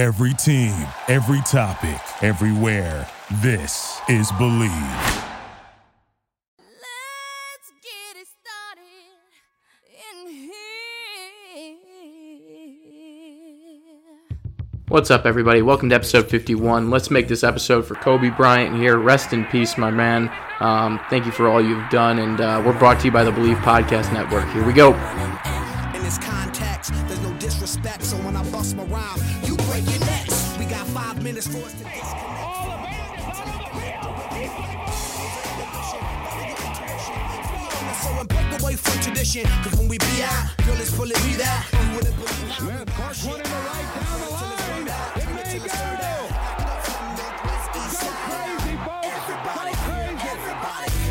Every 0.00 0.32
team, 0.32 0.74
every 1.08 1.42
topic, 1.42 2.00
everywhere. 2.22 3.06
This 3.42 4.00
is 4.08 4.32
Believe. 4.38 4.70
Let's 6.56 7.70
get 7.82 8.16
it 8.16 8.26
started 8.40 8.80
in 9.92 10.26
here. 10.26 10.50
What's 14.88 15.10
up, 15.10 15.26
everybody? 15.26 15.60
Welcome 15.60 15.90
to 15.90 15.96
episode 15.96 16.30
51. 16.30 16.88
Let's 16.88 17.10
make 17.10 17.28
this 17.28 17.44
episode 17.44 17.86
for 17.86 17.94
Kobe 17.96 18.30
Bryant 18.30 18.76
here. 18.76 18.96
Rest 18.96 19.34
in 19.34 19.44
peace, 19.44 19.76
my 19.76 19.90
man. 19.90 20.32
Um, 20.60 20.98
thank 21.10 21.26
you 21.26 21.32
for 21.32 21.46
all 21.46 21.60
you've 21.60 21.90
done, 21.90 22.18
and 22.20 22.40
uh, 22.40 22.62
we're 22.64 22.78
brought 22.78 23.00
to 23.00 23.04
you 23.04 23.12
by 23.12 23.22
the 23.22 23.32
Believe 23.32 23.58
Podcast 23.58 24.14
Network. 24.14 24.48
Here 24.48 24.64
we 24.64 24.72
go. 24.72 24.94
Got 31.40 31.48
five 31.48 31.48
minutes 31.48 31.48
for 31.48 31.64
us 31.64 31.72
to 31.72 31.84
disconnect. 31.84 32.50
Break 38.28 38.60
away 38.60 38.74
from 38.76 39.00
tradition, 39.00 39.44
cause 39.62 39.74
when 39.76 39.88
we 39.88 39.98
be 39.98 40.22
out, 40.22 40.56
girl, 40.66 40.76
it's 40.76 40.94
fully 40.94 41.14
be 41.24 41.34
that. 41.36 41.66
You 41.72 41.96
wouldn't 41.96 42.16
believe 42.16 42.58
how 42.58 43.12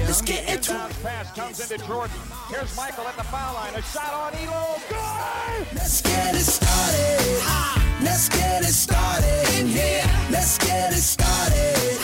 Let's 0.06 0.22
get 0.22 0.50
into 0.50 0.74
it. 0.74 1.04
Pass 1.04 1.32
comes 1.36 1.60
into 1.60 1.78
Jordan. 1.86 2.18
Here's 2.50 2.76
Michael 2.76 3.08
at 3.08 3.16
the 3.16 3.24
foul 3.24 3.54
line. 3.54 3.76
A 3.76 3.82
shot 3.82 4.14
on 4.14 4.34
Elo. 4.36 4.80
Good! 4.90 5.76
Let's 5.76 6.02
get 6.02 6.36
it 6.36 6.40
started. 6.40 7.42
Ha! 7.44 7.89
Let's 8.10 8.28
get 8.28 8.64
it 8.64 8.74
started 8.74 9.60
in 9.60 9.68
here. 9.68 10.04
Let's 10.32 10.58
get 10.58 10.92
it 10.92 10.96
started. 10.96 12.00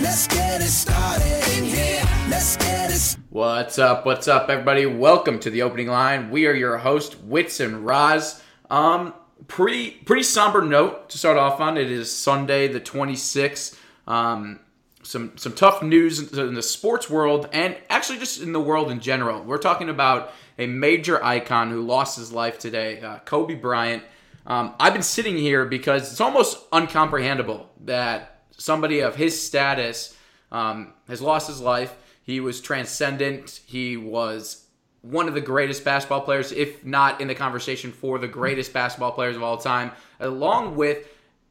Let's 0.00 0.28
get 0.28 0.60
it 0.60 0.68
started 0.68 1.58
in 1.58 1.64
here. 1.64 2.04
Let's 2.28 2.56
get 2.56 2.92
it 2.92 3.16
What's 3.30 3.76
up? 3.76 4.06
What's 4.06 4.28
up, 4.28 4.48
everybody? 4.48 4.86
Welcome 4.86 5.40
to 5.40 5.50
the 5.50 5.62
opening 5.62 5.88
line. 5.88 6.30
We 6.30 6.46
are 6.46 6.54
your 6.54 6.78
host, 6.78 7.20
Wits 7.24 7.58
and 7.58 7.84
Roz. 7.84 8.40
Um, 8.70 9.12
pretty 9.48 9.90
pretty 9.90 10.22
somber 10.22 10.62
note 10.62 11.10
to 11.10 11.18
start 11.18 11.36
off 11.36 11.60
on. 11.60 11.76
It 11.76 11.90
is 11.90 12.16
Sunday, 12.16 12.68
the 12.68 12.80
26th. 12.80 13.76
Um, 14.06 14.60
some 15.02 15.32
some 15.36 15.54
tough 15.54 15.82
news 15.82 16.32
in 16.32 16.54
the 16.54 16.62
sports 16.62 17.10
world 17.10 17.48
and 17.52 17.76
actually 17.90 18.20
just 18.20 18.40
in 18.40 18.52
the 18.52 18.60
world 18.60 18.88
in 18.88 19.00
general. 19.00 19.42
We're 19.42 19.58
talking 19.58 19.88
about 19.88 20.32
a 20.60 20.68
major 20.68 21.22
icon 21.24 21.70
who 21.70 21.82
lost 21.82 22.16
his 22.16 22.32
life 22.32 22.60
today, 22.60 23.00
uh, 23.00 23.18
Kobe 23.24 23.56
Bryant. 23.56 24.04
Um, 24.46 24.74
I've 24.80 24.92
been 24.92 25.02
sitting 25.02 25.36
here 25.36 25.64
because 25.64 26.10
it's 26.10 26.20
almost 26.20 26.70
uncomprehendable 26.70 27.66
that 27.84 28.42
somebody 28.56 29.00
of 29.00 29.16
his 29.16 29.40
status 29.40 30.16
um, 30.50 30.94
has 31.08 31.20
lost 31.20 31.48
his 31.48 31.60
life. 31.60 31.96
He 32.22 32.40
was 32.40 32.60
transcendent. 32.60 33.60
He 33.66 33.96
was 33.96 34.66
one 35.02 35.28
of 35.28 35.34
the 35.34 35.40
greatest 35.40 35.84
basketball 35.84 36.20
players, 36.20 36.52
if 36.52 36.84
not 36.84 37.20
in 37.20 37.28
the 37.28 37.34
conversation 37.34 37.92
for 37.92 38.18
the 38.18 38.28
greatest 38.28 38.72
basketball 38.72 39.12
players 39.12 39.36
of 39.36 39.42
all 39.42 39.56
time, 39.56 39.92
along 40.20 40.76
with 40.76 41.08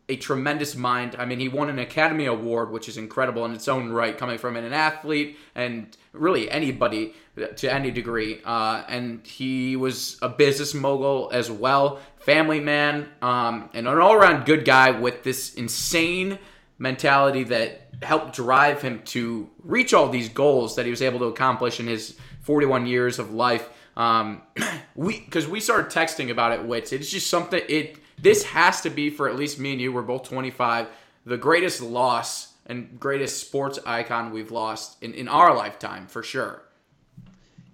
a 0.07 0.15
tremendous 0.15 0.75
mind. 0.75 1.15
I 1.19 1.25
mean, 1.25 1.39
he 1.39 1.47
won 1.47 1.69
an 1.69 1.79
Academy 1.79 2.25
Award, 2.25 2.71
which 2.71 2.89
is 2.89 2.97
incredible 2.97 3.45
in 3.45 3.53
its 3.53 3.67
own 3.67 3.91
right, 3.91 4.17
coming 4.17 4.39
from 4.39 4.55
an 4.55 4.73
athlete 4.73 5.37
and 5.53 5.95
really 6.13 6.49
anybody 6.49 7.13
to 7.57 7.71
any 7.71 7.91
degree. 7.91 8.41
Uh, 8.43 8.83
and 8.87 9.25
he 9.25 9.75
was 9.75 10.17
a 10.21 10.29
business 10.29 10.73
mogul 10.73 11.29
as 11.31 11.51
well, 11.51 11.99
family 12.29 12.59
man, 12.59 13.09
um, 13.23 13.71
and 13.73 13.87
an 13.87 13.97
all 13.97 14.13
around 14.13 14.45
good 14.45 14.63
guy 14.63 14.91
with 14.91 15.23
this 15.23 15.55
insane 15.55 16.37
mentality 16.77 17.43
that 17.43 17.89
helped 18.03 18.35
drive 18.35 18.83
him 18.83 19.01
to 19.03 19.49
reach 19.63 19.95
all 19.95 20.09
these 20.09 20.29
goals 20.29 20.75
that 20.75 20.85
he 20.85 20.91
was 20.91 21.01
able 21.01 21.17
to 21.17 21.25
accomplish 21.25 21.79
in 21.79 21.87
his 21.87 22.15
41 22.41 22.85
years 22.85 23.17
of 23.17 23.33
life. 23.33 23.67
Um, 23.97 24.43
we 24.95 25.21
because 25.21 25.47
we 25.47 25.59
started 25.59 25.91
texting 25.91 26.29
about 26.29 26.51
it, 26.51 26.63
Wits. 26.63 26.93
It's 26.93 27.09
just 27.09 27.31
something. 27.31 27.63
It 27.67 27.97
this 28.21 28.43
has 28.43 28.81
to 28.81 28.91
be 28.91 29.09
for 29.09 29.27
at 29.27 29.35
least 29.35 29.57
me 29.57 29.71
and 29.71 29.81
you. 29.81 29.91
We're 29.91 30.03
both 30.03 30.29
25. 30.29 30.85
The 31.25 31.37
greatest 31.37 31.81
loss 31.81 32.53
and 32.67 32.99
greatest 32.99 33.41
sports 33.41 33.79
icon 33.87 34.31
we've 34.31 34.51
lost 34.51 35.01
in, 35.01 35.15
in 35.15 35.27
our 35.27 35.55
lifetime 35.55 36.05
for 36.05 36.21
sure. 36.21 36.61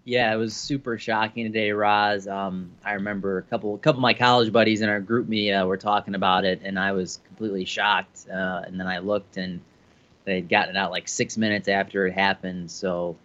Yeah, 0.07 0.31
it 0.31 0.37
was 0.37 0.55
super 0.55 0.99
shocking 0.99 1.45
today, 1.45 1.71
Roz. 1.71 2.27
Um, 2.27 2.69
I 2.83 2.93
remember 2.93 3.39
a 3.39 3.41
couple, 3.41 3.73
a 3.73 3.79
couple 3.79 3.97
of 3.97 4.03
my 4.03 4.13
college 4.13 4.51
buddies 4.53 4.81
in 4.81 4.89
our 4.89 5.01
GroupMe 5.01 5.59
uh, 5.63 5.65
were 5.65 5.77
talking 5.77 6.13
about 6.13 6.45
it, 6.45 6.61
and 6.63 6.77
I 6.79 6.91
was 6.91 7.19
completely 7.27 7.65
shocked. 7.65 8.27
Uh, 8.29 8.61
and 8.67 8.79
then 8.79 8.85
I 8.85 8.99
looked, 8.99 9.37
and 9.37 9.61
they'd 10.23 10.47
gotten 10.47 10.75
it 10.75 10.79
out 10.79 10.91
like 10.91 11.07
six 11.07 11.37
minutes 11.37 11.67
after 11.67 12.05
it 12.05 12.13
happened. 12.13 12.69
So, 12.69 13.15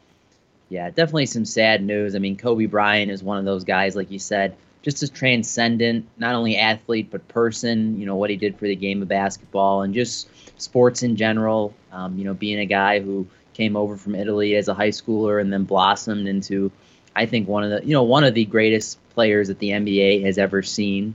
yeah, 0.70 0.88
definitely 0.88 1.26
some 1.26 1.44
sad 1.44 1.82
news. 1.84 2.14
I 2.14 2.18
mean, 2.18 2.38
Kobe 2.38 2.64
Bryant 2.64 3.10
is 3.10 3.22
one 3.22 3.36
of 3.36 3.44
those 3.44 3.64
guys, 3.64 3.94
like 3.94 4.10
you 4.10 4.18
said, 4.18 4.56
just 4.80 5.02
as 5.02 5.10
transcendent, 5.10 6.08
not 6.16 6.34
only 6.34 6.56
athlete 6.56 7.10
but 7.10 7.28
person. 7.28 8.00
You 8.00 8.06
know 8.06 8.16
what 8.16 8.30
he 8.30 8.36
did 8.36 8.58
for 8.58 8.66
the 8.66 8.76
game 8.76 9.02
of 9.02 9.08
basketball 9.08 9.82
and 9.82 9.92
just 9.92 10.30
sports 10.58 11.02
in 11.02 11.16
general. 11.16 11.74
Um, 11.92 12.16
you 12.16 12.24
know, 12.24 12.32
being 12.32 12.60
a 12.60 12.66
guy 12.66 13.00
who 13.00 13.26
came 13.54 13.76
over 13.76 13.96
from 13.96 14.14
Italy 14.14 14.54
as 14.56 14.68
a 14.68 14.74
high 14.74 14.90
schooler 14.90 15.40
and 15.40 15.52
then 15.52 15.64
blossomed 15.64 16.28
into, 16.28 16.70
I 17.14 17.26
think 17.26 17.48
one 17.48 17.64
of 17.64 17.70
the 17.70 17.86
you 17.86 17.92
know 17.92 18.02
one 18.02 18.24
of 18.24 18.34
the 18.34 18.44
greatest 18.44 18.98
players 19.10 19.48
that 19.48 19.58
the 19.58 19.70
NBA 19.70 20.24
has 20.24 20.38
ever 20.38 20.62
seen. 20.62 21.14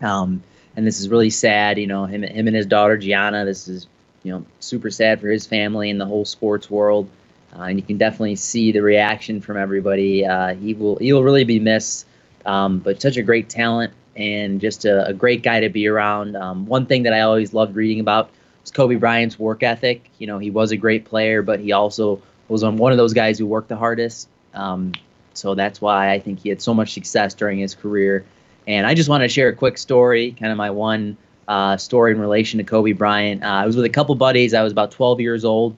Um, 0.00 0.42
and 0.76 0.86
this 0.86 1.00
is 1.00 1.08
really 1.08 1.30
sad. 1.30 1.78
You 1.78 1.86
know, 1.86 2.06
him 2.06 2.22
him 2.22 2.46
and 2.46 2.56
his 2.56 2.66
daughter 2.66 2.96
Gianna. 2.96 3.44
This 3.44 3.68
is 3.68 3.86
you 4.22 4.32
know 4.32 4.44
super 4.60 4.90
sad 4.90 5.20
for 5.20 5.28
his 5.28 5.46
family 5.46 5.90
and 5.90 6.00
the 6.00 6.06
whole 6.06 6.24
sports 6.24 6.70
world. 6.70 7.08
Uh, 7.54 7.64
and 7.64 7.78
you 7.78 7.84
can 7.84 7.98
definitely 7.98 8.36
see 8.36 8.72
the 8.72 8.80
reaction 8.80 9.40
from 9.40 9.56
everybody. 9.56 10.24
Uh, 10.24 10.54
he 10.54 10.74
will 10.74 10.96
he 10.96 11.12
will 11.12 11.22
really 11.22 11.44
be 11.44 11.58
missed. 11.58 12.06
Um, 12.44 12.78
but 12.78 13.00
such 13.00 13.16
a 13.16 13.22
great 13.22 13.48
talent 13.48 13.92
and 14.16 14.60
just 14.60 14.84
a, 14.84 15.06
a 15.06 15.12
great 15.12 15.42
guy 15.42 15.60
to 15.60 15.68
be 15.68 15.86
around. 15.86 16.36
Um, 16.36 16.66
one 16.66 16.86
thing 16.86 17.04
that 17.04 17.12
I 17.12 17.20
always 17.20 17.54
loved 17.54 17.76
reading 17.76 18.00
about 18.00 18.30
was 18.62 18.70
Kobe 18.70 18.96
Bryant's 18.96 19.38
work 19.38 19.62
ethic. 19.62 20.10
You 20.18 20.26
know, 20.26 20.38
he 20.38 20.50
was 20.50 20.72
a 20.72 20.76
great 20.76 21.04
player, 21.04 21.42
but 21.42 21.60
he 21.60 21.72
also 21.72 22.22
was 22.48 22.64
one 22.64 22.92
of 22.92 22.98
those 22.98 23.12
guys 23.12 23.38
who 23.38 23.46
worked 23.46 23.68
the 23.68 23.76
hardest. 23.76 24.28
Um, 24.54 24.92
so 25.34 25.54
that's 25.54 25.80
why 25.80 26.10
I 26.10 26.18
think 26.18 26.40
he 26.40 26.48
had 26.48 26.60
so 26.60 26.74
much 26.74 26.92
success 26.92 27.34
during 27.34 27.58
his 27.58 27.74
career. 27.74 28.24
And 28.66 28.86
I 28.86 28.94
just 28.94 29.08
want 29.08 29.22
to 29.22 29.28
share 29.28 29.48
a 29.48 29.54
quick 29.54 29.78
story, 29.78 30.32
kind 30.32 30.52
of 30.52 30.58
my 30.58 30.70
one 30.70 31.16
uh, 31.48 31.76
story 31.76 32.12
in 32.12 32.20
relation 32.20 32.58
to 32.58 32.64
Kobe 32.64 32.92
Bryant. 32.92 33.42
Uh, 33.42 33.46
I 33.46 33.66
was 33.66 33.76
with 33.76 33.84
a 33.84 33.90
couple 33.90 34.14
buddies. 34.14 34.54
I 34.54 34.62
was 34.62 34.72
about 34.72 34.92
12 34.92 35.20
years 35.20 35.44
old. 35.44 35.76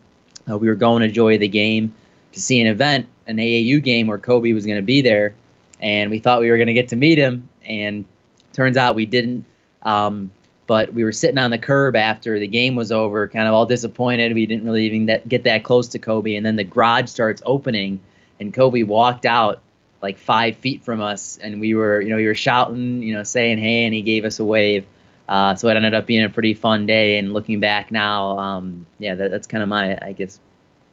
Uh, 0.48 0.58
we 0.58 0.68
were 0.68 0.74
going 0.74 1.00
to 1.00 1.08
enjoy 1.08 1.38
the 1.38 1.48
game 1.48 1.94
to 2.32 2.40
see 2.40 2.60
an 2.60 2.66
event, 2.66 3.06
an 3.26 3.36
AAU 3.36 3.82
game 3.82 4.06
where 4.06 4.18
Kobe 4.18 4.52
was 4.52 4.66
going 4.66 4.76
to 4.76 4.82
be 4.82 5.00
there 5.00 5.34
and 5.84 6.10
we 6.10 6.18
thought 6.18 6.40
we 6.40 6.50
were 6.50 6.56
going 6.56 6.68
to 6.68 6.72
get 6.74 6.88
to 6.88 6.96
meet 6.96 7.18
him, 7.18 7.48
and 7.64 8.06
turns 8.54 8.76
out 8.76 8.94
we 8.94 9.06
didn't. 9.06 9.44
Um, 9.82 10.30
but 10.66 10.92
we 10.94 11.04
were 11.04 11.12
sitting 11.12 11.38
on 11.38 11.50
the 11.50 11.58
curb 11.58 11.96
after 11.96 12.38
the 12.38 12.46
game 12.46 12.74
was 12.74 12.90
over, 12.90 13.28
kind 13.28 13.46
of 13.46 13.54
all 13.54 13.66
disappointed. 13.66 14.34
We 14.34 14.46
didn't 14.46 14.64
really 14.64 14.86
even 14.86 15.06
that, 15.06 15.28
get 15.28 15.44
that 15.44 15.64
close 15.64 15.88
to 15.88 15.98
Kobe, 15.98 16.34
and 16.34 16.44
then 16.44 16.56
the 16.56 16.64
garage 16.64 17.08
starts 17.08 17.42
opening, 17.44 18.00
and 18.40 18.52
Kobe 18.52 18.82
walked 18.82 19.26
out 19.26 19.60
like 20.02 20.18
five 20.18 20.56
feet 20.56 20.82
from 20.82 21.00
us, 21.00 21.38
and 21.38 21.60
we 21.60 21.74
were, 21.74 22.00
you 22.00 22.10
know, 22.10 22.16
we 22.16 22.26
were 22.26 22.34
shouting, 22.34 23.02
you 23.02 23.14
know, 23.14 23.22
saying 23.22 23.58
hey, 23.58 23.84
and 23.84 23.94
he 23.94 24.02
gave 24.02 24.24
us 24.24 24.38
a 24.38 24.44
wave. 24.44 24.84
Uh, 25.26 25.54
so 25.54 25.68
it 25.68 25.76
ended 25.76 25.94
up 25.94 26.04
being 26.04 26.22
a 26.24 26.28
pretty 26.28 26.52
fun 26.52 26.84
day. 26.84 27.16
And 27.18 27.32
looking 27.32 27.58
back 27.58 27.90
now, 27.90 28.38
um, 28.38 28.86
yeah, 28.98 29.14
that, 29.14 29.30
that's 29.30 29.46
kind 29.46 29.62
of 29.62 29.70
my, 29.70 29.98
I 30.02 30.12
guess, 30.12 30.38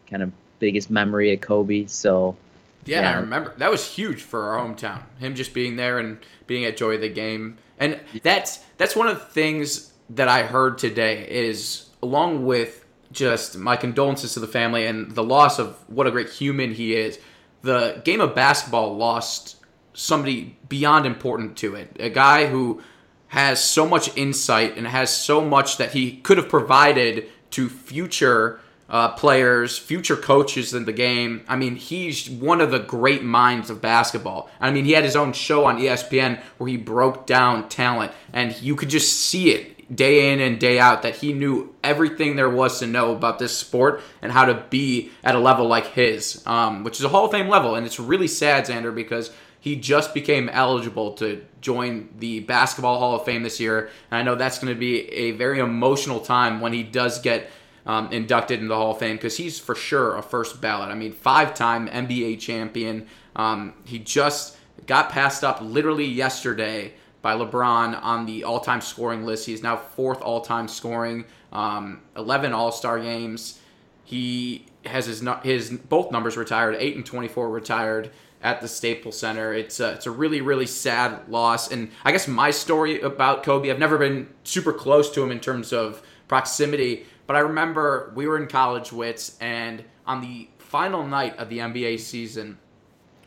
kind 0.09 0.23
of 0.23 0.31
biggest 0.59 0.89
memory 0.89 1.33
of 1.33 1.41
Kobe. 1.41 1.88
So 1.88 2.38
Yeah, 2.85 3.01
Yeah. 3.01 3.11
I 3.11 3.19
remember 3.19 3.53
that 3.57 3.69
was 3.69 3.85
huge 3.85 4.21
for 4.21 4.43
our 4.43 4.65
hometown. 4.65 5.01
Him 5.19 5.35
just 5.35 5.53
being 5.53 5.75
there 5.75 5.99
and 5.99 6.17
being 6.47 6.63
at 6.63 6.77
Joy 6.77 6.95
of 6.95 7.01
the 7.01 7.09
Game, 7.09 7.57
and 7.81 8.00
that's 8.24 8.64
that's 8.78 8.96
one 8.96 9.08
of 9.08 9.19
the 9.19 9.25
things 9.25 9.92
that 10.12 10.30
I 10.30 10.44
heard 10.44 10.78
today 10.78 11.28
is 11.28 11.89
along 12.01 12.45
with 12.45 12.86
just 13.12 13.57
my 13.57 13.75
condolences 13.75 14.36
to 14.36 14.39
the 14.39 14.48
family 14.48 14.86
and 14.86 15.12
the 15.12 15.24
loss 15.24 15.60
of 15.60 15.75
what 15.89 16.07
a 16.07 16.12
great 16.12 16.30
human 16.30 16.74
he 16.74 16.95
is. 16.95 17.19
The 17.63 18.01
game 18.06 18.22
of 18.22 18.36
basketball 18.36 18.95
lost 18.95 19.57
somebody 19.94 20.57
beyond 20.69 21.06
important 21.06 21.57
to 21.57 21.75
it. 21.75 21.98
A 22.00 22.10
guy 22.10 22.45
who 22.45 22.81
has 23.28 23.63
so 23.63 23.88
much 23.88 24.16
insight 24.16 24.77
and 24.77 24.88
has 24.88 25.10
so 25.10 25.44
much 25.44 25.77
that 25.77 25.92
he 25.92 26.18
could 26.18 26.38
have 26.38 26.50
provided 26.50 27.27
to 27.51 27.68
future 27.68 28.60
uh, 28.91 29.07
players, 29.13 29.77
future 29.77 30.17
coaches 30.17 30.73
in 30.73 30.83
the 30.83 30.91
game. 30.91 31.43
I 31.47 31.55
mean, 31.55 31.77
he's 31.77 32.29
one 32.29 32.59
of 32.59 32.71
the 32.71 32.79
great 32.79 33.23
minds 33.23 33.69
of 33.69 33.81
basketball. 33.81 34.49
I 34.59 34.69
mean, 34.69 34.83
he 34.83 34.91
had 34.91 35.05
his 35.05 35.15
own 35.15 35.31
show 35.31 35.65
on 35.65 35.79
ESPN 35.79 36.41
where 36.57 36.67
he 36.67 36.75
broke 36.75 37.25
down 37.25 37.69
talent, 37.69 38.11
and 38.33 38.61
you 38.61 38.75
could 38.75 38.89
just 38.89 39.17
see 39.17 39.51
it 39.51 39.95
day 39.95 40.31
in 40.31 40.41
and 40.41 40.59
day 40.59 40.77
out 40.77 41.03
that 41.03 41.15
he 41.15 41.33
knew 41.33 41.73
everything 41.83 42.35
there 42.35 42.49
was 42.49 42.79
to 42.79 42.88
know 42.88 43.13
about 43.13 43.39
this 43.39 43.57
sport 43.57 44.01
and 44.21 44.31
how 44.31 44.45
to 44.45 44.65
be 44.69 45.09
at 45.23 45.35
a 45.35 45.39
level 45.39 45.67
like 45.67 45.88
his, 45.88 46.43
um, 46.45 46.83
which 46.83 46.99
is 46.99 47.05
a 47.05 47.09
Hall 47.09 47.25
of 47.25 47.31
Fame 47.31 47.47
level. 47.47 47.75
And 47.75 47.85
it's 47.85 47.99
really 47.99 48.27
sad, 48.27 48.65
Xander, 48.65 48.93
because 48.93 49.31
he 49.59 49.75
just 49.75 50.13
became 50.13 50.49
eligible 50.49 51.13
to 51.13 51.45
join 51.61 52.09
the 52.17 52.41
Basketball 52.41 52.99
Hall 52.99 53.15
of 53.15 53.25
Fame 53.25 53.43
this 53.43 53.59
year. 53.59 53.89
And 54.09 54.19
I 54.19 54.23
know 54.23 54.35
that's 54.35 54.59
going 54.59 54.73
to 54.73 54.79
be 54.79 55.07
a 55.09 55.31
very 55.31 55.59
emotional 55.59 56.19
time 56.19 56.59
when 56.61 56.73
he 56.73 56.83
does 56.83 57.19
get 57.19 57.49
um, 57.86 58.12
inducted 58.12 58.60
into 58.60 58.69
the 58.69 58.75
Hall 58.75 58.92
of 58.92 59.00
Fame 59.00 59.16
because 59.16 59.38
he's 59.38 59.60
for 59.60 59.75
sure 59.75 60.16
a 60.16 60.22
first 60.22 60.62
ballot. 60.62 60.89
I 60.89 60.95
mean, 60.95 61.13
five 61.13 61.54
time 61.54 61.88
NBA 61.88 62.39
champion. 62.39 63.07
Um, 63.36 63.74
he 63.86 64.00
just 64.00 64.57
got 64.86 65.10
passed 65.10 65.44
up 65.44 65.60
literally 65.62 66.06
yesterday 66.06 66.94
by 67.22 67.36
LeBron 67.36 68.01
on 68.01 68.25
the 68.25 68.44
all 68.44 68.60
time 68.60 68.81
scoring 68.81 69.25
list. 69.25 69.45
He's 69.45 69.63
now 69.63 69.78
fourth 69.78 70.22
all 70.22 70.42
time 70.42 70.68
scoring, 70.68 71.25
um, 71.51 72.01
11 72.16 72.54
All 72.54 72.72
Star 72.72 73.00
games. 73.00 73.60
He 74.04 74.66
has 74.86 75.06
his 75.06 75.24
his 75.44 75.69
both 75.69 76.12
numbers 76.12 76.38
retired, 76.38 76.75
eight 76.80 76.95
and 76.95 77.06
24 77.06 77.50
retired 77.50 78.12
at 78.44 78.60
the 78.60 78.68
Staples 78.68 79.18
Center. 79.18 79.54
It's 79.54 79.80
a, 79.80 79.94
it's 79.94 80.07
a 80.07 80.12
really 80.12 80.42
really 80.42 80.66
sad 80.66 81.30
loss, 81.30 81.72
and 81.72 81.92
I 82.04 82.12
guess 82.12 82.27
my 82.27 82.51
story 82.51 83.00
about 83.01 83.44
Kobe, 83.44 83.69
I've 83.69 83.80
never 83.80 83.98
been 83.98 84.27
super 84.44 84.74
close 84.74 85.12
to 85.12 85.24
him 85.24 85.31
in 85.31 85.39
terms 85.39 85.72
of 85.72 86.01
proximity, 86.27 87.06
but 87.31 87.38
I 87.38 87.44
remember 87.44 88.12
we 88.13 88.28
were 88.28 88.38
in 88.38 88.48
college 88.48 88.92
wits, 88.92 89.38
and 89.39 89.86
on 90.06 90.19
the 90.19 90.50
final 90.57 91.07
night 91.07 91.38
of 91.38 91.48
the 91.48 91.60
NBA 91.60 92.01
season, 92.01 92.57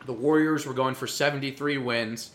the 0.05 0.13
Warriors 0.13 0.67
were 0.67 0.75
going 0.75 0.93
for 0.93 1.07
73 1.07 1.79
wins, 1.79 2.29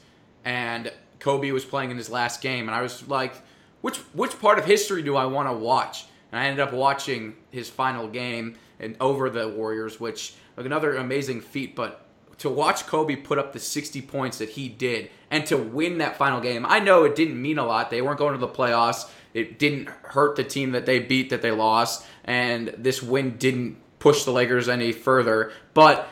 and 0.45 0.91
Kobe 1.21 1.53
was 1.53 1.65
playing 1.65 1.93
in 1.93 1.97
his 1.97 2.11
last 2.11 2.43
game, 2.43 2.69
and 2.69 2.75
I 2.75 2.83
was 2.83 3.07
like, 3.07 3.35
which 3.83 3.99
which 4.15 4.37
part 4.41 4.59
of 4.59 4.65
history 4.65 5.05
do 5.05 5.15
I 5.15 5.27
want 5.27 5.49
to 5.49 5.53
watch? 5.53 6.07
And 6.33 6.41
I 6.41 6.47
ended 6.47 6.59
up 6.59 6.73
watching 6.73 7.37
his 7.53 7.71
final 7.71 8.09
game 8.09 8.57
and 8.81 8.97
over 9.01 9.31
the 9.31 9.49
Warriors, 9.49 10.01
which 10.01 10.35
like 10.57 10.67
another 10.67 10.97
amazing 10.97 11.41
feat. 11.41 11.77
But 11.77 12.05
to 12.41 12.49
watch 12.49 12.87
Kobe 12.87 13.17
put 13.17 13.39
up 13.39 13.53
the 13.53 13.59
60 13.59 14.01
points 14.03 14.39
that 14.39 14.51
he 14.51 14.69
did 14.69 15.11
and 15.31 15.45
to 15.47 15.59
win 15.59 15.99
that 15.99 16.17
final 16.17 16.41
game, 16.41 16.65
I 16.67 16.81
know 16.81 17.05
it 17.05 17.15
didn't 17.15 17.41
mean 17.41 17.59
a 17.59 17.67
lot. 17.67 17.91
They 17.91 18.01
weren't 18.01 18.19
going 18.19 18.33
to 18.33 18.39
the 18.39 18.49
playoffs. 18.49 19.09
It 19.35 19.59
didn't 19.59 19.89
hurt 19.89 20.37
the 20.37 20.45
team 20.45 20.73
that 20.73 20.87
they 20.87 21.01
beat 21.01 21.31
that 21.31 21.43
they 21.43 21.51
lost, 21.51 22.05
and 22.25 22.75
this 22.79 23.03
win 23.03 23.37
didn't 23.37 23.77
push 23.99 24.25
the 24.25 24.33
Lakers 24.33 24.69
any 24.69 24.91
further. 24.91 25.53
But 25.75 26.09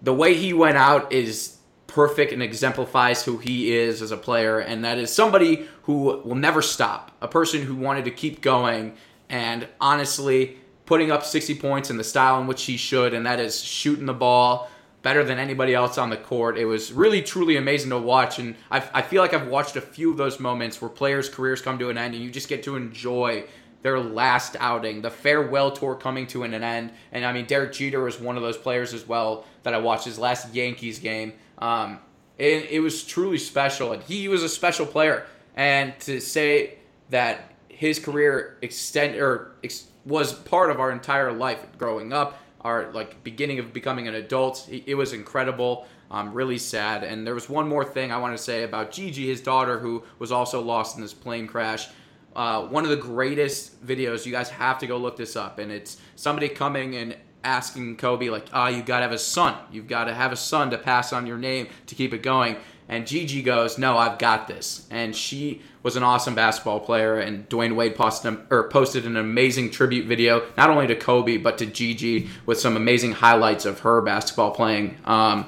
the 0.00 0.14
way 0.14 0.34
he 0.34 0.52
went 0.52 0.78
out 0.78 1.12
is 1.12 1.58
perfect 1.88 2.32
and 2.32 2.42
exemplifies 2.42 3.24
who 3.24 3.38
he 3.38 3.74
is 3.74 4.00
as 4.00 4.12
a 4.12 4.16
player, 4.16 4.60
and 4.60 4.84
that 4.84 4.98
is 4.98 5.12
somebody 5.12 5.66
who 5.82 6.22
will 6.24 6.36
never 6.36 6.62
stop, 6.62 7.10
a 7.20 7.28
person 7.28 7.62
who 7.62 7.74
wanted 7.74 8.04
to 8.04 8.10
keep 8.12 8.40
going, 8.40 8.94
and 9.28 9.66
honestly, 9.80 10.56
putting 10.86 11.10
up 11.10 11.24
60 11.24 11.56
points 11.56 11.90
in 11.90 11.96
the 11.96 12.04
style 12.04 12.40
in 12.40 12.46
which 12.46 12.62
he 12.62 12.76
should, 12.76 13.12
and 13.12 13.26
that 13.26 13.40
is 13.40 13.60
shooting 13.60 14.06
the 14.06 14.14
ball 14.14 14.70
better 15.04 15.22
than 15.22 15.38
anybody 15.38 15.74
else 15.74 15.98
on 15.98 16.10
the 16.10 16.16
court. 16.16 16.58
It 16.58 16.64
was 16.64 16.90
really, 16.90 17.22
truly 17.22 17.56
amazing 17.56 17.90
to 17.90 17.98
watch, 17.98 18.40
and 18.40 18.56
I, 18.70 18.82
I 18.92 19.02
feel 19.02 19.22
like 19.22 19.34
I've 19.34 19.46
watched 19.46 19.76
a 19.76 19.80
few 19.80 20.10
of 20.10 20.16
those 20.16 20.40
moments 20.40 20.80
where 20.80 20.88
players' 20.88 21.28
careers 21.28 21.60
come 21.62 21.78
to 21.78 21.90
an 21.90 21.98
end, 21.98 22.14
and 22.14 22.24
you 22.24 22.30
just 22.30 22.48
get 22.48 22.64
to 22.64 22.74
enjoy 22.74 23.44
their 23.82 24.00
last 24.00 24.56
outing, 24.60 25.02
the 25.02 25.10
farewell 25.10 25.70
tour 25.70 25.94
coming 25.94 26.26
to 26.26 26.42
an 26.42 26.54
end. 26.54 26.90
And 27.12 27.22
I 27.22 27.34
mean, 27.34 27.44
Derek 27.44 27.74
Jeter 27.74 28.02
was 28.02 28.18
one 28.18 28.38
of 28.38 28.42
those 28.42 28.56
players 28.56 28.94
as 28.94 29.06
well 29.06 29.44
that 29.62 29.74
I 29.74 29.78
watched 29.78 30.06
his 30.06 30.18
last 30.18 30.54
Yankees 30.54 30.98
game. 30.98 31.34
Um, 31.58 31.98
it, 32.38 32.70
it 32.70 32.80
was 32.80 33.04
truly 33.04 33.36
special, 33.36 33.92
and 33.92 34.02
he 34.02 34.26
was 34.26 34.42
a 34.42 34.48
special 34.48 34.86
player. 34.86 35.26
And 35.54 35.92
to 36.00 36.18
say 36.18 36.78
that 37.10 37.52
his 37.68 37.98
career 37.98 38.56
extend 38.62 39.16
or 39.16 39.52
ex, 39.62 39.84
was 40.06 40.32
part 40.32 40.70
of 40.70 40.80
our 40.80 40.90
entire 40.90 41.32
life 41.32 41.66
growing 41.76 42.12
up, 42.12 42.38
like 42.64 43.22
beginning 43.22 43.58
of 43.58 43.72
becoming 43.72 44.08
an 44.08 44.14
adult, 44.14 44.68
it, 44.70 44.84
it 44.86 44.94
was 44.94 45.12
incredible. 45.12 45.86
Um, 46.10 46.32
really 46.32 46.58
sad. 46.58 47.02
And 47.02 47.26
there 47.26 47.34
was 47.34 47.48
one 47.48 47.68
more 47.68 47.84
thing 47.84 48.12
I 48.12 48.18
want 48.18 48.36
to 48.36 48.42
say 48.42 48.62
about 48.62 48.92
Gigi, 48.92 49.26
his 49.26 49.40
daughter, 49.40 49.78
who 49.78 50.04
was 50.18 50.32
also 50.32 50.60
lost 50.60 50.96
in 50.96 51.02
this 51.02 51.14
plane 51.14 51.46
crash. 51.46 51.88
Uh, 52.36 52.62
one 52.62 52.84
of 52.84 52.90
the 52.90 52.96
greatest 52.96 53.84
videos. 53.84 54.26
You 54.26 54.32
guys 54.32 54.48
have 54.50 54.78
to 54.80 54.86
go 54.86 54.96
look 54.96 55.16
this 55.16 55.36
up, 55.36 55.58
and 55.58 55.70
it's 55.70 55.98
somebody 56.16 56.48
coming 56.48 56.96
and 56.96 57.16
asking 57.44 57.96
Kobe 57.96 58.28
like, 58.28 58.46
"Ah, 58.52 58.66
oh, 58.66 58.68
you 58.68 58.82
got 58.82 58.98
to 58.98 59.04
have 59.04 59.12
a 59.12 59.18
son. 59.18 59.54
You've 59.70 59.86
got 59.86 60.04
to 60.04 60.14
have 60.14 60.32
a 60.32 60.36
son 60.36 60.70
to 60.70 60.78
pass 60.78 61.12
on 61.12 61.26
your 61.26 61.38
name 61.38 61.68
to 61.86 61.94
keep 61.94 62.12
it 62.12 62.22
going." 62.22 62.56
And 62.88 63.06
Gigi 63.06 63.42
goes, 63.42 63.78
"No, 63.78 63.96
I've 63.96 64.18
got 64.18 64.46
this." 64.46 64.86
And 64.90 65.16
she 65.16 65.62
was 65.82 65.96
an 65.96 66.02
awesome 66.02 66.34
basketball 66.34 66.80
player, 66.80 67.18
and 67.18 67.48
Dwyane 67.48 67.76
Wade 67.76 67.94
posted, 67.96 68.38
or 68.50 68.68
posted 68.68 69.06
an 69.06 69.16
amazing 69.16 69.70
tribute 69.70 70.06
video, 70.06 70.42
not 70.56 70.70
only 70.70 70.86
to 70.86 70.94
Kobe 70.94 71.36
but 71.36 71.58
to 71.58 71.66
Gigi, 71.66 72.28
with 72.46 72.60
some 72.60 72.76
amazing 72.76 73.12
highlights 73.12 73.64
of 73.64 73.80
her 73.80 74.00
basketball 74.00 74.50
playing. 74.50 74.96
Um, 75.04 75.46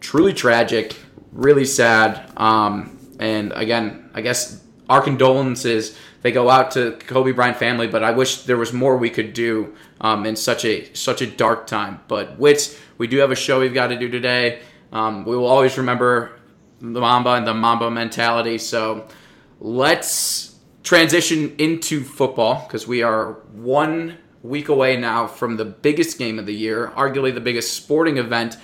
truly 0.00 0.32
tragic, 0.32 0.96
really 1.32 1.64
sad. 1.64 2.30
Um, 2.36 2.98
and 3.18 3.52
again, 3.54 4.10
I 4.14 4.20
guess 4.20 4.62
our 4.88 5.00
condolences 5.00 5.96
they 6.24 6.32
go 6.32 6.48
out 6.48 6.70
to 6.70 6.92
Kobe 7.06 7.32
Bryant 7.32 7.58
family, 7.58 7.86
but 7.86 8.02
I 8.02 8.10
wish 8.12 8.44
there 8.44 8.56
was 8.56 8.72
more 8.72 8.96
we 8.96 9.10
could 9.10 9.34
do 9.34 9.74
um, 10.00 10.24
in 10.24 10.36
such 10.36 10.64
a 10.64 10.90
such 10.94 11.20
a 11.20 11.26
dark 11.26 11.66
time. 11.66 12.00
But 12.08 12.38
Wits, 12.38 12.80
we 12.96 13.06
do 13.06 13.18
have 13.18 13.30
a 13.30 13.36
show 13.36 13.60
we've 13.60 13.74
got 13.74 13.88
to 13.88 13.98
do 13.98 14.08
today. 14.08 14.60
Um, 14.90 15.26
we 15.26 15.36
will 15.36 15.46
always 15.46 15.76
remember 15.76 16.32
the 16.92 17.00
Mamba 17.00 17.30
and 17.30 17.46
the 17.46 17.54
Mamba 17.54 17.90
mentality. 17.90 18.58
So 18.58 19.06
let's 19.60 20.56
transition 20.82 21.54
into 21.58 22.02
football 22.04 22.64
because 22.66 22.86
we 22.86 23.02
are 23.02 23.32
one 23.52 24.18
week 24.42 24.68
away 24.68 24.96
now 24.96 25.26
from 25.26 25.56
the 25.56 25.64
biggest 25.64 26.18
game 26.18 26.38
of 26.38 26.46
the 26.46 26.54
year, 26.54 26.92
arguably 26.96 27.32
the 27.32 27.40
biggest 27.40 27.72
sporting 27.72 28.18
event, 28.18 28.56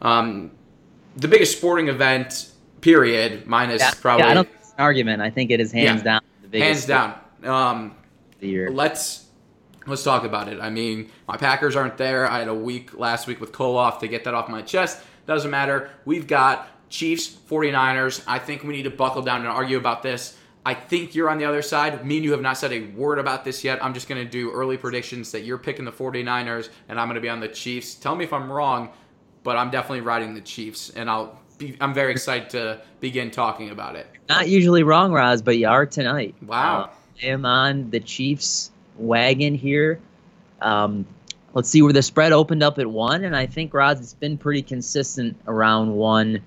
um, 0.00 0.52
the 1.16 1.28
biggest 1.28 1.56
sporting 1.56 1.88
event. 1.88 2.50
Period. 2.80 3.46
Minus 3.46 3.80
yeah, 3.80 3.92
probably. 3.98 4.24
Yeah, 4.26 4.30
I 4.30 4.34
don't 4.34 4.44
think 4.46 4.60
it's 4.60 4.70
an 4.72 4.80
argument. 4.80 5.22
I 5.22 5.30
think 5.30 5.50
it 5.50 5.58
is 5.58 5.72
hands 5.72 6.00
Yeah. 6.00 6.04
down 6.04 6.20
the 6.42 6.48
biggest 6.48 6.86
hands 6.86 7.18
down. 7.42 7.50
Um, 7.50 7.94
the 8.40 8.48
year. 8.48 8.70
let's 8.70 9.24
let's 9.86 10.02
talk 10.02 10.24
about 10.24 10.48
it. 10.48 10.60
I 10.60 10.68
mean, 10.70 11.10
my 11.26 11.36
Packers 11.38 11.76
aren't 11.76 11.96
there. 11.96 12.30
I 12.30 12.38
had 12.40 12.48
a 12.48 12.54
week 12.54 12.98
last 12.98 13.26
week 13.26 13.40
with 13.40 13.52
Koloff 13.52 14.00
to 14.00 14.08
get 14.08 14.24
that 14.24 14.34
off 14.34 14.48
my 14.48 14.60
chest. 14.62 15.02
Doesn't 15.26 15.50
matter. 15.50 15.90
We've 16.04 16.26
got 16.26 16.68
Chiefs, 16.88 17.28
49ers. 17.48 18.22
I 18.26 18.38
think 18.38 18.62
we 18.62 18.74
need 18.74 18.84
to 18.84 18.90
buckle 18.90 19.22
down 19.22 19.40
and 19.40 19.48
argue 19.48 19.76
about 19.76 20.02
this. 20.02 20.36
I 20.66 20.72
think 20.72 21.14
you're 21.14 21.28
on 21.28 21.38
the 21.38 21.44
other 21.44 21.60
side. 21.60 22.04
Me 22.06 22.16
and 22.16 22.24
you 22.24 22.32
have 22.32 22.40
not 22.40 22.56
said 22.56 22.72
a 22.72 22.86
word 22.92 23.18
about 23.18 23.44
this 23.44 23.62
yet. 23.62 23.84
I'm 23.84 23.92
just 23.92 24.08
going 24.08 24.24
to 24.24 24.30
do 24.30 24.50
early 24.50 24.78
predictions 24.78 25.30
that 25.32 25.42
you're 25.42 25.58
picking 25.58 25.84
the 25.84 25.92
49ers 25.92 26.70
and 26.88 26.98
I'm 26.98 27.06
going 27.06 27.16
to 27.16 27.20
be 27.20 27.28
on 27.28 27.40
the 27.40 27.48
Chiefs. 27.48 27.94
Tell 27.94 28.16
me 28.16 28.24
if 28.24 28.32
I'm 28.32 28.50
wrong, 28.50 28.90
but 29.42 29.56
I'm 29.56 29.70
definitely 29.70 30.00
riding 30.00 30.34
the 30.34 30.40
Chiefs 30.40 30.90
and 30.90 31.10
I'll 31.10 31.38
be 31.58 31.76
I'm 31.80 31.94
very 31.94 32.12
excited 32.12 32.50
to 32.50 32.80
begin 33.00 33.30
talking 33.30 33.70
about 33.70 33.94
it. 33.94 34.06
Not 34.28 34.48
usually 34.48 34.82
wrong, 34.82 35.12
Roz, 35.12 35.42
but 35.42 35.58
you 35.58 35.68
are 35.68 35.86
tonight. 35.86 36.34
Wow. 36.42 36.84
Uh, 36.84 36.90
I 37.22 37.26
am 37.26 37.44
on 37.44 37.90
the 37.90 38.00
Chiefs 38.00 38.70
wagon 38.96 39.54
here. 39.54 40.00
Um, 40.62 41.06
let's 41.52 41.68
see 41.68 41.82
where 41.82 41.92
the 41.92 42.02
spread 42.02 42.32
opened 42.32 42.62
up 42.62 42.78
at 42.78 42.90
one, 42.90 43.24
and 43.24 43.36
I 43.36 43.46
think 43.46 43.74
Roz, 43.74 44.00
it's 44.00 44.14
been 44.14 44.38
pretty 44.38 44.62
consistent 44.62 45.36
around 45.46 45.94
one. 45.94 46.40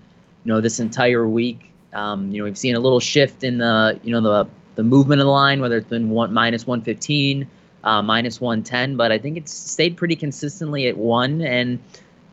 You 0.48 0.54
know, 0.54 0.62
this 0.62 0.80
entire 0.80 1.28
week. 1.28 1.74
Um, 1.92 2.32
you 2.32 2.38
know, 2.38 2.46
we've 2.46 2.58
seen 2.58 2.76
a 2.76 2.80
little 2.80 3.02
shift 3.02 3.44
in 3.44 3.58
the 3.58 4.00
you 4.02 4.14
know 4.14 4.22
the 4.22 4.50
the 4.76 4.84
movement 4.84 5.20
of 5.20 5.26
the 5.26 5.32
line, 5.32 5.60
whether 5.60 5.76
it's 5.76 5.90
been 5.90 6.10
one 6.10 6.34
minus 6.34 6.66
one 6.66 6.82
fifteen, 6.84 7.50
uh, 7.84 8.02
minus 8.02 8.40
one 8.40 8.64
ten, 8.64 8.96
but 8.96 9.12
I 9.12 9.18
think 9.18 9.36
it's 9.36 9.52
stayed 9.52 9.98
pretty 9.98 10.16
consistently 10.16 10.88
at 10.88 10.96
one. 10.96 11.42
And 11.42 11.80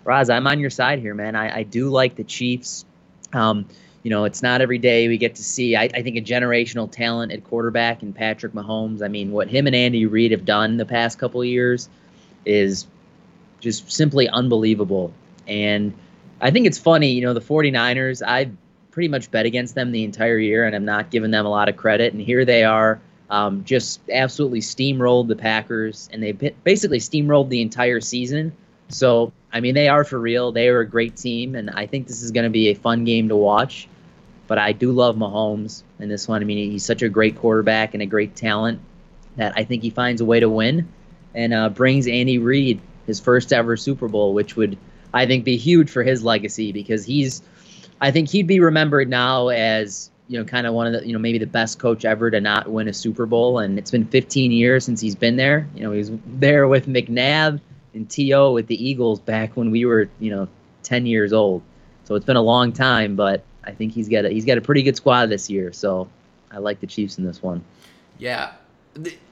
Raz, 0.05 0.31
I'm 0.31 0.47
on 0.47 0.61
your 0.61 0.71
side 0.71 1.01
here, 1.01 1.13
man. 1.13 1.35
I, 1.35 1.57
I 1.57 1.63
do 1.65 1.89
like 1.89 2.15
the 2.15 2.23
Chiefs. 2.23 2.85
Um, 3.33 3.67
you 4.05 4.11
know, 4.11 4.23
it's 4.27 4.45
not 4.45 4.61
every 4.61 4.79
day 4.79 5.09
we 5.09 5.19
get 5.19 5.35
to 5.35 5.43
see, 5.43 5.75
I, 5.75 5.85
I 5.85 6.03
think, 6.03 6.17
a 6.17 6.21
generational 6.21 6.89
talent 6.89 7.33
at 7.33 7.43
quarterback 7.43 8.05
in 8.05 8.13
Patrick 8.13 8.53
Mahomes. 8.53 9.03
I 9.03 9.09
mean, 9.09 9.33
what 9.33 9.49
him 9.49 9.67
and 9.67 9.75
Andy 9.75 10.07
Reid 10.07 10.31
have 10.31 10.45
done 10.45 10.77
the 10.77 10.87
past 10.87 11.19
couple 11.19 11.45
years 11.45 11.89
is 12.47 12.87
just 13.59 13.91
simply 13.91 14.29
unbelievable. 14.29 15.13
And 15.49 15.93
I 16.41 16.51
think 16.51 16.67
it's 16.67 16.79
funny, 16.79 17.13
you 17.13 17.23
know, 17.23 17.35
the 17.35 17.41
49ers, 17.41 18.27
I've 18.27 18.53
pretty 18.91 19.09
much 19.09 19.31
bet 19.31 19.47
against 19.47 19.75
them 19.75 19.93
the 19.93 20.05
entire 20.05 20.39
year, 20.39 20.67
and 20.67 20.75
I'm 20.75 20.85
not 20.85 21.11
giving 21.11 21.31
them 21.31 21.47
a 21.47 21.51
lot 21.51 21.69
of 21.69 21.77
credit. 21.77 22.13
And 22.13 22.23
here 22.23 22.45
they 22.45 22.65
are, 22.65 23.01
um, 23.31 23.65
just 23.65 24.01
absolutely 24.13 24.61
steamrolled 24.61 25.29
the 25.29 25.37
Packers, 25.37 26.09
and 26.13 26.23
they've 26.23 26.53
basically 26.63 26.99
steamrolled 26.99 27.49
the 27.49 27.63
entire 27.63 28.01
season. 28.01 28.53
So, 28.89 29.33
I 29.53 29.61
mean, 29.61 29.75
they 29.75 29.89
are 29.89 30.05
for 30.05 30.21
real. 30.21 30.53
They 30.53 30.69
are 30.69 30.81
a 30.81 30.87
great 30.87 31.17
team, 31.17 31.55
and 31.55 31.71
I 31.71 31.87
think 31.87 32.07
this 32.07 32.23
is 32.23 32.31
going 32.31 32.45
to 32.45 32.51
be 32.51 32.69
a 32.69 32.75
fun 32.75 33.05
game 33.05 33.29
to 33.29 33.37
watch. 33.37 33.89
But 34.47 34.59
I 34.59 34.73
do 34.73 34.93
love 34.93 35.17
Mahomes 35.17 35.83
in 35.99 36.09
this 36.09 36.29
one. 36.29 36.43
I 36.43 36.45
mean, 36.45 36.71
he's 36.71 36.85
such 36.85 37.03
a 37.03 37.09
great 37.09 37.37
quarterback 37.37 37.95
and 37.95 38.03
a 38.03 38.07
great 38.07 38.37
talent 38.37 38.79
that 39.37 39.55
I 39.57 39.65
think 39.65 39.83
he 39.83 39.91
finds 39.91 40.21
a 40.21 40.25
way 40.25 40.39
to 40.39 40.49
win 40.49 40.87
and 41.35 41.55
uh, 41.55 41.71
brings 41.71 42.07
Andy 42.07 42.39
Reid 42.39 42.81
his 43.07 43.21
first 43.21 43.53
ever 43.53 43.77
Super 43.77 44.07
Bowl, 44.07 44.35
which 44.35 44.55
would, 44.55 44.77
I 45.15 45.27
think, 45.27 45.45
be 45.45 45.57
huge 45.57 45.89
for 45.89 46.03
his 46.03 46.25
legacy 46.25 46.73
because 46.73 47.07
he's, 47.07 47.41
I 48.01 48.11
think 48.11 48.29
he'd 48.29 48.49
be 48.49 48.61
remembered 48.61 49.09
now 49.09 49.49
as, 49.49 50.11
you 50.29 50.39
know, 50.39 50.45
kind 50.45 50.67
of 50.67 50.75
one 50.75 50.89
of 50.89 50.93
the, 50.93 51.07
you 51.07 51.13
know, 51.13 51.21
maybe 51.21 51.39
the 51.39 51.47
best 51.47 51.79
coach 51.79 52.05
ever 52.05 52.31
to 52.31 52.41
not 52.41 52.69
win 52.69 52.89
a 52.89 52.93
Super 52.93 53.25
Bowl. 53.25 53.61
And 53.61 53.79
it's 53.79 53.93
been 53.93 54.07
15 54.07 54.51
years 54.51 54.85
since 54.85 55.01
he's 55.01 55.15
been 55.15 55.37
there. 55.37 55.69
You 55.75 55.85
know, 55.85 55.93
he's 55.93 56.11
there 56.27 56.67
with 56.67 56.89
McNabb 56.89 57.61
and 57.95 58.11
T.O. 58.11 58.53
with 58.53 58.67
the 58.67 58.85
Eagles 58.85 59.21
back 59.21 59.57
when 59.57 59.71
we 59.71 59.85
were, 59.85 60.09
you 60.19 60.31
know, 60.31 60.49
10 60.83 61.07
years 61.07 61.33
old. 61.33 61.63
so 62.05 62.17
it's 62.17 62.27
been 62.27 62.37
a 62.37 62.43
long 62.43 62.73
time, 62.73 63.15
but 63.15 63.45
I 63.65 63.71
think 63.71 63.93
he's 63.93 64.09
got 64.09 64.25
a, 64.25 64.31
he's 64.31 64.45
got 64.45 64.59
a 64.59 64.61
pretty 64.61 64.83
good 64.83 64.97
squad 64.97 65.27
this 65.27 65.49
year. 65.49 65.73
So 65.73 66.09
I 66.51 66.59
like 66.59 66.81
the 66.81 66.87
Chiefs 66.89 67.19
in 67.19 67.25
this 67.25 67.41
one. 67.41 67.65
Yeah, 68.19 68.53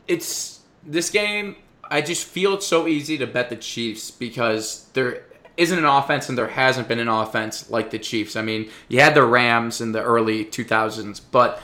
it's 0.07 0.61
this 0.87 1.11
game. 1.11 1.57
I 1.91 2.01
just 2.01 2.25
feel 2.25 2.55
it's 2.55 2.67
so 2.67 2.87
easy 2.87 3.19
to 3.19 3.27
bet 3.27 3.51
the 3.51 3.57
Chiefs 3.57 4.11
because 4.11 4.89
there 4.95 5.25
isn't 5.57 5.79
an 5.79 5.85
offense 5.85 6.29
and 6.29 6.37
there 6.37 6.49
hasn't 6.49 6.89
been 6.89 6.99
an 6.99 7.09
offense 7.09 7.71
like 7.71 7.91
the 7.91 7.99
Chiefs. 7.99 8.37
I 8.37 8.43
mean, 8.43 8.71
you 8.89 9.01
had 9.01 9.15
the 9.15 9.25
Rams 9.25 9.81
in 9.81 9.93
the 9.93 10.03
early 10.03 10.45
2000s, 10.45 11.21
but 11.31 11.61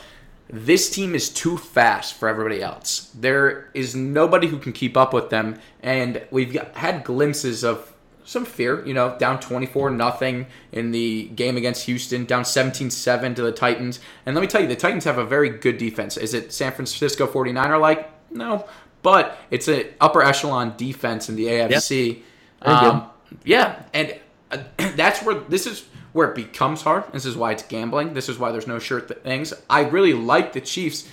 this 0.51 0.91
team 0.91 1.15
is 1.15 1.29
too 1.29 1.57
fast 1.59 2.15
for 2.15 2.29
everybody 2.29 2.63
else. 2.63 3.11
There 3.15 3.71
is 3.75 3.95
nobody 3.95 4.47
who 4.47 4.59
can 4.59 4.73
keep 4.73 4.97
up 4.97 5.13
with 5.13 5.31
them, 5.31 5.59
and 5.83 6.23
we've 6.31 6.53
got, 6.53 6.75
had 6.77 7.05
glimpses 7.05 7.65
of 7.65 7.93
some 8.25 8.45
fear, 8.45 8.85
you 8.87 8.93
know, 8.93 9.17
down 9.19 9.41
24 9.41 9.91
nothing 9.91 10.47
in 10.73 10.91
the 10.91 11.29
game 11.29 11.57
against 11.57 11.87
Houston, 11.87 12.27
down 12.27 12.43
17-7 12.43 13.37
to 13.37 13.43
the 13.43 13.53
Titans. 13.53 14.01
And 14.27 14.35
let 14.35 14.43
me 14.43 14.47
tell 14.47 14.61
you, 14.61 14.67
the 14.67 14.77
Titans 14.77 15.05
have 15.05 15.17
a 15.17 15.25
very 15.25 15.49
good 15.49 15.79
defense. 15.79 16.19
Is 16.19 16.35
it 16.35 16.53
San 16.53 16.73
Francisco 16.73 17.27
49er 17.27 17.81
like? 17.81 18.11
No, 18.31 18.67
but 19.03 19.39
it's 19.51 19.69
an 19.69 19.87
upper 20.01 20.23
echelon 20.23 20.75
defense 20.77 21.31
in 21.31 21.37
the 21.37 21.47
AFC. 21.47 22.23
Good. 22.61 22.69
Um, 22.69 23.09
yeah, 23.45 23.83
and 23.93 24.19
uh, 24.51 24.59
that's 24.97 25.23
where 25.23 25.35
this 25.35 25.67
is 25.67 25.87
where 26.13 26.31
it 26.31 26.35
becomes 26.35 26.83
hard. 26.83 27.05
This 27.13 27.27
is 27.27 27.37
why 27.37 27.53
it's 27.53 27.63
gambling. 27.63 28.15
This 28.15 28.29
is 28.29 28.39
why 28.39 28.51
there's 28.51 28.67
no 28.67 28.79
sure 28.79 29.01
th- 29.01 29.21
things. 29.21 29.53
I 29.69 29.81
really 29.81 30.15
like 30.15 30.53
the 30.53 30.61
Chiefs, 30.61 31.09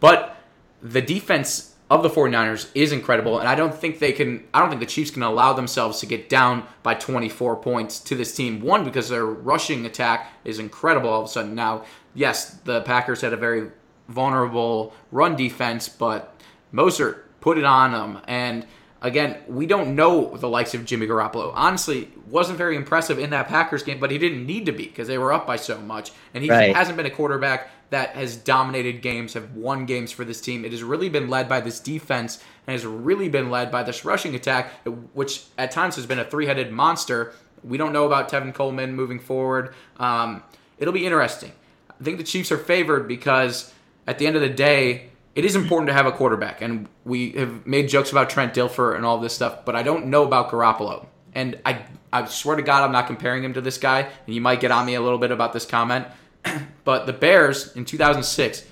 but 0.00 0.36
the 0.82 1.02
defense 1.02 1.74
of 1.88 2.02
the 2.02 2.10
49ers 2.10 2.68
is 2.74 2.90
incredible 2.90 3.38
and 3.38 3.48
I 3.48 3.54
don't 3.54 3.74
think 3.74 4.00
they 4.00 4.10
can 4.10 4.42
I 4.52 4.58
don't 4.58 4.68
think 4.70 4.80
the 4.80 4.86
Chiefs 4.86 5.12
can 5.12 5.22
allow 5.22 5.52
themselves 5.52 6.00
to 6.00 6.06
get 6.06 6.28
down 6.28 6.64
by 6.82 6.94
24 6.94 7.56
points 7.56 8.00
to 8.00 8.16
this 8.16 8.34
team. 8.34 8.60
One 8.60 8.84
because 8.84 9.08
their 9.08 9.24
rushing 9.24 9.86
attack 9.86 10.32
is 10.44 10.58
incredible 10.58 11.10
all 11.10 11.20
of 11.20 11.26
a 11.26 11.30
sudden. 11.30 11.54
Now, 11.54 11.84
yes, 12.14 12.50
the 12.64 12.80
Packers 12.82 13.20
had 13.20 13.32
a 13.32 13.36
very 13.36 13.70
vulnerable 14.08 14.94
run 15.12 15.36
defense, 15.36 15.88
but 15.88 16.34
Mostert 16.72 17.20
put 17.40 17.56
it 17.56 17.64
on 17.64 17.92
them 17.92 18.20
and 18.26 18.66
again, 19.02 19.36
we 19.46 19.66
don't 19.66 19.94
know 19.94 20.36
the 20.36 20.48
likes 20.48 20.74
of 20.74 20.84
Jimmy 20.84 21.06
Garoppolo. 21.06 21.52
Honestly, 21.54 22.08
wasn't 22.28 22.58
very 22.58 22.76
impressive 22.76 23.18
in 23.18 23.30
that 23.30 23.48
Packers 23.48 23.82
game, 23.82 24.00
but 24.00 24.10
he 24.10 24.18
didn't 24.18 24.46
need 24.46 24.66
to 24.66 24.72
be 24.72 24.84
because 24.86 25.08
they 25.08 25.18
were 25.18 25.32
up 25.32 25.46
by 25.46 25.56
so 25.56 25.78
much. 25.78 26.12
And 26.34 26.42
he 26.42 26.50
Right. 26.50 26.74
hasn't 26.74 26.96
been 26.96 27.06
a 27.06 27.10
quarterback 27.10 27.70
that 27.90 28.10
has 28.10 28.36
dominated 28.36 29.00
games, 29.00 29.34
have 29.34 29.52
won 29.54 29.86
games 29.86 30.10
for 30.10 30.24
this 30.24 30.40
team. 30.40 30.64
It 30.64 30.72
has 30.72 30.82
really 30.82 31.08
been 31.08 31.28
led 31.28 31.48
by 31.48 31.60
this 31.60 31.78
defense 31.78 32.42
and 32.66 32.72
has 32.72 32.84
really 32.84 33.28
been 33.28 33.48
led 33.50 33.70
by 33.70 33.84
this 33.84 34.04
rushing 34.04 34.34
attack, 34.34 34.72
which 35.14 35.44
at 35.56 35.70
times 35.70 35.94
has 35.96 36.04
been 36.06 36.18
a 36.18 36.24
three-headed 36.24 36.72
monster. 36.72 37.32
We 37.62 37.78
don't 37.78 37.92
know 37.92 38.04
about 38.06 38.28
Tevin 38.28 38.52
Coleman 38.52 38.96
moving 38.96 39.20
forward. 39.20 39.72
Um, 39.98 40.42
it'll 40.78 40.92
be 40.92 41.06
interesting. 41.06 41.52
I 41.98 42.02
think 42.02 42.18
the 42.18 42.24
Chiefs 42.24 42.50
are 42.50 42.58
favored 42.58 43.06
because 43.06 43.72
at 44.06 44.18
the 44.18 44.26
end 44.26 44.34
of 44.36 44.42
the 44.42 44.48
day, 44.48 45.10
it 45.36 45.44
is 45.44 45.54
important 45.54 45.86
to 45.88 45.92
have 45.92 46.06
a 46.06 46.12
quarterback, 46.12 46.62
and 46.62 46.88
we 47.04 47.30
have 47.32 47.66
made 47.66 47.88
jokes 47.88 48.10
about 48.10 48.28
Trent 48.30 48.54
Dilfer 48.54 48.96
and 48.96 49.04
all 49.04 49.18
this 49.18 49.34
stuff, 49.34 49.64
but 49.64 49.76
I 49.76 49.82
don't 49.84 50.06
know 50.06 50.24
about 50.24 50.50
Garoppolo. 50.50 51.06
And 51.34 51.58
I, 51.64 51.84
I 52.12 52.24
swear 52.24 52.56
to 52.56 52.62
God, 52.62 52.82
I'm 52.82 52.90
not 52.92 53.06
comparing 53.06 53.44
him 53.44 53.52
to 53.54 53.60
this 53.60 53.76
guy, 53.78 54.00
and 54.26 54.34
you 54.34 54.40
might 54.40 54.58
get 54.60 54.70
on 54.70 54.86
me 54.86 54.94
a 54.94 55.00
little 55.00 55.18
bit 55.18 55.30
about 55.30 55.52
this 55.52 55.66
comment. 55.66 56.06
but 56.84 57.04
the 57.06 57.12
Bears 57.12 57.76
in 57.76 57.84
2006, 57.84 58.64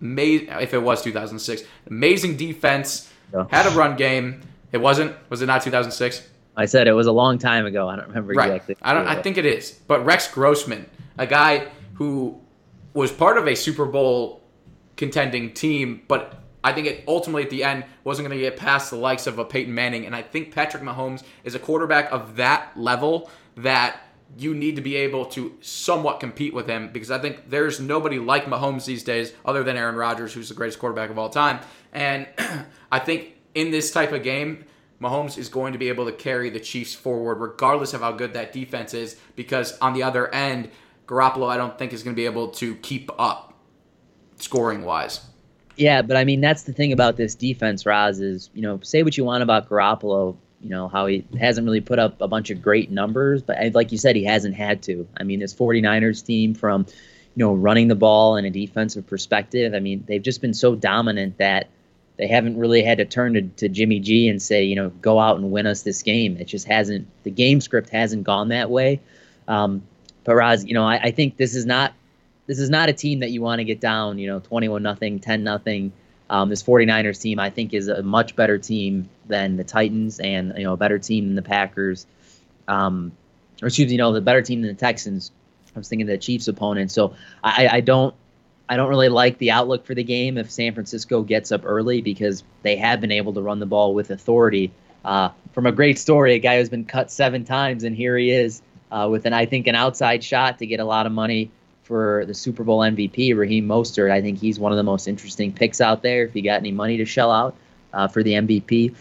ama- 0.00 0.60
if 0.62 0.72
it 0.72 0.78
was 0.82 1.02
2006, 1.02 1.62
amazing 1.88 2.36
defense, 2.36 3.10
Yeah. 3.32 3.46
had 3.50 3.66
a 3.66 3.70
run 3.70 3.96
game. 3.96 4.42
It 4.70 4.78
wasn't, 4.78 5.16
was 5.28 5.42
it 5.42 5.46
not 5.46 5.62
2006? 5.62 6.22
I 6.56 6.66
said 6.66 6.86
it 6.86 6.92
was 6.92 7.08
a 7.08 7.12
long 7.12 7.38
time 7.38 7.66
ago. 7.66 7.88
I 7.88 7.96
don't 7.96 8.06
remember 8.06 8.34
Right. 8.34 8.52
exactly. 8.52 8.76
I 8.82 8.94
don't. 8.94 9.08
I 9.08 9.20
think 9.20 9.36
it 9.38 9.44
is. 9.46 9.72
But 9.88 10.04
Rex 10.04 10.28
Grossman, 10.32 10.88
a 11.18 11.26
guy 11.26 11.66
who 11.94 12.40
was 12.92 13.10
part 13.10 13.36
of 13.38 13.48
a 13.48 13.56
Super 13.56 13.86
Bowl 13.86 14.43
contending 14.96 15.52
team, 15.52 16.02
but 16.08 16.40
I 16.62 16.72
think 16.72 16.86
it 16.86 17.04
ultimately 17.06 17.42
at 17.42 17.50
the 17.50 17.62
end 17.62 17.84
wasn't 18.04 18.26
going 18.28 18.38
to 18.38 18.42
get 18.42 18.56
past 18.56 18.90
the 18.90 18.96
likes 18.96 19.26
of 19.26 19.38
a 19.38 19.44
Peyton 19.44 19.74
Manning. 19.74 20.06
And 20.06 20.16
I 20.16 20.22
think 20.22 20.54
Patrick 20.54 20.82
Mahomes 20.82 21.22
is 21.44 21.54
a 21.54 21.58
quarterback 21.58 22.10
of 22.10 22.36
that 22.36 22.72
level 22.74 23.30
that 23.56 24.00
you 24.38 24.54
need 24.54 24.76
to 24.76 24.82
be 24.82 24.96
able 24.96 25.26
to 25.26 25.56
somewhat 25.60 26.20
compete 26.20 26.54
with 26.54 26.66
him 26.66 26.90
because 26.92 27.10
I 27.10 27.18
think 27.18 27.50
there's 27.50 27.78
nobody 27.78 28.18
like 28.18 28.46
Mahomes 28.46 28.86
these 28.86 29.04
days 29.04 29.32
other 29.44 29.62
than 29.62 29.76
Aaron 29.76 29.94
Rodgers, 29.94 30.32
who's 30.32 30.48
the 30.48 30.54
greatest 30.54 30.78
quarterback 30.78 31.10
of 31.10 31.18
all 31.18 31.28
time. 31.28 31.60
And 31.92 32.26
I 32.90 32.98
think 32.98 33.34
in 33.54 33.70
this 33.70 33.90
type 33.90 34.12
of 34.12 34.22
game, 34.22 34.64
Mahomes 35.00 35.36
is 35.36 35.48
going 35.48 35.72
to 35.74 35.78
be 35.78 35.88
able 35.88 36.06
to 36.06 36.12
carry 36.12 36.50
the 36.50 36.60
Chiefs 36.60 36.94
forward 36.94 37.36
regardless 37.36 37.94
of 37.94 38.00
how 38.00 38.12
good 38.12 38.32
that 38.32 38.52
defense 38.52 38.94
is 38.94 39.16
because 39.36 39.78
on 39.78 39.92
the 39.92 40.02
other 40.02 40.32
end, 40.32 40.70
Garoppolo 41.06 41.48
I 41.48 41.58
don't 41.58 41.78
think 41.78 41.92
is 41.92 42.02
going 42.02 42.16
to 42.16 42.20
be 42.20 42.26
able 42.26 42.48
to 42.52 42.74
keep 42.76 43.10
up 43.18 43.53
scoring 44.44 44.84
wise. 44.84 45.20
Yeah, 45.76 46.02
but 46.02 46.16
I 46.16 46.24
mean 46.24 46.40
that's 46.40 46.62
the 46.62 46.72
thing 46.72 46.92
about 46.92 47.16
this 47.16 47.34
defense, 47.34 47.84
Roz, 47.84 48.20
is 48.20 48.50
you 48.54 48.62
know 48.62 48.78
say 48.82 49.02
what 49.02 49.16
you 49.16 49.24
want 49.24 49.42
about 49.42 49.68
Garoppolo, 49.68 50.36
you 50.60 50.70
know 50.70 50.88
how 50.88 51.06
he 51.06 51.24
hasn't 51.38 51.64
really 51.64 51.80
put 51.80 51.98
up 51.98 52.20
a 52.20 52.28
bunch 52.28 52.50
of 52.50 52.62
great 52.62 52.90
numbers, 52.90 53.42
but 53.42 53.56
like 53.74 53.90
you 53.90 53.98
said, 53.98 54.14
he 54.16 54.24
hasn't 54.24 54.54
had 54.54 54.82
to. 54.84 55.06
I 55.18 55.24
mean, 55.24 55.40
this 55.40 55.52
49ers 55.52 56.24
team 56.24 56.54
from 56.54 56.86
you 57.34 57.44
know 57.44 57.52
running 57.52 57.88
the 57.88 57.96
ball 57.96 58.36
in 58.36 58.44
a 58.44 58.50
defensive 58.50 59.06
perspective, 59.06 59.74
I 59.74 59.80
mean 59.80 60.04
they've 60.06 60.22
just 60.22 60.40
been 60.40 60.54
so 60.54 60.76
dominant 60.76 61.38
that 61.38 61.68
they 62.16 62.28
haven't 62.28 62.56
really 62.56 62.84
had 62.84 62.98
to 62.98 63.04
turn 63.04 63.34
to, 63.34 63.42
to 63.42 63.68
Jimmy 63.68 63.98
G 63.98 64.28
and 64.28 64.40
say 64.40 64.62
you 64.62 64.76
know 64.76 64.90
go 64.90 65.18
out 65.18 65.38
and 65.38 65.50
win 65.50 65.66
us 65.66 65.82
this 65.82 66.02
game. 66.02 66.36
It 66.36 66.44
just 66.44 66.68
hasn't. 66.68 67.08
The 67.24 67.30
game 67.30 67.60
script 67.60 67.90
hasn't 67.90 68.22
gone 68.22 68.48
that 68.48 68.70
way. 68.70 69.00
Um, 69.48 69.82
but 70.22 70.36
Roz, 70.36 70.64
you 70.64 70.74
know 70.74 70.84
I, 70.84 70.96
I 70.96 71.10
think 71.10 71.36
this 71.36 71.56
is 71.56 71.66
not 71.66 71.92
this 72.46 72.58
is 72.58 72.70
not 72.70 72.88
a 72.88 72.92
team 72.92 73.20
that 73.20 73.30
you 73.30 73.40
want 73.40 73.60
to 73.60 73.64
get 73.64 73.80
down, 73.80 74.18
you 74.18 74.26
know, 74.26 74.40
21 74.40 74.82
nothing, 74.82 75.18
10 75.18 75.44
nothing. 75.44 75.92
Um, 76.30 76.48
this 76.48 76.62
49ers 76.62 77.20
team, 77.20 77.38
I 77.38 77.50
think, 77.50 77.74
is 77.74 77.88
a 77.88 78.02
much 78.02 78.34
better 78.34 78.58
team 78.58 79.08
than 79.26 79.56
the 79.56 79.64
Titans 79.64 80.20
and, 80.20 80.54
you 80.56 80.64
know, 80.64 80.72
a 80.72 80.76
better 80.76 80.98
team 80.98 81.26
than 81.26 81.34
the 81.34 81.42
Packers. 81.42 82.06
Um, 82.66 83.12
or 83.62 83.68
excuse 83.68 83.86
me, 83.86 83.92
you 83.92 83.98
know, 83.98 84.12
the 84.12 84.20
better 84.20 84.42
team 84.42 84.62
than 84.62 84.68
the 84.68 84.80
Texans. 84.80 85.32
I 85.74 85.78
was 85.78 85.88
thinking 85.88 86.06
the 86.06 86.18
Chiefs 86.18 86.48
opponent. 86.48 86.90
So 86.90 87.14
I, 87.42 87.68
I 87.70 87.80
don't 87.80 88.14
I 88.68 88.76
don't 88.76 88.88
really 88.88 89.10
like 89.10 89.38
the 89.38 89.50
outlook 89.50 89.84
for 89.84 89.94
the 89.94 90.04
game 90.04 90.38
if 90.38 90.50
San 90.50 90.72
Francisco 90.72 91.22
gets 91.22 91.52
up 91.52 91.62
early 91.64 92.00
because 92.00 92.42
they 92.62 92.76
have 92.76 93.00
been 93.00 93.12
able 93.12 93.34
to 93.34 93.42
run 93.42 93.58
the 93.58 93.66
ball 93.66 93.94
with 93.94 94.10
authority. 94.10 94.72
Uh, 95.04 95.28
from 95.52 95.66
a 95.66 95.72
great 95.72 95.98
story, 95.98 96.34
a 96.34 96.38
guy 96.38 96.58
who's 96.58 96.70
been 96.70 96.86
cut 96.86 97.10
seven 97.10 97.44
times, 97.44 97.84
and 97.84 97.94
here 97.94 98.16
he 98.16 98.30
is 98.30 98.62
uh, 98.90 99.06
with 99.10 99.26
an 99.26 99.34
I 99.34 99.44
think 99.44 99.66
an 99.66 99.74
outside 99.74 100.24
shot 100.24 100.58
to 100.60 100.66
get 100.66 100.80
a 100.80 100.84
lot 100.84 101.04
of 101.04 101.12
money 101.12 101.50
for 101.84 102.24
the 102.26 102.34
Super 102.34 102.64
Bowl 102.64 102.80
MVP, 102.80 103.36
Raheem 103.36 103.68
Mostert. 103.68 104.10
I 104.10 104.20
think 104.20 104.38
he's 104.38 104.58
one 104.58 104.72
of 104.72 104.76
the 104.76 104.82
most 104.82 105.06
interesting 105.06 105.52
picks 105.52 105.80
out 105.80 106.02
there. 106.02 106.24
If 106.24 106.34
you 106.34 106.42
got 106.42 106.58
any 106.58 106.72
money 106.72 106.96
to 106.96 107.04
shell 107.04 107.30
out 107.30 107.54
uh, 107.92 108.08
for 108.08 108.22
the 108.22 108.32
MVP, 108.32 108.94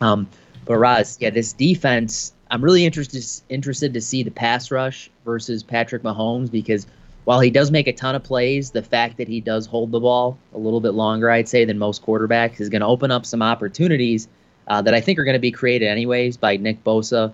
um, 0.00 0.28
but 0.64 0.76
Roz, 0.76 1.16
yeah, 1.20 1.30
this 1.30 1.52
defense, 1.52 2.32
I'm 2.50 2.62
really 2.62 2.84
interested 2.84 3.24
interested 3.48 3.94
to 3.94 4.00
see 4.00 4.22
the 4.22 4.30
pass 4.30 4.70
rush 4.70 5.10
versus 5.24 5.62
Patrick 5.62 6.02
Mahomes 6.02 6.50
because 6.50 6.86
while 7.24 7.40
he 7.40 7.50
does 7.50 7.70
make 7.70 7.88
a 7.88 7.92
ton 7.92 8.14
of 8.14 8.22
plays, 8.22 8.70
the 8.70 8.82
fact 8.82 9.16
that 9.16 9.26
he 9.26 9.40
does 9.40 9.66
hold 9.66 9.90
the 9.90 10.00
ball 10.00 10.38
a 10.54 10.58
little 10.58 10.80
bit 10.80 10.92
longer, 10.92 11.30
I'd 11.30 11.48
say, 11.48 11.64
than 11.64 11.78
most 11.78 12.04
quarterbacks 12.04 12.60
is 12.60 12.68
going 12.68 12.82
to 12.82 12.86
open 12.86 13.10
up 13.10 13.26
some 13.26 13.42
opportunities 13.42 14.28
uh, 14.68 14.82
that 14.82 14.94
I 14.94 15.00
think 15.00 15.18
are 15.18 15.24
going 15.24 15.34
to 15.34 15.40
be 15.40 15.50
created 15.50 15.86
anyways 15.86 16.36
by 16.36 16.56
Nick 16.56 16.84
Bosa 16.84 17.32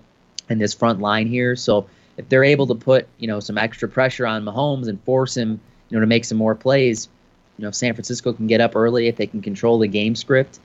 and 0.49 0.59
this 0.59 0.73
front 0.73 0.99
line 0.99 1.27
here. 1.27 1.55
So 1.55 1.87
if 2.17 2.29
they're 2.29 2.43
able 2.43 2.67
to 2.67 2.75
put 2.75 3.07
you 3.17 3.27
know 3.27 3.39
some 3.39 3.57
extra 3.57 3.87
pressure 3.87 4.25
on 4.25 4.43
Mahomes 4.43 4.87
and 4.87 5.01
force 5.03 5.35
him 5.35 5.59
you 5.89 5.97
know 5.97 6.01
to 6.01 6.07
make 6.07 6.25
some 6.25 6.37
more 6.37 6.55
plays, 6.55 7.09
you 7.57 7.63
know 7.63 7.69
if 7.69 7.75
San 7.75 7.93
Francisco 7.93 8.33
can 8.33 8.47
get 8.47 8.61
up 8.61 8.75
early 8.75 9.07
if 9.07 9.15
they 9.15 9.27
can 9.27 9.41
control 9.41 9.79
the 9.79 9.87
game 9.87 10.15
script. 10.15 10.59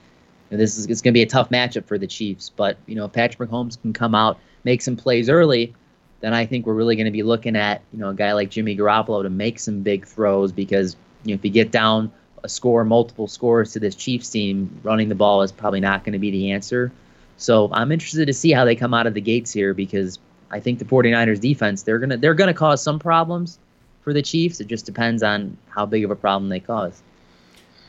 you 0.51 0.57
know, 0.57 0.61
this 0.61 0.79
is 0.79 0.87
it's 0.87 1.01
going 1.01 1.13
to 1.13 1.19
be 1.19 1.23
a 1.23 1.27
tough 1.27 1.51
matchup 1.51 1.85
for 1.85 1.99
the 1.99 2.07
Chiefs, 2.07 2.51
but 2.51 2.77
you 2.87 2.95
know 2.95 3.07
if 3.07 3.13
Patrick 3.13 3.51
Mahomes 3.51 3.81
can 3.81 3.93
come 3.93 4.15
out 4.15 4.39
make 4.65 4.83
some 4.83 4.97
plays 4.97 5.29
early, 5.29 5.75
then 6.21 6.35
I 6.35 6.47
think 6.47 6.67
we're 6.67 6.75
really 6.75 6.97
going 6.97 7.07
to 7.07 7.13
be 7.13 7.23
looking 7.23 7.57
at 7.57 7.83
you 7.93 7.99
know 7.99 8.11
a 8.11 8.15
guy 8.15 8.33
like 8.33 8.51
Jimmy 8.51 8.77
Garoppolo 8.77 9.23
to 9.23 9.31
make 9.31 9.59
some 9.59 9.83
big 9.83 10.07
throws 10.07 10.53
because 10.53 10.97
you 11.25 11.35
know 11.35 11.39
if 11.39 11.45
you 11.45 11.51
get 11.51 11.71
down 11.71 12.13
a 12.45 12.49
score, 12.49 12.85
multiple 12.85 13.27
scores 13.27 13.73
to 13.73 13.81
this 13.81 13.95
Chiefs 13.95 14.31
team, 14.31 14.81
running 14.83 15.09
the 15.09 15.15
ball 15.15 15.43
is 15.43 15.53
probably 15.53 15.81
not 15.81 16.05
going 16.05 16.13
to 16.13 16.19
be 16.19 16.31
the 16.31 16.53
answer. 16.53 16.93
So 17.37 17.69
I'm 17.73 17.93
interested 17.93 18.27
to 18.27 18.33
see 18.33 18.53
how 18.53 18.65
they 18.65 18.75
come 18.75 18.95
out 18.95 19.07
of 19.07 19.15
the 19.15 19.21
gates 19.21 19.53
here 19.53 19.75
because 19.75 20.19
I 20.51 20.61
think 20.61 20.79
the 20.79 20.85
49ers 20.85 21.41
defense 21.41 21.83
they're 21.83 21.99
gonna 21.99 22.17
they're 22.17 22.35
gonna 22.35 22.55
cause 22.55 22.83
some 22.83 22.99
problems 22.99 23.59
for 24.03 24.13
the 24.13 24.23
Chiefs. 24.23 24.61
It 24.61 24.69
just 24.69 24.87
depends 24.87 25.23
on 25.23 25.57
how 25.69 25.85
big 25.87 26.05
of 26.05 26.11
a 26.11 26.17
problem 26.17 26.49
they 26.49 26.61
cause. 26.61 27.03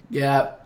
Yeah, 0.10 0.52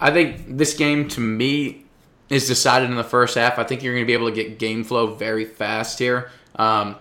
I 0.00 0.10
think 0.10 0.56
this 0.58 0.74
game 0.74 1.08
to 1.08 1.20
me 1.20 1.84
is 2.28 2.46
decided 2.46 2.90
in 2.90 2.96
the 2.96 3.04
first 3.04 3.36
half. 3.36 3.58
I 3.58 3.64
think 3.64 3.82
you're 3.82 3.94
going 3.94 4.04
to 4.04 4.06
be 4.06 4.14
able 4.14 4.28
to 4.28 4.34
get 4.34 4.58
game 4.58 4.84
flow 4.84 5.14
very 5.14 5.44
fast 5.44 5.98
here. 5.98 6.30
Um, 6.56 6.96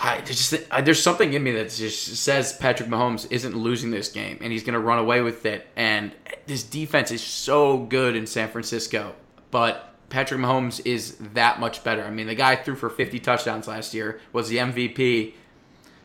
I 0.00 0.20
just 0.20 0.54
I, 0.70 0.80
there's 0.80 1.02
something 1.02 1.32
in 1.32 1.42
me 1.42 1.52
that 1.52 1.70
just 1.70 2.16
says 2.16 2.52
Patrick 2.52 2.88
Mahomes 2.88 3.26
isn't 3.30 3.56
losing 3.56 3.90
this 3.90 4.08
game 4.10 4.38
and 4.40 4.52
he's 4.52 4.62
going 4.62 4.74
to 4.74 4.80
run 4.80 4.98
away 4.98 5.22
with 5.22 5.44
it. 5.44 5.66
And 5.74 6.12
this 6.46 6.62
defense 6.62 7.10
is 7.10 7.20
so 7.20 7.78
good 7.78 8.14
in 8.14 8.26
San 8.26 8.48
Francisco, 8.48 9.14
but 9.50 9.94
Patrick 10.10 10.40
Mahomes 10.40 10.80
is 10.84 11.16
that 11.34 11.60
much 11.60 11.84
better. 11.84 12.04
I 12.04 12.10
mean, 12.10 12.26
the 12.26 12.34
guy 12.34 12.56
threw 12.56 12.74
for 12.74 12.88
50 12.88 13.18
touchdowns 13.20 13.68
last 13.68 13.92
year, 13.92 14.20
was 14.32 14.48
the 14.48 14.56
MVP. 14.56 15.34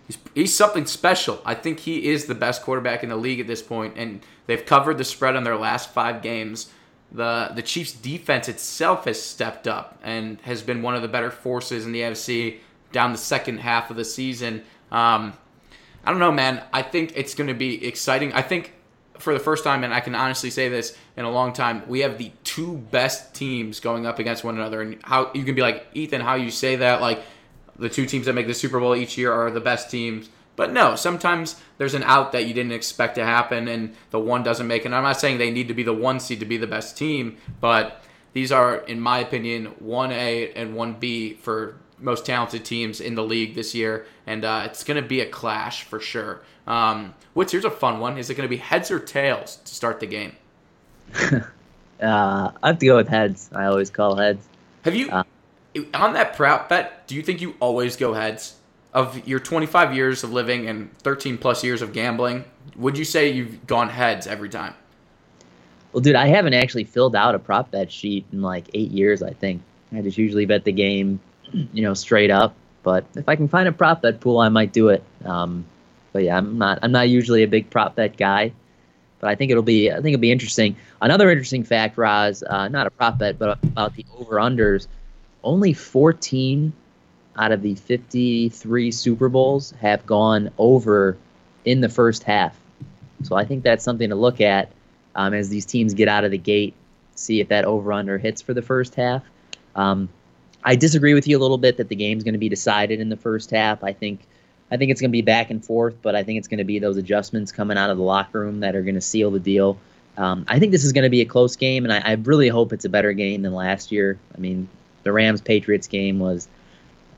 He's, 0.07 0.17
he's 0.35 0.55
something 0.55 0.85
special. 0.85 1.41
I 1.45 1.55
think 1.55 1.81
he 1.81 2.09
is 2.09 2.25
the 2.25 2.35
best 2.35 2.63
quarterback 2.63 3.03
in 3.03 3.09
the 3.09 3.15
league 3.15 3.39
at 3.39 3.47
this 3.47 3.61
point, 3.61 3.93
and 3.95 4.21
they've 4.47 4.65
covered 4.65 4.97
the 4.97 5.05
spread 5.05 5.35
on 5.35 5.43
their 5.43 5.57
last 5.57 5.89
five 5.91 6.21
games. 6.21 6.69
The 7.11 7.51
the 7.53 7.61
Chiefs' 7.61 7.93
defense 7.93 8.49
itself 8.49 9.05
has 9.05 9.21
stepped 9.21 9.67
up 9.67 9.99
and 10.03 10.41
has 10.41 10.63
been 10.63 10.81
one 10.81 10.95
of 10.95 11.03
the 11.03 11.07
better 11.07 11.29
forces 11.29 11.85
in 11.85 11.91
the 11.91 12.01
AFC 12.01 12.57
down 12.91 13.11
the 13.11 13.17
second 13.17 13.59
half 13.59 13.89
of 13.89 13.95
the 13.95 14.05
season. 14.05 14.63
Um, 14.91 15.33
I 16.03 16.11
don't 16.11 16.19
know, 16.19 16.31
man. 16.31 16.63
I 16.73 16.81
think 16.81 17.13
it's 17.15 17.35
going 17.35 17.47
to 17.47 17.53
be 17.53 17.85
exciting. 17.85 18.33
I 18.33 18.41
think 18.41 18.72
for 19.23 19.33
the 19.33 19.39
first 19.39 19.63
time, 19.63 19.83
and 19.83 19.93
I 19.93 20.01
can 20.01 20.15
honestly 20.15 20.49
say 20.49 20.69
this 20.69 20.97
in 21.15 21.23
a 21.25 21.31
long 21.31 21.53
time, 21.53 21.83
we 21.87 22.01
have 22.01 22.17
the 22.17 22.31
two 22.43 22.77
best 22.91 23.33
teams 23.33 23.79
going 23.79 24.05
up 24.05 24.19
against 24.19 24.43
one 24.43 24.55
another. 24.55 24.81
And 24.81 24.97
how 25.03 25.31
you 25.33 25.43
can 25.43 25.55
be 25.55 25.61
like 25.61 25.87
Ethan, 25.93 26.21
how 26.21 26.35
you 26.35 26.51
say 26.51 26.75
that, 26.75 27.01
like 27.01 27.23
the 27.79 27.89
two 27.89 28.05
teams 28.05 28.25
that 28.25 28.33
make 28.33 28.47
the 28.47 28.53
Super 28.53 28.79
Bowl 28.79 28.95
each 28.95 29.17
year 29.17 29.31
are 29.31 29.49
the 29.49 29.61
best 29.61 29.89
teams. 29.89 30.29
But 30.55 30.71
no, 30.71 30.95
sometimes 30.95 31.55
there's 31.77 31.95
an 31.95 32.03
out 32.03 32.33
that 32.33 32.45
you 32.45 32.53
didn't 32.53 32.73
expect 32.73 33.15
to 33.15 33.25
happen, 33.25 33.67
and 33.67 33.95
the 34.11 34.19
one 34.19 34.43
doesn't 34.43 34.67
make 34.67 34.83
it. 34.83 34.87
And 34.87 34.95
I'm 34.95 35.03
not 35.03 35.19
saying 35.19 35.37
they 35.37 35.49
need 35.49 35.69
to 35.69 35.73
be 35.73 35.83
the 35.83 35.93
one 35.93 36.19
seed 36.19 36.41
to 36.41 36.45
be 36.45 36.57
the 36.57 36.67
best 36.67 36.97
team, 36.97 37.37
but 37.59 38.03
these 38.33 38.51
are, 38.51 38.77
in 38.77 38.99
my 38.99 39.19
opinion, 39.19 39.67
one 39.79 40.11
A 40.11 40.51
and 40.53 40.75
one 40.75 40.93
B 40.93 41.33
for 41.33 41.77
most 42.03 42.25
talented 42.25 42.65
teams 42.65 42.99
in 43.01 43.15
the 43.15 43.23
league 43.23 43.55
this 43.55 43.73
year, 43.73 44.05
and 44.27 44.45
uh, 44.45 44.63
it's 44.65 44.83
going 44.83 45.01
to 45.01 45.07
be 45.07 45.21
a 45.21 45.25
clash 45.25 45.83
for 45.83 45.99
sure. 45.99 46.41
Um, 46.67 47.13
what's 47.33 47.51
here's 47.51 47.65
a 47.65 47.71
fun 47.71 47.99
one? 47.99 48.17
Is 48.17 48.29
it 48.29 48.35
going 48.35 48.47
to 48.47 48.49
be 48.49 48.57
heads 48.57 48.91
or 48.91 48.99
tails 48.99 49.57
to 49.57 49.73
start 49.73 49.99
the 49.99 50.07
game? 50.07 50.35
Uh, 52.01 52.51
I 52.61 52.67
have 52.67 52.79
to 52.79 52.85
go 52.85 52.97
with 52.97 53.07
heads. 53.07 53.49
I 53.55 53.65
always 53.65 53.89
call 53.89 54.17
heads. 54.17 54.45
Have 54.83 54.93
you 54.93 55.09
Uh, 55.09 55.23
on 55.93 56.13
that 56.13 56.35
prop 56.35 56.67
bet? 56.67 57.07
Do 57.07 57.15
you 57.15 57.21
think 57.21 57.39
you 57.39 57.55
always 57.61 57.95
go 57.95 58.13
heads? 58.13 58.55
Of 58.93 59.25
your 59.25 59.39
25 59.39 59.95
years 59.95 60.23
of 60.23 60.33
living 60.33 60.67
and 60.67 60.95
13 60.97 61.37
plus 61.37 61.63
years 61.63 61.81
of 61.81 61.93
gambling, 61.93 62.43
would 62.75 62.97
you 62.97 63.05
say 63.05 63.31
you've 63.31 63.65
gone 63.67 63.89
heads 63.89 64.27
every 64.27 64.49
time? 64.49 64.73
Well, 65.93 66.01
dude, 66.01 66.15
I 66.15 66.27
haven't 66.27 66.55
actually 66.55 66.83
filled 66.83 67.15
out 67.15 67.35
a 67.35 67.39
prop 67.39 67.71
bet 67.71 67.91
sheet 67.91 68.25
in 68.33 68.41
like 68.41 68.65
eight 68.73 68.91
years. 68.91 69.23
I 69.23 69.31
think 69.31 69.61
I 69.95 70.01
just 70.01 70.17
usually 70.17 70.45
bet 70.45 70.65
the 70.65 70.73
game, 70.73 71.21
you 71.53 71.83
know, 71.83 71.93
straight 71.93 72.31
up. 72.31 72.55
But 72.83 73.05
if 73.15 73.29
I 73.29 73.35
can 73.35 73.47
find 73.47 73.67
a 73.67 73.71
prop 73.71 74.01
bet 74.01 74.19
pool, 74.19 74.39
I 74.39 74.49
might 74.49 74.73
do 74.73 74.89
it. 74.89 75.03
Um, 75.23 75.65
but 76.11 76.23
yeah, 76.23 76.37
I'm 76.37 76.57
not. 76.57 76.79
I'm 76.81 76.91
not 76.91 77.09
usually 77.09 77.43
a 77.43 77.47
big 77.47 77.69
prop 77.69 77.95
bet 77.95 78.17
guy. 78.17 78.51
But 79.19 79.29
I 79.29 79.35
think 79.35 79.51
it'll 79.51 79.63
be. 79.63 79.89
I 79.89 79.95
think 79.95 80.07
it'll 80.07 80.19
be 80.19 80.31
interesting. 80.31 80.75
Another 81.01 81.29
interesting 81.31 81.63
fact, 81.63 81.97
Roz, 81.97 82.43
uh, 82.43 82.67
not 82.67 82.87
a 82.87 82.91
prop 82.91 83.17
bet, 83.17 83.39
but 83.39 83.57
about 83.63 83.95
the 83.95 84.05
over 84.17 84.35
unders. 84.35 84.87
Only 85.43 85.73
14 85.73 86.73
out 87.37 87.51
of 87.51 87.61
the 87.61 87.75
53 87.75 88.91
Super 88.91 89.29
Bowls 89.29 89.71
have 89.81 90.05
gone 90.05 90.51
over 90.57 91.17
in 91.65 91.81
the 91.81 91.89
first 91.89 92.23
half. 92.23 92.57
So 93.23 93.35
I 93.35 93.45
think 93.45 93.63
that's 93.63 93.83
something 93.83 94.09
to 94.09 94.15
look 94.15 94.41
at 94.41 94.71
um, 95.15 95.33
as 95.33 95.49
these 95.49 95.65
teams 95.65 95.93
get 95.93 96.07
out 96.07 96.23
of 96.23 96.31
the 96.31 96.37
gate, 96.37 96.73
see 97.15 97.39
if 97.39 97.47
that 97.49 97.65
over 97.65 97.93
under 97.93 98.17
hits 98.17 98.41
for 98.41 98.53
the 98.53 98.61
first 98.61 98.95
half. 98.95 99.23
Um, 99.75 100.09
I 100.63 100.75
disagree 100.75 101.13
with 101.13 101.27
you 101.27 101.37
a 101.37 101.41
little 101.41 101.57
bit 101.57 101.77
that 101.77 101.89
the 101.89 101.95
game's 101.95 102.23
going 102.23 102.33
to 102.33 102.39
be 102.39 102.49
decided 102.49 102.99
in 102.99 103.09
the 103.09 103.17
first 103.17 103.51
half. 103.51 103.83
I 103.83 103.93
think 103.93 104.21
I 104.71 104.77
think 104.77 104.91
it's 104.91 105.01
going 105.01 105.11
to 105.11 105.13
be 105.13 105.21
back 105.21 105.51
and 105.51 105.63
forth, 105.63 105.95
but 106.01 106.15
I 106.15 106.23
think 106.23 106.39
it's 106.39 106.47
going 106.47 106.57
to 106.57 106.63
be 106.63 106.79
those 106.79 106.97
adjustments 106.97 107.51
coming 107.51 107.77
out 107.77 107.89
of 107.89 107.97
the 107.97 108.03
locker 108.03 108.39
room 108.39 108.61
that 108.61 108.75
are 108.75 108.81
going 108.81 108.95
to 108.95 109.01
seal 109.01 109.29
the 109.29 109.39
deal. 109.39 109.77
Um, 110.17 110.45
I 110.47 110.59
think 110.59 110.71
this 110.71 110.83
is 110.83 110.93
going 110.93 111.03
to 111.03 111.09
be 111.09 111.21
a 111.21 111.25
close 111.25 111.55
game, 111.55 111.85
and 111.85 111.93
I, 111.93 111.99
I 111.99 112.13
really 112.13 112.47
hope 112.47 112.73
it's 112.73 112.85
a 112.85 112.89
better 112.89 113.13
game 113.13 113.41
than 113.41 113.53
last 113.53 113.91
year. 113.91 114.17
I 114.35 114.39
mean, 114.39 114.67
the 115.03 115.11
Rams 115.11 115.41
Patriots 115.41 115.87
game 115.87 116.19
was 116.19 116.47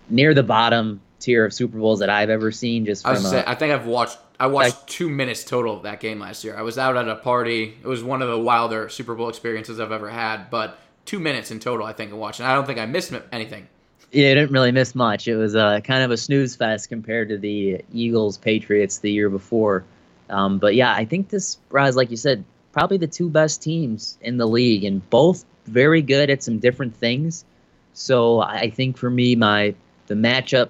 near 0.10 0.34
the 0.34 0.44
bottom 0.44 1.02
tier 1.20 1.46
of 1.46 1.54
Super 1.54 1.78
Bowls 1.78 2.00
that 2.00 2.10
I've 2.10 2.30
ever 2.30 2.52
seen. 2.52 2.86
Just 2.86 3.06
I 3.06 3.14
from 3.14 3.24
was 3.24 3.34
a, 3.34 3.36
say, 3.38 3.44
I 3.46 3.56
think 3.56 3.74
I've 3.74 3.86
watched. 3.86 4.18
I 4.38 4.48
watched 4.48 4.88
two 4.88 5.10
minutes 5.10 5.46
total 5.46 5.78
of 5.78 5.84
that 5.84 6.02
game 6.02 6.20
last 6.20 6.44
year. 6.44 6.58
I 6.58 6.62
was 6.62 6.78
out 6.78 6.98
at 6.98 7.08
a 7.08 7.16
party. 7.16 7.78
It 7.82 7.88
was 7.88 8.04
one 8.04 8.22
of 8.22 8.28
the 8.28 8.40
wilder 8.40 8.90
Super 8.90 9.16
Bowl 9.16 9.30
experiences 9.30 9.80
I've 9.80 9.94
ever 9.94 10.10
had. 10.10 10.50
But 10.50 10.78
two 11.06 11.20
minutes 11.20 11.52
in 11.52 11.60
total, 11.60 11.86
I 11.86 11.94
think, 11.94 12.12
of 12.12 12.18
watching. 12.18 12.46
I 12.46 12.54
don't 12.54 12.66
think 12.66 12.80
I 12.80 12.86
missed 12.86 13.14
anything. 13.32 13.68
Yeah, 14.12 14.32
I 14.32 14.34
didn't 14.36 14.52
really 14.52 14.72
miss 14.72 14.96
much. 14.96 15.28
It 15.28 15.36
was 15.36 15.56
uh, 15.56 15.82
kind 15.82 16.04
of 16.04 16.12
a 16.12 16.18
snooze 16.18 16.56
fest 16.56 16.90
compared 16.90 17.30
to 17.30 17.38
the 17.38 17.82
Eagles 17.94 18.38
Patriots 18.38 19.00
the 19.00 19.12
year 19.12 19.30
before. 19.30 19.84
Um, 20.30 20.58
but 20.58 20.76
yeah, 20.76 20.94
I 20.94 21.06
think 21.06 21.30
this, 21.30 21.58
Roz, 21.70 21.96
like 21.96 22.12
you 22.12 22.18
said, 22.18 22.44
probably 22.72 22.98
the 22.98 23.08
two 23.08 23.30
best 23.30 23.62
teams 23.62 24.18
in 24.22 24.38
the 24.38 24.48
league, 24.48 24.84
and 24.84 25.08
both 25.10 25.46
very 25.66 26.02
good 26.02 26.30
at 26.30 26.44
some 26.44 26.60
different 26.60 26.96
things. 26.96 27.46
So 27.94 28.42
I 28.42 28.70
think 28.70 28.98
for 28.98 29.10
me, 29.10 29.36
my 29.36 29.76
the 30.08 30.16
matchup 30.16 30.70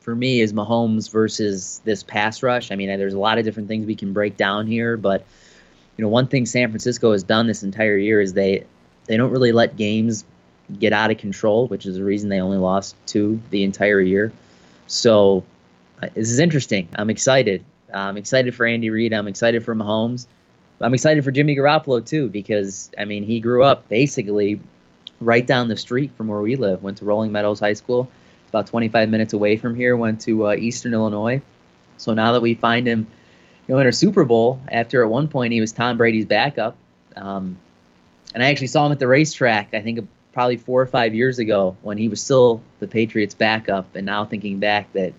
for 0.00 0.14
me 0.14 0.40
is 0.40 0.52
Mahomes 0.52 1.10
versus 1.10 1.80
this 1.84 2.02
pass 2.02 2.42
rush. 2.42 2.70
I 2.70 2.76
mean, 2.76 2.88
there's 2.98 3.14
a 3.14 3.18
lot 3.18 3.38
of 3.38 3.44
different 3.44 3.68
things 3.68 3.86
we 3.86 3.94
can 3.94 4.12
break 4.12 4.36
down 4.36 4.66
here, 4.66 4.96
but 4.96 5.24
you 5.96 6.02
know, 6.02 6.08
one 6.08 6.28
thing 6.28 6.46
San 6.46 6.68
Francisco 6.68 7.12
has 7.12 7.22
done 7.22 7.46
this 7.46 7.62
entire 7.62 7.96
year 7.96 8.20
is 8.20 8.34
they 8.34 8.64
they 9.06 9.16
don't 9.16 9.30
really 9.30 9.52
let 9.52 9.76
games 9.76 10.24
get 10.78 10.92
out 10.92 11.10
of 11.10 11.18
control, 11.18 11.68
which 11.68 11.86
is 11.86 11.96
the 11.96 12.04
reason 12.04 12.28
they 12.28 12.40
only 12.40 12.58
lost 12.58 12.96
two 13.06 13.40
the 13.50 13.62
entire 13.64 14.00
year. 14.00 14.32
So 14.86 15.44
uh, 16.02 16.08
this 16.14 16.30
is 16.30 16.38
interesting. 16.38 16.88
I'm 16.96 17.10
excited. 17.10 17.64
I'm 17.92 18.16
excited 18.16 18.54
for 18.54 18.66
Andy 18.66 18.90
Reid. 18.90 19.12
I'm 19.12 19.28
excited 19.28 19.64
for 19.64 19.74
Mahomes. 19.74 20.26
I'm 20.80 20.92
excited 20.92 21.24
for 21.24 21.30
Jimmy 21.30 21.56
Garoppolo 21.56 22.04
too 22.04 22.28
because 22.28 22.90
I 22.98 23.04
mean 23.04 23.22
he 23.22 23.40
grew 23.40 23.64
up 23.64 23.88
basically 23.88 24.60
right 25.20 25.46
down 25.46 25.68
the 25.68 25.76
street 25.76 26.12
from 26.16 26.28
where 26.28 26.40
we 26.40 26.56
live. 26.56 26.82
Went 26.82 26.98
to 26.98 27.04
Rolling 27.04 27.32
Meadows 27.32 27.60
High 27.60 27.72
School, 27.72 28.10
about 28.50 28.66
25 28.66 29.08
minutes 29.08 29.32
away 29.32 29.56
from 29.56 29.74
here. 29.74 29.96
Went 29.96 30.20
to 30.22 30.48
uh, 30.48 30.54
Eastern 30.54 30.92
Illinois. 30.92 31.40
So 31.96 32.12
now 32.12 32.32
that 32.32 32.42
we 32.42 32.54
find 32.54 32.86
him, 32.86 33.06
you 33.66 33.74
know, 33.74 33.80
in 33.80 33.86
a 33.86 33.92
Super 33.92 34.24
Bowl, 34.24 34.60
after 34.68 35.02
at 35.02 35.08
one 35.08 35.28
point 35.28 35.52
he 35.52 35.60
was 35.60 35.72
Tom 35.72 35.96
Brady's 35.96 36.26
backup, 36.26 36.76
um, 37.16 37.56
and 38.36 38.44
I 38.44 38.50
actually 38.50 38.66
saw 38.66 38.84
him 38.84 38.92
at 38.92 38.98
the 38.98 39.08
racetrack. 39.08 39.72
I 39.72 39.80
think 39.80 40.06
probably 40.34 40.58
four 40.58 40.82
or 40.82 40.86
five 40.86 41.14
years 41.14 41.38
ago 41.38 41.74
when 41.80 41.96
he 41.96 42.06
was 42.06 42.22
still 42.22 42.60
the 42.80 42.86
Patriots' 42.86 43.32
backup. 43.32 43.96
And 43.96 44.04
now 44.04 44.26
thinking 44.26 44.58
back 44.58 44.92
that, 44.92 45.14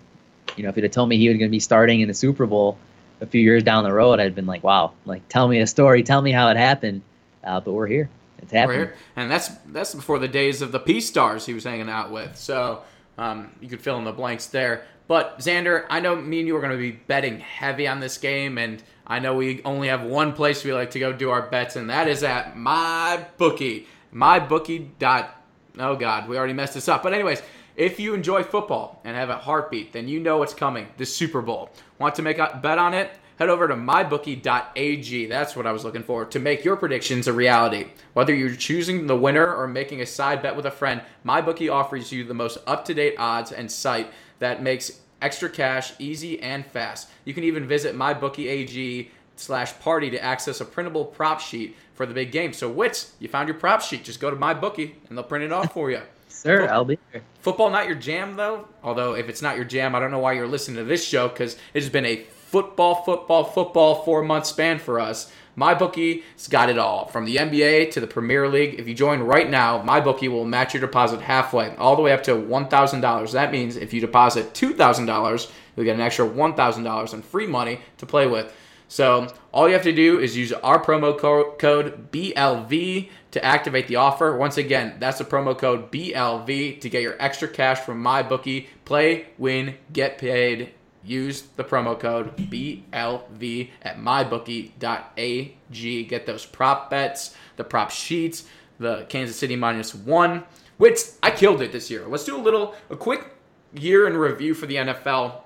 you 0.56 0.62
know, 0.62 0.68
if 0.68 0.76
he'd 0.76 0.84
have 0.84 0.92
told 0.92 1.08
me 1.08 1.18
he 1.18 1.28
was 1.28 1.36
going 1.36 1.50
to 1.50 1.52
be 1.52 1.58
starting 1.58 2.00
in 2.00 2.06
the 2.06 2.14
Super 2.14 2.46
Bowl 2.46 2.78
a 3.20 3.26
few 3.26 3.40
years 3.40 3.64
down 3.64 3.82
the 3.82 3.92
road, 3.92 4.20
I'd 4.20 4.36
been 4.36 4.46
like, 4.46 4.62
wow, 4.62 4.92
like 5.04 5.28
tell 5.28 5.48
me 5.48 5.58
a 5.58 5.66
story, 5.66 6.04
tell 6.04 6.22
me 6.22 6.30
how 6.30 6.48
it 6.50 6.56
happened. 6.56 7.02
Uh, 7.42 7.58
but 7.58 7.72
we're 7.72 7.88
here. 7.88 8.08
It's 8.40 8.52
happening. 8.52 8.78
here. 8.78 8.96
And 9.16 9.28
that's 9.28 9.48
that's 9.66 9.96
before 9.96 10.20
the 10.20 10.28
days 10.28 10.62
of 10.62 10.70
the 10.70 10.78
P 10.78 11.00
stars 11.00 11.44
he 11.44 11.54
was 11.54 11.64
hanging 11.64 11.88
out 11.88 12.12
with. 12.12 12.36
So 12.36 12.84
um, 13.18 13.50
you 13.60 13.66
could 13.66 13.80
fill 13.80 13.98
in 13.98 14.04
the 14.04 14.12
blanks 14.12 14.46
there. 14.46 14.86
But 15.08 15.38
Xander, 15.38 15.86
I 15.88 16.00
know 16.00 16.14
me 16.14 16.40
and 16.40 16.46
you 16.46 16.54
are 16.56 16.60
going 16.60 16.72
to 16.72 16.78
be 16.78 16.92
betting 16.92 17.40
heavy 17.40 17.88
on 17.88 17.98
this 17.98 18.18
game, 18.18 18.58
and 18.58 18.82
I 19.06 19.18
know 19.18 19.34
we 19.34 19.62
only 19.64 19.88
have 19.88 20.02
one 20.02 20.34
place 20.34 20.62
we 20.62 20.72
like 20.72 20.90
to 20.92 21.00
go 21.00 21.12
do 21.12 21.30
our 21.30 21.42
bets, 21.42 21.76
and 21.76 21.88
that 21.90 22.06
is 22.06 22.22
at 22.22 22.56
my 22.56 23.24
bookie. 23.38 23.86
MyBookie. 24.14 24.90
Dot, 24.98 25.34
oh 25.78 25.96
God, 25.96 26.28
we 26.28 26.36
already 26.36 26.52
messed 26.52 26.74
this 26.74 26.88
up. 26.88 27.02
But 27.02 27.14
anyways, 27.14 27.42
if 27.76 27.98
you 27.98 28.14
enjoy 28.14 28.42
football 28.42 29.00
and 29.04 29.16
have 29.16 29.30
a 29.30 29.36
heartbeat, 29.36 29.92
then 29.92 30.08
you 30.08 30.20
know 30.20 30.38
what's 30.38 30.54
coming. 30.54 30.88
The 30.96 31.06
Super 31.06 31.42
Bowl. 31.42 31.70
Want 31.98 32.14
to 32.16 32.22
make 32.22 32.38
a 32.38 32.58
bet 32.62 32.78
on 32.78 32.94
it? 32.94 33.10
Head 33.38 33.50
over 33.50 33.68
to 33.68 33.74
mybookie.ag. 33.74 35.26
That's 35.26 35.54
what 35.54 35.66
I 35.66 35.70
was 35.70 35.84
looking 35.84 36.02
for 36.02 36.24
to 36.24 36.40
make 36.40 36.64
your 36.64 36.74
predictions 36.74 37.28
a 37.28 37.32
reality. 37.32 37.86
Whether 38.12 38.34
you're 38.34 38.56
choosing 38.56 39.06
the 39.06 39.16
winner 39.16 39.54
or 39.54 39.68
making 39.68 40.00
a 40.00 40.06
side 40.06 40.42
bet 40.42 40.56
with 40.56 40.66
a 40.66 40.72
friend, 40.72 41.02
MyBookie 41.24 41.72
offers 41.72 42.10
you 42.10 42.24
the 42.24 42.34
most 42.34 42.58
up-to-date 42.66 43.14
odds 43.16 43.52
and 43.52 43.70
site 43.70 44.08
that 44.40 44.60
makes 44.60 45.00
extra 45.22 45.48
cash 45.48 45.92
easy 46.00 46.40
and 46.40 46.66
fast. 46.66 47.08
You 47.24 47.32
can 47.32 47.44
even 47.44 47.68
visit 47.68 47.94
mybookie.ag 47.94 49.12
slash 49.36 49.78
party 49.78 50.10
to 50.10 50.20
access 50.20 50.60
a 50.60 50.64
printable 50.64 51.04
prop 51.04 51.38
sheet 51.38 51.76
for 51.94 52.06
the 52.06 52.14
big 52.14 52.32
game. 52.32 52.52
So, 52.52 52.68
Wits, 52.68 53.12
you 53.20 53.28
found 53.28 53.46
your 53.46 53.56
prop 53.56 53.82
sheet. 53.82 54.02
Just 54.02 54.18
go 54.18 54.30
to 54.30 54.36
MyBookie 54.36 54.94
and 55.08 55.16
they'll 55.16 55.22
print 55.22 55.44
it 55.44 55.52
off 55.52 55.72
for 55.72 55.92
you. 55.92 56.00
Sir, 56.28 56.68
I'll 56.68 56.84
be 56.84 56.98
here. 57.12 57.22
Football 57.40 57.70
not 57.70 57.86
your 57.86 57.96
jam 57.96 58.36
though. 58.36 58.66
Although 58.82 59.14
if 59.14 59.28
it's 59.28 59.42
not 59.42 59.56
your 59.56 59.64
jam, 59.64 59.94
I 59.94 60.00
don't 60.00 60.10
know 60.10 60.18
why 60.18 60.32
you're 60.32 60.48
listening 60.48 60.76
to 60.78 60.84
this 60.84 61.04
show 61.04 61.28
because 61.28 61.54
it 61.72 61.82
has 61.82 61.88
been 61.88 62.04
a 62.04 62.26
football, 62.48 63.02
football, 63.02 63.44
football 63.44 64.02
four 64.02 64.22
month 64.22 64.46
span 64.46 64.78
for 64.78 64.98
us. 64.98 65.30
MyBookie's 65.56 66.48
got 66.48 66.70
it 66.70 66.78
all 66.78 67.06
from 67.06 67.24
the 67.24 67.36
NBA 67.36 67.90
to 67.90 68.00
the 68.00 68.06
Premier 68.06 68.48
League. 68.48 68.78
If 68.78 68.86
you 68.86 68.94
join 68.94 69.20
right 69.20 69.50
now, 69.50 69.82
MyBookie 69.82 70.30
will 70.30 70.44
match 70.44 70.72
your 70.72 70.80
deposit 70.80 71.20
halfway, 71.20 71.74
all 71.76 71.96
the 71.96 72.02
way 72.02 72.12
up 72.12 72.22
to 72.24 72.36
one 72.36 72.68
thousand 72.68 73.00
dollars. 73.00 73.32
That 73.32 73.52
means 73.52 73.76
if 73.76 73.92
you 73.92 74.00
deposit 74.00 74.54
two 74.54 74.72
thousand 74.72 75.06
dollars, 75.06 75.50
you'll 75.76 75.84
get 75.84 75.96
an 75.96 76.00
extra 76.00 76.24
one 76.24 76.54
thousand 76.54 76.84
dollars 76.84 77.12
in 77.12 77.22
free 77.22 77.46
money 77.46 77.80
to 77.98 78.06
play 78.06 78.26
with. 78.26 78.54
So 78.86 79.28
all 79.52 79.66
you 79.68 79.74
have 79.74 79.82
to 79.82 79.92
do 79.92 80.18
is 80.18 80.36
use 80.36 80.52
our 80.52 80.82
promo 80.82 81.18
co- 81.18 81.52
code 81.58 82.10
BLV 82.10 83.10
to 83.32 83.44
activate 83.44 83.88
the 83.88 83.96
offer. 83.96 84.36
Once 84.36 84.56
again, 84.56 84.96
that's 84.98 85.18
the 85.18 85.24
promo 85.24 85.58
code 85.58 85.92
BLV 85.92 86.80
to 86.80 86.88
get 86.88 87.02
your 87.02 87.16
extra 87.20 87.48
cash 87.48 87.80
from 87.80 88.02
MyBookie. 88.02 88.68
Play, 88.86 89.26
win, 89.36 89.74
get 89.92 90.16
paid. 90.16 90.72
Use 91.04 91.42
the 91.56 91.64
promo 91.64 91.98
code 91.98 92.36
BLV 92.36 93.70
at 93.82 93.98
mybookie.ag. 93.98 96.04
Get 96.04 96.26
those 96.26 96.44
prop 96.44 96.90
bets, 96.90 97.34
the 97.56 97.64
prop 97.64 97.90
sheets, 97.90 98.44
the 98.78 99.06
Kansas 99.08 99.36
City 99.36 99.56
minus 99.56 99.94
one, 99.94 100.44
which 100.76 101.00
I 101.22 101.30
killed 101.30 101.62
it 101.62 101.72
this 101.72 101.90
year. 101.90 102.06
Let's 102.06 102.24
do 102.24 102.36
a 102.36 102.42
little, 102.42 102.74
a 102.90 102.96
quick 102.96 103.32
year 103.74 104.06
in 104.06 104.16
review 104.16 104.54
for 104.54 104.66
the 104.66 104.76
NFL 104.76 105.40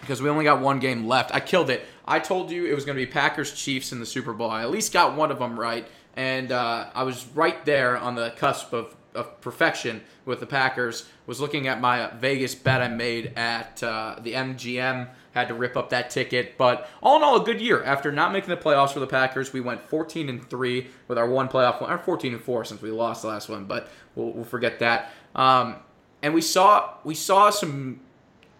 because 0.00 0.22
we 0.22 0.28
only 0.28 0.44
got 0.44 0.60
one 0.60 0.78
game 0.78 1.06
left. 1.06 1.34
I 1.34 1.40
killed 1.40 1.70
it. 1.70 1.84
I 2.06 2.18
told 2.18 2.50
you 2.50 2.66
it 2.66 2.74
was 2.74 2.84
going 2.84 2.96
to 2.96 3.04
be 3.04 3.10
Packers 3.10 3.52
Chiefs 3.52 3.92
in 3.92 4.00
the 4.00 4.06
Super 4.06 4.32
Bowl. 4.32 4.50
I 4.50 4.62
at 4.62 4.70
least 4.70 4.92
got 4.92 5.16
one 5.16 5.30
of 5.30 5.38
them 5.38 5.58
right, 5.58 5.86
and 6.16 6.52
uh, 6.52 6.90
I 6.94 7.02
was 7.02 7.26
right 7.34 7.62
there 7.64 7.96
on 7.96 8.14
the 8.14 8.32
cusp 8.36 8.72
of, 8.72 8.94
of 9.14 9.40
perfection 9.40 10.02
with 10.24 10.40
the 10.40 10.46
Packers. 10.46 11.08
Was 11.26 11.40
looking 11.40 11.66
at 11.66 11.80
my 11.80 12.10
Vegas 12.18 12.54
bet 12.54 12.80
I 12.80 12.88
made 12.88 13.32
at 13.36 13.82
uh, 13.82 14.16
the 14.20 14.34
MGM. 14.34 15.08
Had 15.32 15.48
to 15.48 15.54
rip 15.54 15.76
up 15.76 15.90
that 15.90 16.10
ticket, 16.10 16.58
but 16.58 16.88
all 17.02 17.16
in 17.16 17.22
all, 17.22 17.40
a 17.40 17.44
good 17.44 17.60
year. 17.60 17.82
After 17.84 18.10
not 18.10 18.32
making 18.32 18.50
the 18.50 18.56
playoffs 18.56 18.92
for 18.92 19.00
the 19.00 19.06
Packers, 19.06 19.52
we 19.52 19.60
went 19.60 19.82
14 19.82 20.28
and 20.28 20.48
three 20.48 20.88
with 21.06 21.18
our 21.18 21.28
one 21.28 21.48
playoff 21.48 21.80
one, 21.80 21.92
or 21.92 21.98
14 21.98 22.32
and 22.32 22.42
four 22.42 22.64
since 22.64 22.82
we 22.82 22.90
lost 22.90 23.22
the 23.22 23.28
last 23.28 23.48
one. 23.48 23.66
But 23.66 23.88
we'll, 24.14 24.32
we'll 24.32 24.44
forget 24.44 24.78
that. 24.80 25.12
Um, 25.34 25.76
and 26.22 26.34
we 26.34 26.40
saw 26.40 26.94
we 27.04 27.14
saw 27.14 27.50
some 27.50 28.00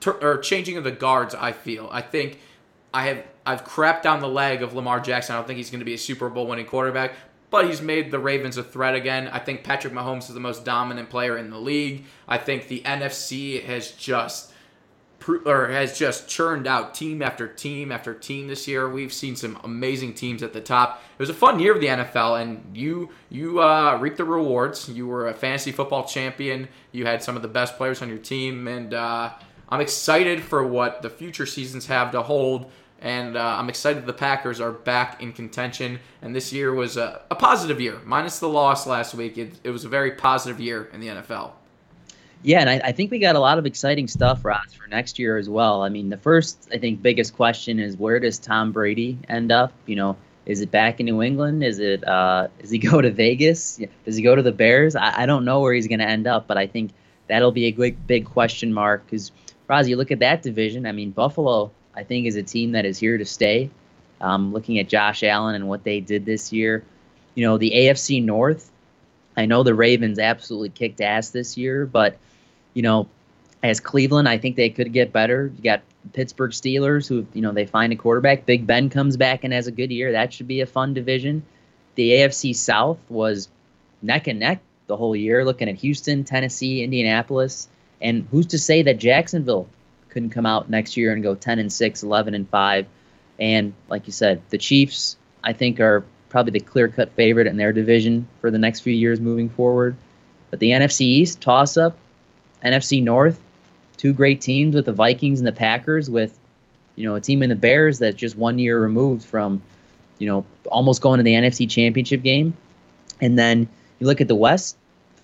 tur- 0.00 0.18
or 0.22 0.38
changing 0.38 0.76
of 0.76 0.84
the 0.84 0.92
guards. 0.92 1.34
I 1.34 1.52
feel. 1.52 1.88
I 1.90 2.02
think 2.02 2.38
I 2.92 3.06
have 3.06 3.24
I've 3.44 3.64
crapped 3.64 4.02
down 4.02 4.20
the 4.20 4.28
leg 4.28 4.62
of 4.62 4.74
Lamar 4.74 5.00
Jackson. 5.00 5.34
I 5.34 5.38
don't 5.38 5.46
think 5.46 5.56
he's 5.56 5.70
going 5.70 5.80
to 5.80 5.86
be 5.86 5.94
a 5.94 5.98
Super 5.98 6.28
Bowl 6.28 6.46
winning 6.46 6.66
quarterback, 6.66 7.14
but 7.50 7.66
he's 7.66 7.80
made 7.80 8.10
the 8.10 8.18
Ravens 8.18 8.56
a 8.56 8.62
threat 8.62 8.94
again. 8.94 9.28
I 9.28 9.38
think 9.38 9.64
Patrick 9.64 9.92
Mahomes 9.92 10.28
is 10.28 10.34
the 10.34 10.40
most 10.40 10.64
dominant 10.64 11.10
player 11.10 11.38
in 11.38 11.50
the 11.50 11.58
league. 11.58 12.04
I 12.26 12.38
think 12.38 12.68
the 12.68 12.80
NFC 12.80 13.62
has 13.64 13.92
just 13.92 14.52
or 15.44 15.68
has 15.68 15.98
just 15.98 16.28
churned 16.28 16.66
out 16.66 16.94
team 16.94 17.22
after 17.22 17.46
team 17.46 17.90
after 17.90 18.14
team 18.14 18.46
this 18.48 18.68
year. 18.68 18.88
We've 18.88 19.12
seen 19.12 19.36
some 19.36 19.58
amazing 19.64 20.14
teams 20.14 20.42
at 20.42 20.52
the 20.52 20.60
top. 20.60 21.02
It 21.18 21.20
was 21.20 21.28
a 21.28 21.34
fun 21.34 21.58
year 21.58 21.74
of 21.74 21.80
the 21.80 21.88
NFL, 21.88 22.40
and 22.40 22.76
you 22.76 23.10
you 23.28 23.60
uh, 23.60 23.98
reaped 23.98 24.16
the 24.16 24.24
rewards. 24.24 24.88
You 24.88 25.06
were 25.06 25.28
a 25.28 25.34
fantasy 25.34 25.72
football 25.72 26.04
champion. 26.04 26.68
You 26.92 27.06
had 27.06 27.22
some 27.22 27.36
of 27.36 27.42
the 27.42 27.48
best 27.48 27.76
players 27.76 28.00
on 28.00 28.08
your 28.08 28.18
team, 28.18 28.68
and 28.68 28.94
uh, 28.94 29.32
I'm 29.68 29.80
excited 29.80 30.42
for 30.42 30.66
what 30.66 31.02
the 31.02 31.10
future 31.10 31.46
seasons 31.46 31.86
have 31.86 32.12
to 32.12 32.22
hold. 32.22 32.70
And 33.00 33.36
uh, 33.36 33.56
I'm 33.58 33.68
excited 33.68 34.06
the 34.06 34.12
Packers 34.12 34.60
are 34.60 34.72
back 34.72 35.22
in 35.22 35.32
contention. 35.32 36.00
And 36.20 36.34
this 36.34 36.52
year 36.52 36.74
was 36.74 36.96
a, 36.96 37.22
a 37.30 37.36
positive 37.36 37.80
year, 37.80 38.00
minus 38.04 38.40
the 38.40 38.48
loss 38.48 38.86
last 38.86 39.14
week. 39.14 39.38
It, 39.38 39.60
it 39.62 39.70
was 39.70 39.84
a 39.84 39.88
very 39.88 40.12
positive 40.12 40.60
year 40.60 40.90
in 40.92 41.00
the 41.00 41.08
NFL. 41.08 41.52
Yeah, 42.42 42.60
and 42.60 42.70
I, 42.70 42.80
I 42.84 42.92
think 42.92 43.10
we 43.10 43.18
got 43.18 43.34
a 43.34 43.40
lot 43.40 43.58
of 43.58 43.66
exciting 43.66 44.06
stuff, 44.06 44.44
Ross, 44.44 44.72
for 44.72 44.86
next 44.86 45.18
year 45.18 45.36
as 45.38 45.48
well. 45.48 45.82
I 45.82 45.88
mean, 45.88 46.08
the 46.08 46.16
first, 46.16 46.68
I 46.72 46.78
think, 46.78 47.02
biggest 47.02 47.34
question 47.34 47.80
is 47.80 47.96
where 47.96 48.20
does 48.20 48.38
Tom 48.38 48.70
Brady 48.70 49.18
end 49.28 49.50
up? 49.50 49.72
You 49.86 49.96
know, 49.96 50.16
is 50.46 50.60
it 50.60 50.70
back 50.70 51.00
in 51.00 51.06
New 51.06 51.20
England? 51.20 51.64
Is 51.64 51.80
it 51.80 52.06
uh, 52.06 52.48
does 52.60 52.70
he 52.70 52.78
go 52.90 53.00
to 53.00 53.10
Vegas? 53.10 53.80
Does 54.04 54.16
he 54.16 54.22
go 54.22 54.36
to 54.36 54.42
the 54.42 54.52
Bears? 54.52 54.94
I, 54.94 55.22
I 55.22 55.26
don't 55.26 55.44
know 55.44 55.60
where 55.60 55.74
he's 55.74 55.88
going 55.88 55.98
to 55.98 56.08
end 56.08 56.26
up, 56.26 56.46
but 56.46 56.56
I 56.56 56.66
think 56.66 56.92
that'll 57.28 57.52
be 57.52 57.66
a 57.66 57.72
big, 57.72 58.06
big 58.06 58.24
question 58.24 58.72
mark 58.72 59.04
because, 59.04 59.32
Roz, 59.66 59.88
you 59.88 59.96
look 59.96 60.10
at 60.12 60.20
that 60.20 60.42
division. 60.42 60.86
I 60.86 60.92
mean, 60.92 61.10
Buffalo, 61.10 61.72
I 61.98 62.04
think, 62.04 62.26
is 62.26 62.36
a 62.36 62.42
team 62.44 62.72
that 62.72 62.86
is 62.86 62.96
here 62.96 63.18
to 63.18 63.24
stay. 63.24 63.70
Um, 64.20 64.52
looking 64.52 64.78
at 64.78 64.88
Josh 64.88 65.24
Allen 65.24 65.56
and 65.56 65.68
what 65.68 65.82
they 65.82 65.98
did 65.98 66.24
this 66.24 66.52
year, 66.52 66.84
you 67.34 67.44
know, 67.44 67.58
the 67.58 67.72
AFC 67.72 68.24
North. 68.24 68.70
I 69.36 69.46
know 69.46 69.64
the 69.64 69.74
Ravens 69.74 70.18
absolutely 70.18 70.70
kicked 70.70 71.00
ass 71.00 71.30
this 71.30 71.56
year, 71.56 71.86
but 71.86 72.16
you 72.74 72.82
know, 72.82 73.08
as 73.62 73.80
Cleveland, 73.80 74.28
I 74.28 74.38
think 74.38 74.54
they 74.56 74.70
could 74.70 74.92
get 74.92 75.12
better. 75.12 75.52
You 75.56 75.62
got 75.62 75.82
Pittsburgh 76.12 76.52
Steelers, 76.52 77.08
who 77.08 77.26
you 77.34 77.42
know 77.42 77.52
they 77.52 77.66
find 77.66 77.92
a 77.92 77.96
quarterback. 77.96 78.46
Big 78.46 78.66
Ben 78.66 78.90
comes 78.90 79.16
back 79.16 79.42
and 79.42 79.52
has 79.52 79.66
a 79.66 79.72
good 79.72 79.90
year. 79.90 80.12
That 80.12 80.32
should 80.32 80.48
be 80.48 80.60
a 80.60 80.66
fun 80.66 80.94
division. 80.94 81.42
The 81.96 82.10
AFC 82.10 82.54
South 82.54 82.98
was 83.08 83.48
neck 84.02 84.28
and 84.28 84.38
neck 84.38 84.60
the 84.86 84.96
whole 84.96 85.16
year, 85.16 85.44
looking 85.44 85.68
at 85.68 85.74
Houston, 85.76 86.22
Tennessee, 86.22 86.84
Indianapolis, 86.84 87.68
and 88.00 88.26
who's 88.30 88.46
to 88.46 88.58
say 88.58 88.82
that 88.82 88.98
Jacksonville 88.98 89.68
couldn't 90.10 90.30
come 90.30 90.46
out 90.46 90.70
next 90.70 90.96
year 90.96 91.12
and 91.12 91.22
go 91.22 91.34
10 91.34 91.58
and 91.58 91.72
6, 91.72 92.02
11 92.02 92.34
and 92.34 92.48
5. 92.48 92.86
And 93.38 93.72
like 93.88 94.06
you 94.06 94.12
said, 94.12 94.42
the 94.50 94.58
Chiefs, 94.58 95.16
I 95.44 95.52
think, 95.52 95.80
are 95.80 96.04
probably 96.28 96.52
the 96.52 96.60
clear-cut 96.60 97.12
favorite 97.12 97.46
in 97.46 97.56
their 97.56 97.72
division 97.72 98.28
for 98.40 98.50
the 98.50 98.58
next 98.58 98.80
few 98.80 98.92
years 98.92 99.20
moving 99.20 99.48
forward. 99.48 99.96
But 100.50 100.60
the 100.60 100.70
NFC 100.70 101.02
East 101.02 101.40
toss-up, 101.40 101.96
NFC 102.64 103.02
North, 103.02 103.40
two 103.96 104.12
great 104.12 104.40
teams 104.40 104.74
with 104.74 104.86
the 104.86 104.92
Vikings 104.92 105.40
and 105.40 105.46
the 105.46 105.52
Packers, 105.52 106.08
with 106.08 106.38
you 106.96 107.06
know 107.06 107.14
a 107.14 107.20
team 107.20 107.42
in 107.42 107.50
the 107.50 107.56
Bears 107.56 107.98
that's 107.98 108.16
just 108.16 108.36
one 108.36 108.58
year 108.58 108.80
removed 108.80 109.24
from 109.24 109.62
you 110.18 110.26
know 110.26 110.44
almost 110.66 111.02
going 111.02 111.18
to 111.18 111.22
the 111.22 111.34
NFC 111.34 111.68
Championship 111.68 112.22
game, 112.22 112.56
and 113.20 113.38
then 113.38 113.68
you 113.98 114.06
look 114.06 114.20
at 114.20 114.28
the 114.28 114.34
West, 114.34 114.76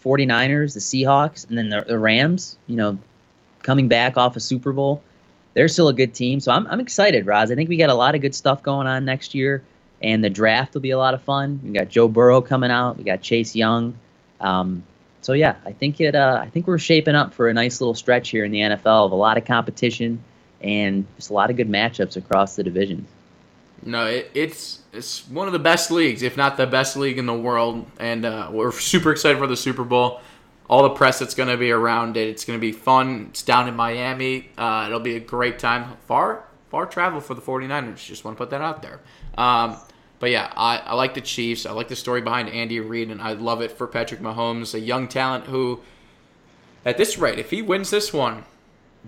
49ers, 0.05 0.75
the 0.75 0.81
Seahawks, 0.81 1.49
and 1.49 1.57
then 1.57 1.71
the, 1.71 1.85
the 1.87 1.99
Rams. 1.99 2.59
You 2.67 2.77
know, 2.77 2.99
coming 3.65 3.89
back 3.89 4.17
off 4.17 4.37
a 4.37 4.41
Super 4.41 4.73
Bowl, 4.73 5.03
they're 5.55 5.67
still 5.67 5.89
a 5.89 5.93
good 5.93 6.15
team. 6.15 6.39
So 6.39 6.53
I'm 6.53 6.69
I'm 6.69 6.79
excited, 6.79 7.27
Roz. 7.27 7.51
I 7.51 7.57
think 7.57 7.69
we 7.69 7.77
got 7.77 7.91
a 7.91 7.95
lot 7.95 8.15
of 8.15 8.21
good 8.21 8.35
stuff 8.35 8.63
going 8.63 8.87
on 8.87 9.05
next 9.05 9.35
year, 9.35 9.65
and 10.01 10.23
the 10.23 10.31
draft 10.31 10.75
will 10.75 10.81
be 10.81 10.91
a 10.91 10.99
lot 10.99 11.15
of 11.15 11.23
fun. 11.23 11.61
We 11.65 11.73
got 11.73 11.89
Joe 11.89 12.07
Burrow 12.07 12.41
coming 12.41 12.71
out. 12.71 12.97
We 12.97 13.03
got 13.03 13.23
Chase 13.23 13.57
Young. 13.57 13.99
Um, 14.41 14.85
so 15.23 15.33
yeah, 15.33 15.57
I 15.65 15.73
think 15.73 16.01
it. 16.01 16.15
Uh, 16.15 16.39
I 16.41 16.49
think 16.51 16.69
we're 16.69 16.79
shaping 16.79 17.17
up 17.17 17.35
for 17.35 17.49
a 17.49 17.55
nice 17.55 17.81
little 17.81 17.95
stretch 17.95 18.29
here 18.29 18.45
in 18.45 18.53
the 18.53 18.61
NFL 18.61 19.07
of 19.07 19.13
a 19.13 19.17
lot 19.17 19.39
of 19.39 19.45
competition 19.45 20.23
and 20.61 21.07
just 21.17 21.31
a 21.31 21.33
lot 21.33 21.51
of 21.51 21.57
good 21.57 21.69
matchups 21.69 22.17
across 22.17 22.57
the 22.57 22.63
divisions. 22.63 23.09
No, 23.83 24.07
it, 24.07 24.31
it's 24.35 24.81
it's 24.93 25.29
one 25.29 25.47
of 25.47 25.53
the 25.53 25.59
best 25.59 25.91
leagues, 25.91 26.23
if 26.23 26.37
not 26.37 26.57
the 26.57 26.67
best 26.67 26.97
league 26.97 27.19
in 27.19 27.27
the 27.27 27.35
world, 27.35 27.85
and 27.99 28.25
uh, 28.25 28.49
we're 28.51 28.73
super 28.73 29.13
excited 29.13 29.39
for 29.39 29.47
the 29.47 29.57
Super 29.57 29.85
Bowl. 29.85 30.21
All 30.69 30.83
the 30.83 30.91
press 30.91 31.19
that's 31.19 31.35
going 31.35 31.49
to 31.49 31.57
be 31.57 31.71
around 31.71 32.17
it. 32.17 32.29
It's 32.29 32.45
going 32.45 32.59
to 32.59 32.61
be 32.61 32.73
fun. 32.73 33.27
It's 33.31 33.43
down 33.43 33.69
in 33.69 33.77
Miami. 33.77 34.51
Uh, 34.57 34.85
it'll 34.87 35.01
be 35.01 35.17
a 35.17 35.21
great 35.21 35.59
time. 35.59 35.97
Far 36.07 36.45
far 36.71 36.87
travel 36.87 37.21
for 37.21 37.35
the 37.35 37.43
49ers. 37.43 38.05
Just 38.05 38.25
want 38.25 38.37
to 38.37 38.39
put 38.43 38.51
that 38.51 38.61
out 38.61 38.83
there. 38.83 39.01
Um, 39.39 39.77
but 40.19 40.31
yeah, 40.31 40.53
I, 40.57 40.79
I 40.79 40.95
like 40.95 41.15
the 41.15 41.21
Chiefs. 41.21 41.67
I 41.67 41.73
like 41.73 41.89
the 41.89 41.97
story 41.97 42.21
behind 42.21 42.49
Andy 42.49 42.81
Reid, 42.81 43.11
and 43.11 43.21
I 43.21 43.35
love 43.35 43.61
it 43.61 43.71
for 43.71 43.87
Patrick 43.87 44.21
Mahomes, 44.21 44.75
a 44.75 44.81
young 44.81 45.07
talent 45.07 45.45
who, 45.45 45.81
at 46.85 46.97
this 46.97 47.19
rate, 47.19 47.39
if 47.39 47.51
he 47.51 47.63
wins 47.63 47.91
this 47.91 48.13
one, 48.13 48.45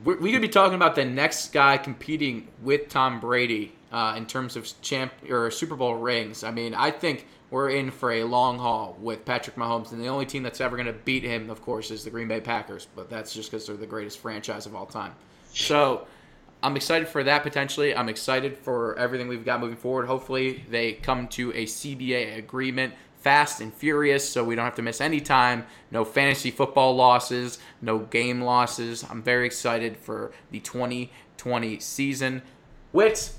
we 0.04 0.14
we 0.16 0.32
could 0.32 0.42
be 0.42 0.48
talking 0.48 0.74
about 0.74 0.94
the 0.94 1.04
next 1.04 1.52
guy 1.52 1.78
competing 1.78 2.48
with 2.62 2.88
Tom 2.88 3.18
Brady 3.18 3.72
uh, 3.92 4.14
in 4.16 4.26
terms 4.26 4.56
of 4.56 4.70
champ 4.82 5.12
or 5.28 5.50
Super 5.50 5.74
Bowl 5.74 5.94
rings. 5.94 6.44
I 6.44 6.50
mean, 6.50 6.74
I 6.74 6.90
think 6.90 7.26
we're 7.50 7.70
in 7.70 7.90
for 7.90 8.12
a 8.12 8.24
long 8.24 8.58
haul 8.58 8.96
with 9.00 9.24
Patrick 9.24 9.56
Mahomes, 9.56 9.92
and 9.92 10.00
the 10.00 10.08
only 10.08 10.26
team 10.26 10.42
that's 10.42 10.60
ever 10.60 10.76
going 10.76 10.86
to 10.86 10.92
beat 10.92 11.22
him, 11.22 11.50
of 11.50 11.62
course, 11.62 11.90
is 11.90 12.04
the 12.04 12.10
Green 12.10 12.28
Bay 12.28 12.40
Packers. 12.40 12.86
But 12.94 13.08
that's 13.08 13.32
just 13.32 13.50
because 13.50 13.66
they're 13.66 13.76
the 13.76 13.86
greatest 13.86 14.18
franchise 14.18 14.66
of 14.66 14.74
all 14.74 14.86
time. 14.86 15.14
So. 15.52 16.06
I'm 16.62 16.74
excited 16.74 17.06
for 17.06 17.22
that 17.22 17.42
potentially. 17.42 17.94
I'm 17.94 18.08
excited 18.08 18.56
for 18.56 18.98
everything 18.98 19.28
we've 19.28 19.44
got 19.44 19.60
moving 19.60 19.76
forward. 19.76 20.06
Hopefully, 20.06 20.64
they 20.68 20.94
come 20.94 21.28
to 21.28 21.52
a 21.52 21.66
CBA 21.66 22.38
agreement 22.38 22.94
fast 23.26 23.60
and 23.60 23.74
furious 23.74 24.28
so 24.28 24.44
we 24.44 24.54
don't 24.54 24.64
have 24.64 24.76
to 24.76 24.82
miss 24.82 25.00
any 25.00 25.20
time. 25.20 25.66
No 25.90 26.04
fantasy 26.04 26.52
football 26.52 26.94
losses, 26.94 27.58
no 27.82 27.98
game 27.98 28.40
losses. 28.40 29.04
I'm 29.10 29.20
very 29.20 29.46
excited 29.46 29.96
for 29.96 30.30
the 30.52 30.60
2020 30.60 31.80
season. 31.80 32.42
Wits, 32.92 33.36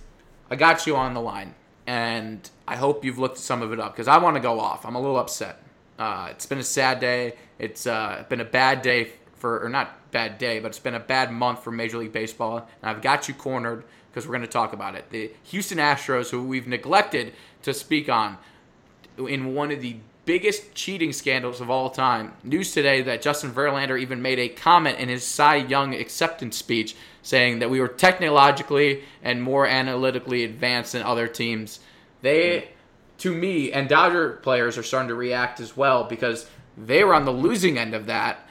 I 0.51 0.57
got 0.57 0.85
you 0.85 0.97
on 0.97 1.13
the 1.13 1.21
line, 1.21 1.55
and 1.87 2.47
I 2.67 2.75
hope 2.75 3.05
you've 3.05 3.17
looked 3.17 3.37
some 3.37 3.61
of 3.61 3.71
it 3.71 3.79
up 3.79 3.93
because 3.93 4.09
I 4.09 4.17
want 4.17 4.35
to 4.35 4.41
go 4.41 4.59
off. 4.59 4.85
I'm 4.85 4.95
a 4.95 5.01
little 5.01 5.17
upset. 5.17 5.63
Uh, 5.97 6.27
it's 6.29 6.45
been 6.45 6.59
a 6.59 6.63
sad 6.63 6.99
day. 6.99 7.35
It's 7.57 7.87
uh, 7.87 8.25
been 8.29 8.41
a 8.41 8.45
bad 8.45 8.81
day 8.81 9.13
for, 9.35 9.63
or 9.63 9.69
not 9.69 10.11
bad 10.11 10.37
day, 10.37 10.59
but 10.59 10.67
it's 10.67 10.79
been 10.79 10.93
a 10.93 10.99
bad 10.99 11.31
month 11.31 11.63
for 11.63 11.71
Major 11.71 11.97
League 11.97 12.11
Baseball. 12.11 12.57
And 12.57 12.89
I've 12.91 13.01
got 13.01 13.27
you 13.27 13.33
cornered 13.33 13.85
because 14.11 14.27
we're 14.27 14.33
going 14.33 14.41
to 14.41 14.47
talk 14.47 14.73
about 14.73 14.95
it. 14.95 15.09
The 15.09 15.31
Houston 15.45 15.77
Astros, 15.77 16.29
who 16.29 16.43
we've 16.43 16.67
neglected 16.67 17.33
to 17.63 17.73
speak 17.73 18.09
on 18.09 18.37
in 19.17 19.55
one 19.55 19.71
of 19.71 19.81
the 19.81 19.97
biggest 20.27 20.75
cheating 20.75 21.11
scandals 21.11 21.59
of 21.59 21.71
all 21.71 21.89
time. 21.89 22.33
News 22.43 22.71
today 22.71 23.01
that 23.01 23.23
Justin 23.23 23.51
Verlander 23.51 23.99
even 23.99 24.21
made 24.21 24.37
a 24.37 24.47
comment 24.47 24.99
in 24.99 25.09
his 25.09 25.25
Cy 25.25 25.55
Young 25.55 25.95
acceptance 25.95 26.55
speech 26.55 26.95
saying 27.23 27.57
that 27.59 27.71
we 27.71 27.79
were 27.79 27.87
technologically 27.87 29.03
and 29.23 29.41
more 29.41 29.65
analytically 29.65 30.43
advanced 30.43 30.91
than 30.91 31.01
other 31.01 31.27
teams. 31.27 31.79
They, 32.21 32.69
to 33.17 33.33
me, 33.33 33.71
and 33.71 33.89
Dodger 33.89 34.33
players 34.43 34.77
are 34.77 34.83
starting 34.83 35.09
to 35.09 35.15
react 35.15 35.59
as 35.59 35.75
well 35.75 36.03
because 36.03 36.47
they 36.77 37.03
were 37.03 37.15
on 37.15 37.25
the 37.25 37.31
losing 37.31 37.79
end 37.79 37.95
of 37.95 38.05
that 38.05 38.47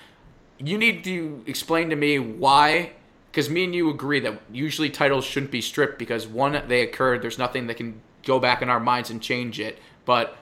you 0.59 0.79
need 0.79 1.05
to 1.05 1.43
explain 1.47 1.91
to 1.91 1.97
me 1.97 2.19
why 2.19 2.93
because 3.31 3.51
me 3.51 3.65
and 3.65 3.75
you 3.75 3.91
agree 3.91 4.21
that 4.21 4.41
usually 4.51 4.89
titles 4.89 5.25
shouldn't 5.25 5.53
be 5.53 5.61
stripped 5.61 5.99
because 5.99 6.27
one 6.27 6.61
they 6.69 6.83
occurred 6.83 7.23
there's 7.23 7.39
nothing 7.39 7.67
that 7.67 7.77
can 7.77 8.01
go 8.25 8.39
back 8.39 8.63
in 8.63 8.71
our 8.71 8.81
minds 8.81 9.11
and 9.11 9.21
change 9.21 9.61
it 9.61 9.79
but 10.05 10.37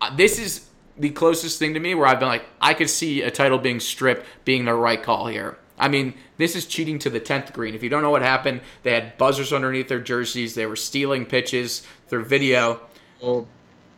uh, 0.00 0.14
this 0.16 0.38
is 0.38 0.68
the 1.02 1.10
closest 1.10 1.58
thing 1.58 1.74
to 1.74 1.80
me 1.80 1.94
where 1.94 2.06
i've 2.06 2.18
been 2.18 2.28
like 2.28 2.46
i 2.60 2.72
could 2.72 2.88
see 2.88 3.22
a 3.22 3.30
title 3.30 3.58
being 3.58 3.80
stripped 3.80 4.24
being 4.44 4.64
the 4.64 4.74
right 4.74 5.02
call 5.02 5.26
here 5.26 5.58
i 5.78 5.88
mean 5.88 6.14
this 6.38 6.56
is 6.56 6.64
cheating 6.64 6.98
to 6.98 7.10
the 7.10 7.20
10th 7.20 7.52
green 7.52 7.74
if 7.74 7.82
you 7.82 7.90
don't 7.90 8.02
know 8.02 8.10
what 8.10 8.22
happened 8.22 8.60
they 8.82 8.92
had 8.92 9.16
buzzers 9.18 9.52
underneath 9.52 9.88
their 9.88 10.00
jerseys 10.00 10.54
they 10.54 10.66
were 10.66 10.76
stealing 10.76 11.26
pitches 11.26 11.86
through 12.08 12.24
video 12.24 12.80
Well, 13.20 13.46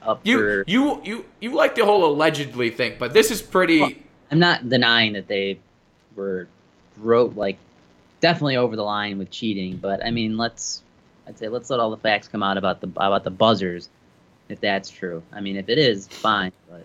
up 0.06 0.20
You 0.24 0.64
you 0.66 1.00
you 1.04 1.24
you 1.40 1.54
like 1.54 1.74
the 1.74 1.84
whole 1.84 2.04
allegedly 2.04 2.70
thing, 2.70 2.96
but 2.98 3.12
this 3.12 3.30
is 3.30 3.40
pretty. 3.40 4.04
I'm 4.30 4.38
not 4.38 4.68
denying 4.68 5.14
that 5.14 5.28
they 5.28 5.58
were 6.14 6.46
wrote 6.98 7.36
like 7.36 7.56
definitely 8.20 8.56
over 8.56 8.76
the 8.76 8.82
line 8.82 9.18
with 9.18 9.30
cheating, 9.30 9.76
but 9.76 10.04
I 10.04 10.10
mean, 10.10 10.36
let's 10.36 10.82
I'd 11.26 11.38
say 11.38 11.48
let's 11.48 11.70
let 11.70 11.80
all 11.80 11.90
the 11.90 11.96
facts 11.96 12.28
come 12.28 12.42
out 12.42 12.58
about 12.58 12.80
the 12.80 12.88
about 12.96 13.24
the 13.24 13.30
buzzers, 13.30 13.88
if 14.48 14.60
that's 14.60 14.90
true. 14.90 15.22
I 15.32 15.40
mean, 15.40 15.56
if 15.56 15.68
it 15.68 15.78
is, 15.78 16.06
fine. 16.06 16.52
But 16.68 16.84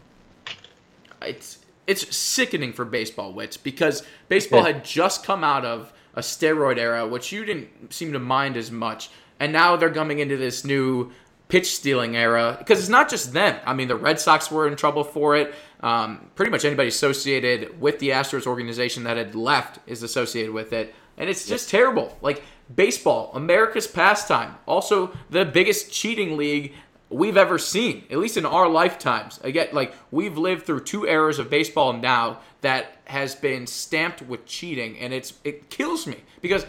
it's 1.22 1.60
it's 1.88 2.16
sickening 2.16 2.72
for 2.74 2.86
baseball 2.86 3.34
wits 3.34 3.58
because 3.58 4.04
baseball 4.30 4.60
Yeah. 4.62 4.74
had 4.74 4.86
just 4.86 5.24
come 5.26 5.44
out 5.44 5.66
of 5.66 5.92
a 6.14 6.22
steroid 6.22 6.78
era, 6.78 7.08
which 7.08 7.32
you 7.32 7.46
didn't 7.46 7.94
seem 7.94 8.14
to 8.14 8.20
mind 8.20 8.58
as 8.58 8.72
much, 8.72 9.10
and 9.40 9.54
now 9.54 9.76
they're 9.76 9.92
coming 9.92 10.20
into 10.20 10.38
this 10.38 10.64
new 10.66 11.12
pitch 11.48 11.72
stealing 11.74 12.16
era 12.16 12.56
because 12.60 12.80
it's 12.80 12.90
not 12.90 13.10
just 13.10 13.34
them. 13.34 13.60
I 13.66 13.74
mean, 13.74 13.88
the 13.88 13.96
Red 13.96 14.20
Sox 14.20 14.52
were 14.52 14.68
in 14.68 14.76
trouble 14.76 15.04
for 15.04 15.36
it. 15.36 15.54
Um, 15.82 16.30
pretty 16.36 16.52
much 16.52 16.66
anybody 16.66 16.90
associated 16.90 17.80
with 17.80 18.00
the 18.00 18.10
Astros 18.10 18.46
organization 18.46 19.04
that 19.06 19.18
had 19.18 19.34
left 19.34 19.80
is 19.88 20.04
associated 20.04 20.52
with 20.54 20.74
it, 20.74 20.94
and 21.18 21.30
it's 21.30 21.48
just 21.48 21.70
terrible. 21.70 22.18
Like 22.22 22.44
baseball, 22.76 23.32
America's 23.34 23.88
pastime, 23.88 24.56
also 24.68 25.12
the 25.30 25.46
biggest 25.46 25.92
cheating 25.92 26.38
league 26.38 26.74
we've 27.10 27.38
ever 27.38 27.58
seen, 27.58 28.04
at 28.10 28.18
least 28.18 28.38
in 28.38 28.46
our 28.46 28.68
lifetimes. 28.68 29.40
Again, 29.44 29.70
like 29.74 29.94
we've 30.12 30.38
lived 30.38 30.66
through 30.66 30.84
two 30.84 31.06
eras 31.06 31.40
of 31.40 31.50
baseball 31.50 31.94
now 31.94 32.40
that 32.62 32.98
has 33.06 33.36
been 33.36 33.66
stamped 33.68 34.22
with 34.22 34.46
cheating, 34.46 34.98
and 35.00 35.14
it's 35.14 35.34
it 35.44 35.70
kills 35.70 36.06
me 36.06 36.18
because 36.42 36.66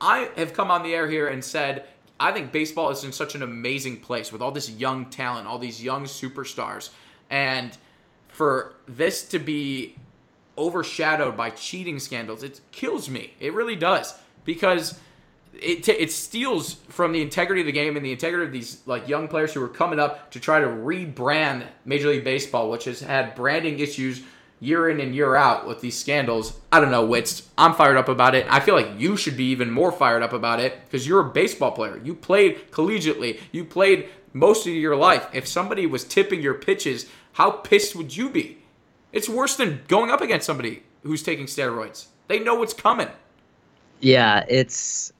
I 0.00 0.30
have 0.36 0.52
come 0.52 0.70
on 0.70 0.82
the 0.82 0.94
air 0.94 1.08
here 1.08 1.28
and 1.28 1.44
said 1.44 1.84
I 2.18 2.32
think 2.32 2.52
baseball 2.52 2.90
is 2.90 3.02
in 3.02 3.12
such 3.12 3.34
an 3.34 3.42
amazing 3.42 4.00
place 4.00 4.30
with 4.30 4.42
all 4.42 4.52
this 4.52 4.70
young 4.70 5.06
talent, 5.06 5.46
all 5.46 5.58
these 5.58 5.82
young 5.82 6.04
superstars, 6.04 6.90
and 7.28 7.76
for 8.28 8.74
this 8.86 9.26
to 9.28 9.38
be 9.38 9.96
overshadowed 10.56 11.36
by 11.36 11.50
cheating 11.50 11.98
scandals, 11.98 12.42
it 12.42 12.60
kills 12.70 13.08
me. 13.08 13.32
It 13.40 13.54
really 13.54 13.76
does 13.76 14.14
because 14.44 14.98
it 15.54 15.84
t- 15.84 15.92
it 15.92 16.12
steals 16.12 16.74
from 16.88 17.12
the 17.12 17.22
integrity 17.22 17.60
of 17.62 17.66
the 17.66 17.72
game 17.72 17.96
and 17.96 18.04
the 18.04 18.12
integrity 18.12 18.46
of 18.46 18.52
these 18.52 18.80
like 18.86 19.08
young 19.08 19.28
players 19.28 19.52
who 19.52 19.62
are 19.62 19.68
coming 19.68 19.98
up 19.98 20.30
to 20.32 20.40
try 20.40 20.60
to 20.60 20.66
rebrand 20.66 21.66
Major 21.84 22.08
League 22.08 22.24
Baseball, 22.24 22.70
which 22.70 22.84
has 22.84 23.00
had 23.00 23.34
branding 23.34 23.78
issues 23.78 24.22
year 24.60 24.90
in 24.90 25.00
and 25.00 25.14
year 25.14 25.34
out 25.36 25.66
with 25.66 25.80
these 25.80 25.98
scandals. 25.98 26.58
I 26.70 26.80
don't 26.80 26.90
know, 26.90 27.04
Wits. 27.04 27.48
I'm 27.56 27.74
fired 27.74 27.96
up 27.96 28.08
about 28.08 28.34
it. 28.34 28.46
I 28.50 28.60
feel 28.60 28.74
like 28.74 28.98
you 28.98 29.16
should 29.16 29.36
be 29.36 29.44
even 29.50 29.70
more 29.70 29.90
fired 29.90 30.22
up 30.22 30.32
about 30.32 30.60
it 30.60 30.84
because 30.84 31.06
you're 31.06 31.26
a 31.26 31.30
baseball 31.30 31.72
player. 31.72 32.00
You 32.04 32.14
played 32.14 32.70
collegiately. 32.70 33.40
You 33.52 33.64
played 33.64 34.08
most 34.32 34.66
of 34.66 34.72
your 34.72 34.96
life. 34.96 35.26
If 35.32 35.48
somebody 35.48 35.86
was 35.86 36.04
tipping 36.04 36.42
your 36.42 36.54
pitches, 36.54 37.06
how 37.32 37.50
pissed 37.50 37.96
would 37.96 38.16
you 38.16 38.28
be? 38.30 38.58
It's 39.12 39.28
worse 39.28 39.56
than 39.56 39.80
going 39.88 40.10
up 40.10 40.20
against 40.20 40.46
somebody 40.46 40.82
who's 41.02 41.22
taking 41.22 41.46
steroids. 41.46 42.06
They 42.28 42.38
know 42.38 42.54
what's 42.54 42.74
coming. 42.74 43.08
yeah, 44.00 44.44
it's 44.48 45.12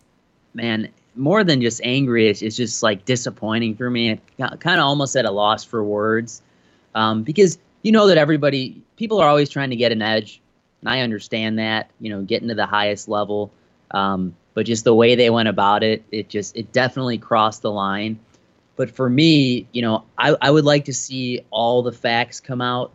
man 0.54 0.88
more 1.16 1.44
than 1.44 1.60
just 1.60 1.80
angry. 1.84 2.28
It's, 2.28 2.42
it's 2.42 2.56
just 2.56 2.82
like 2.82 3.04
disappointing 3.04 3.76
for 3.76 3.90
me. 3.90 4.20
Kind 4.38 4.80
of 4.80 4.84
almost 4.84 5.16
at 5.16 5.24
a 5.24 5.30
loss 5.30 5.64
for 5.64 5.82
words 5.82 6.42
um, 6.94 7.22
because 7.22 7.58
you 7.82 7.92
know 7.92 8.06
that 8.06 8.18
everybody 8.18 8.82
people 8.96 9.20
are 9.20 9.28
always 9.28 9.48
trying 9.48 9.70
to 9.70 9.76
get 9.76 9.92
an 9.92 10.02
edge, 10.02 10.40
and 10.80 10.88
I 10.88 11.00
understand 11.00 11.58
that. 11.58 11.90
You 12.00 12.10
know, 12.10 12.22
getting 12.22 12.48
to 12.48 12.54
the 12.54 12.66
highest 12.66 13.08
level. 13.08 13.52
Um, 13.92 14.34
but 14.54 14.66
just 14.66 14.84
the 14.84 14.94
way 14.94 15.14
they 15.14 15.30
went 15.30 15.48
about 15.48 15.82
it, 15.82 16.04
it 16.10 16.28
just 16.28 16.56
it 16.56 16.72
definitely 16.72 17.18
crossed 17.18 17.62
the 17.62 17.70
line. 17.70 18.18
But 18.76 18.90
for 18.90 19.10
me, 19.10 19.66
you 19.72 19.82
know, 19.82 20.04
I, 20.16 20.36
I 20.40 20.50
would 20.50 20.64
like 20.64 20.86
to 20.86 20.94
see 20.94 21.40
all 21.50 21.82
the 21.82 21.92
facts 21.92 22.40
come 22.40 22.62
out, 22.62 22.92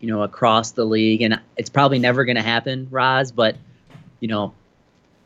you 0.00 0.08
know, 0.08 0.22
across 0.22 0.72
the 0.72 0.84
league, 0.84 1.22
and 1.22 1.40
it's 1.56 1.70
probably 1.70 1.98
never 1.98 2.24
going 2.24 2.36
to 2.36 2.42
happen, 2.42 2.86
Roz. 2.90 3.32
But 3.32 3.56
you 4.20 4.28
know, 4.28 4.54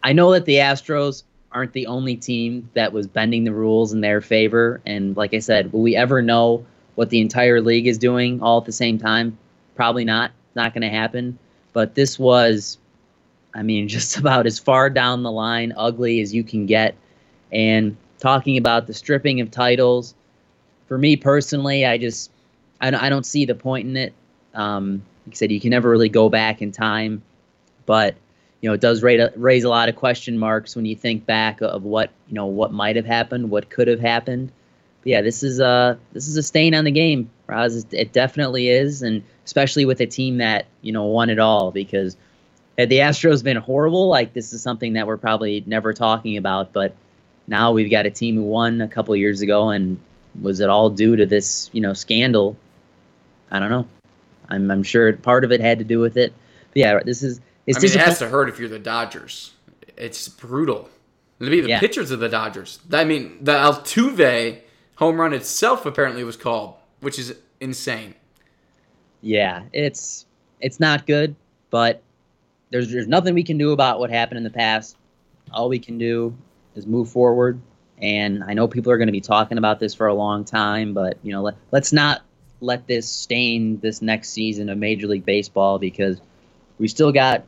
I 0.02 0.12
know 0.12 0.32
that 0.32 0.44
the 0.44 0.56
Astros 0.56 1.24
aren't 1.52 1.72
the 1.72 1.86
only 1.86 2.16
team 2.16 2.68
that 2.74 2.92
was 2.92 3.06
bending 3.06 3.44
the 3.44 3.52
rules 3.52 3.92
in 3.92 4.00
their 4.00 4.20
favor. 4.20 4.80
And 4.84 5.16
like 5.16 5.34
I 5.34 5.38
said, 5.38 5.72
will 5.72 5.82
we 5.82 5.96
ever 5.96 6.22
know 6.22 6.64
what 6.94 7.10
the 7.10 7.20
entire 7.20 7.60
league 7.60 7.86
is 7.86 7.98
doing 7.98 8.42
all 8.42 8.58
at 8.58 8.64
the 8.64 8.72
same 8.72 8.98
time? 8.98 9.38
Probably 9.74 10.04
not. 10.04 10.32
Not 10.54 10.74
going 10.74 10.82
to 10.82 10.90
happen. 10.90 11.38
But 11.72 11.94
this 11.94 12.18
was, 12.18 12.78
I 13.54 13.62
mean, 13.62 13.88
just 13.88 14.16
about 14.18 14.46
as 14.46 14.58
far 14.58 14.90
down 14.90 15.22
the 15.22 15.30
line, 15.30 15.72
ugly 15.76 16.20
as 16.20 16.34
you 16.34 16.44
can 16.44 16.66
get. 16.66 16.94
And 17.52 17.96
talking 18.18 18.56
about 18.58 18.86
the 18.86 18.94
stripping 18.94 19.40
of 19.40 19.50
titles, 19.50 20.14
for 20.88 20.98
me 20.98 21.16
personally, 21.16 21.86
I 21.86 21.98
just, 21.98 22.30
I 22.80 22.90
don't, 22.90 23.02
I 23.02 23.08
don't 23.08 23.26
see 23.26 23.44
the 23.44 23.54
point 23.54 23.88
in 23.88 23.96
it. 23.96 24.12
Um, 24.54 25.02
like 25.26 25.34
I 25.34 25.36
said, 25.36 25.52
you 25.52 25.60
can 25.60 25.70
never 25.70 25.90
really 25.90 26.08
go 26.08 26.28
back 26.28 26.62
in 26.62 26.72
time, 26.72 27.22
but 27.84 28.14
you 28.66 28.70
know, 28.70 28.74
it 28.74 28.80
does 28.80 29.00
raise 29.00 29.20
a, 29.20 29.32
raise 29.36 29.62
a 29.62 29.68
lot 29.68 29.88
of 29.88 29.94
question 29.94 30.36
marks 30.36 30.74
when 30.74 30.84
you 30.86 30.96
think 30.96 31.24
back 31.24 31.60
of 31.60 31.84
what 31.84 32.10
you 32.26 32.34
know 32.34 32.46
what 32.46 32.72
might 32.72 32.96
have 32.96 33.06
happened, 33.06 33.48
what 33.48 33.70
could 33.70 33.86
have 33.86 34.00
happened. 34.00 34.50
But 35.02 35.10
yeah, 35.10 35.22
this 35.22 35.44
is 35.44 35.60
a 35.60 35.96
this 36.12 36.26
is 36.26 36.36
a 36.36 36.42
stain 36.42 36.74
on 36.74 36.82
the 36.82 36.90
game, 36.90 37.30
Roz. 37.46 37.86
It 37.92 38.12
definitely 38.12 38.68
is, 38.68 39.02
and 39.02 39.22
especially 39.44 39.84
with 39.84 40.00
a 40.00 40.06
team 40.06 40.38
that 40.38 40.66
you 40.82 40.90
know 40.90 41.04
won 41.04 41.30
it 41.30 41.38
all. 41.38 41.70
Because 41.70 42.16
had 42.76 42.88
the 42.88 42.98
Astros 42.98 43.44
been 43.44 43.56
horrible, 43.56 44.08
like 44.08 44.32
this 44.32 44.52
is 44.52 44.62
something 44.62 44.94
that 44.94 45.06
we're 45.06 45.16
probably 45.16 45.62
never 45.64 45.92
talking 45.92 46.36
about. 46.36 46.72
But 46.72 46.92
now 47.46 47.70
we've 47.70 47.88
got 47.88 48.04
a 48.04 48.10
team 48.10 48.34
who 48.34 48.42
won 48.42 48.80
a 48.80 48.88
couple 48.88 49.14
years 49.14 49.42
ago, 49.42 49.68
and 49.68 49.96
was 50.42 50.58
it 50.58 50.68
all 50.68 50.90
due 50.90 51.14
to 51.14 51.24
this 51.24 51.70
you 51.72 51.80
know 51.80 51.92
scandal? 51.92 52.56
I 53.48 53.60
don't 53.60 53.70
know. 53.70 53.86
I'm 54.48 54.68
I'm 54.72 54.82
sure 54.82 55.12
part 55.12 55.44
of 55.44 55.52
it 55.52 55.60
had 55.60 55.78
to 55.78 55.84
do 55.84 56.00
with 56.00 56.16
it. 56.16 56.32
But 56.72 56.80
yeah, 56.80 56.98
this 57.04 57.22
is. 57.22 57.40
It's 57.66 57.78
I 57.78 57.82
mean, 57.82 57.92
it 57.92 58.00
has 58.00 58.18
to 58.20 58.28
hurt 58.28 58.48
if 58.48 58.58
you're 58.58 58.68
the 58.68 58.78
Dodgers. 58.78 59.52
It's 59.96 60.28
brutal. 60.28 60.88
To 61.40 61.50
be 61.50 61.60
the 61.60 61.68
Yeah. 61.68 61.80
pitchers 61.80 62.10
of 62.10 62.20
the 62.20 62.28
Dodgers. 62.28 62.78
I 62.92 63.04
mean, 63.04 63.38
the 63.42 63.52
Altuve 63.52 64.58
home 64.96 65.20
run 65.20 65.32
itself 65.32 65.84
apparently 65.84 66.24
was 66.24 66.36
called, 66.36 66.74
which 67.00 67.18
is 67.18 67.34
insane. 67.60 68.14
Yeah, 69.20 69.62
it's 69.72 70.26
it's 70.60 70.80
not 70.80 71.06
good, 71.06 71.34
but 71.70 72.02
there's 72.70 72.90
there's 72.90 73.08
nothing 73.08 73.34
we 73.34 73.42
can 73.42 73.58
do 73.58 73.72
about 73.72 73.98
what 73.98 74.10
happened 74.10 74.38
in 74.38 74.44
the 74.44 74.50
past. 74.50 74.96
All 75.52 75.68
we 75.68 75.78
can 75.78 75.98
do 75.98 76.34
is 76.74 76.86
move 76.86 77.08
forward. 77.10 77.60
And 77.98 78.44
I 78.44 78.52
know 78.52 78.68
people 78.68 78.92
are 78.92 78.98
going 78.98 79.08
to 79.08 79.12
be 79.12 79.22
talking 79.22 79.56
about 79.56 79.80
this 79.80 79.94
for 79.94 80.06
a 80.06 80.14
long 80.14 80.44
time, 80.44 80.92
but 80.92 81.16
you 81.22 81.32
know, 81.32 81.42
let, 81.42 81.54
let's 81.72 81.92
not 81.92 82.22
let 82.60 82.86
this 82.86 83.08
stain 83.08 83.80
this 83.80 84.02
next 84.02 84.30
season 84.30 84.68
of 84.68 84.76
Major 84.78 85.06
League 85.06 85.24
Baseball 85.24 85.78
because 85.78 86.20
we 86.78 86.88
still 86.88 87.10
got 87.12 87.44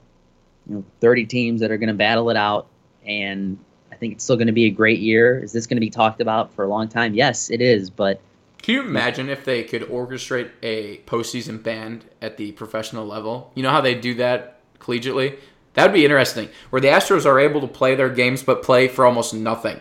you 0.69 0.77
know 0.77 0.85
30 1.01 1.27
teams 1.27 1.61
that 1.61 1.71
are 1.71 1.79
going 1.79 1.89
to 1.89 1.95
battle 1.95 2.31
it 2.31 2.37
out, 2.37 2.69
and 3.07 3.59
I 3.93 3.97
think 3.97 4.15
it's 4.15 4.25
still 4.25 4.37
going 4.37 4.47
to 4.49 4.53
be 4.53 4.67
a 4.67 4.71
great 4.71 5.01
year. 5.01 5.39
Is 5.43 5.53
this 5.53 5.67
going 5.67 5.77
to 5.77 5.81
be 5.81 5.91
talked 5.91 6.21
about 6.21 6.55
for 6.55 6.65
a 6.65 6.69
long 6.69 6.89
time? 6.89 7.15
Yes, 7.15 7.51
it 7.51 7.61
is, 7.61 7.91
but 7.91 8.21
Can 8.63 8.75
you 8.75 8.81
imagine 8.83 9.29
if 9.29 9.45
they 9.45 9.65
could 9.65 9.83
orchestrate 9.83 10.51
a 10.63 10.99
postseason 11.07 11.63
band 11.63 12.05
at 12.21 12.37
the 12.37 12.53
professional 12.53 13.07
level? 13.07 13.51
You 13.55 13.63
know 13.63 13.71
how 13.71 13.81
they 13.81 13.95
do 13.95 14.15
that 14.15 14.61
collegiately? 14.79 15.39
That 15.75 15.85
would 15.85 15.93
be 15.95 16.05
interesting. 16.05 16.49
Where 16.71 16.81
the 16.81 16.89
Astros 16.89 17.25
are 17.27 17.39
able 17.39 17.61
to 17.61 17.69
play 17.69 17.95
their 17.95 18.09
games 18.11 18.43
but 18.43 18.63
play 18.63 18.89
for 18.89 19.05
almost 19.05 19.33
nothing. 19.35 19.81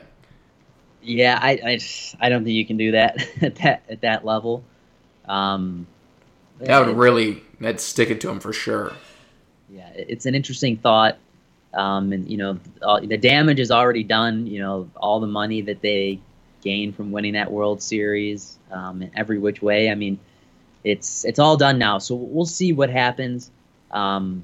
Yeah, 1.01 1.39
I, 1.41 1.51
I, 1.65 1.79
I 2.19 2.29
don't 2.29 2.43
think 2.43 2.55
you 2.55 2.65
can 2.65 2.77
do 2.77 2.91
that 2.91 3.17
at 3.41 3.55
that 3.55 3.83
at 3.89 4.01
that 4.01 4.25
level. 4.25 4.63
Um, 5.25 5.87
That 6.59 6.85
would 6.85 6.95
really 6.97 7.43
that'd 7.59 7.79
stick 7.79 8.09
it 8.09 8.21
to 8.21 8.27
them 8.27 8.39
for 8.39 8.53
sure. 8.53 9.01
Yeah, 9.69 9.89
it's 9.93 10.25
an 10.25 10.35
interesting 10.35 10.77
thought. 10.77 11.17
Um, 11.73 12.13
and 12.13 12.29
you 12.29 12.37
know, 12.37 12.59
all, 12.81 13.01
the 13.01 13.17
damage 13.17 13.59
is 13.59 13.71
already 13.71 14.03
done. 14.03 14.47
You 14.47 14.59
know, 14.59 14.89
all 14.95 15.19
the 15.19 15.27
money 15.27 15.61
that 15.61 15.81
they 15.81 16.19
gained 16.61 16.95
from 16.95 17.11
winning 17.11 17.33
that 17.33 17.51
World 17.51 17.81
Series, 17.81 18.57
um, 18.71 19.01
in 19.01 19.11
every 19.15 19.37
which 19.37 19.61
way. 19.61 19.89
I 19.89 19.95
mean, 19.95 20.19
it's 20.83 21.25
it's 21.25 21.39
all 21.39 21.57
done 21.57 21.77
now. 21.77 21.97
So 21.97 22.15
we'll 22.15 22.45
see 22.45 22.73
what 22.73 22.89
happens. 22.89 23.51
Um, 23.91 24.43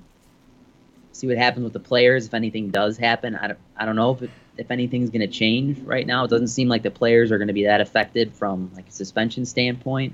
see 1.12 1.28
what 1.28 1.38
happens 1.38 1.64
with 1.64 1.74
the 1.74 1.80
players 1.80 2.26
if 2.26 2.34
anything 2.34 2.70
does 2.70 2.98
happen. 2.98 3.36
I 3.36 3.48
don't 3.48 3.60
I 3.78 3.86
don't 3.86 3.96
know 3.96 4.12
if 4.12 4.22
it, 4.22 4.30
if 4.58 4.72
anything's 4.72 5.10
going 5.10 5.22
to 5.22 5.28
change 5.28 5.80
right 5.80 6.06
now. 6.06 6.26
It 6.26 6.30
doesn't 6.30 6.48
seem 6.48 6.68
like 6.68 6.84
the 6.84 6.92
players 6.92 7.32
are 7.32 7.38
going 7.38 7.48
to 7.48 7.54
be 7.54 7.64
that 7.64 7.82
affected 7.82 8.34
from 8.34 8.72
like 8.76 8.88
a 8.88 8.92
suspension 8.92 9.46
standpoint. 9.46 10.14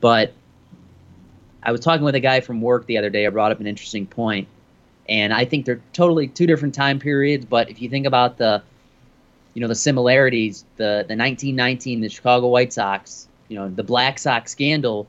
But 0.00 0.32
I 1.62 1.72
was 1.72 1.80
talking 1.80 2.04
with 2.04 2.14
a 2.14 2.20
guy 2.20 2.40
from 2.40 2.60
work 2.60 2.86
the 2.86 2.98
other 2.98 3.10
day. 3.10 3.26
I 3.26 3.30
brought 3.30 3.52
up 3.52 3.60
an 3.60 3.66
interesting 3.66 4.06
point, 4.06 4.48
and 5.08 5.32
I 5.32 5.44
think 5.44 5.66
they're 5.66 5.80
totally 5.92 6.28
two 6.28 6.46
different 6.46 6.74
time 6.74 6.98
periods. 6.98 7.44
But 7.44 7.70
if 7.70 7.82
you 7.82 7.88
think 7.88 8.06
about 8.06 8.38
the, 8.38 8.62
you 9.54 9.62
know, 9.62 9.68
the 9.68 9.74
similarities, 9.74 10.64
the 10.76 11.04
the 11.08 11.16
1919, 11.16 12.00
the 12.00 12.08
Chicago 12.08 12.48
White 12.48 12.72
Sox, 12.72 13.28
you 13.48 13.56
know, 13.56 13.68
the 13.68 13.82
Black 13.82 14.18
Sox 14.18 14.52
scandal, 14.52 15.08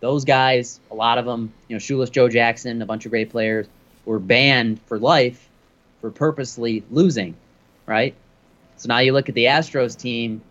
those 0.00 0.24
guys, 0.24 0.80
a 0.90 0.94
lot 0.94 1.18
of 1.18 1.24
them, 1.24 1.52
you 1.68 1.74
know, 1.74 1.78
Shoeless 1.78 2.10
Joe 2.10 2.28
Jackson, 2.28 2.82
a 2.82 2.86
bunch 2.86 3.04
of 3.04 3.10
great 3.10 3.30
players, 3.30 3.66
were 4.04 4.18
banned 4.18 4.80
for 4.82 4.98
life 4.98 5.48
for 6.00 6.10
purposely 6.10 6.84
losing, 6.90 7.36
right? 7.86 8.14
So 8.76 8.88
now 8.88 8.98
you 8.98 9.12
look 9.12 9.28
at 9.28 9.34
the 9.34 9.44
Astros 9.44 9.96
team, 9.96 10.42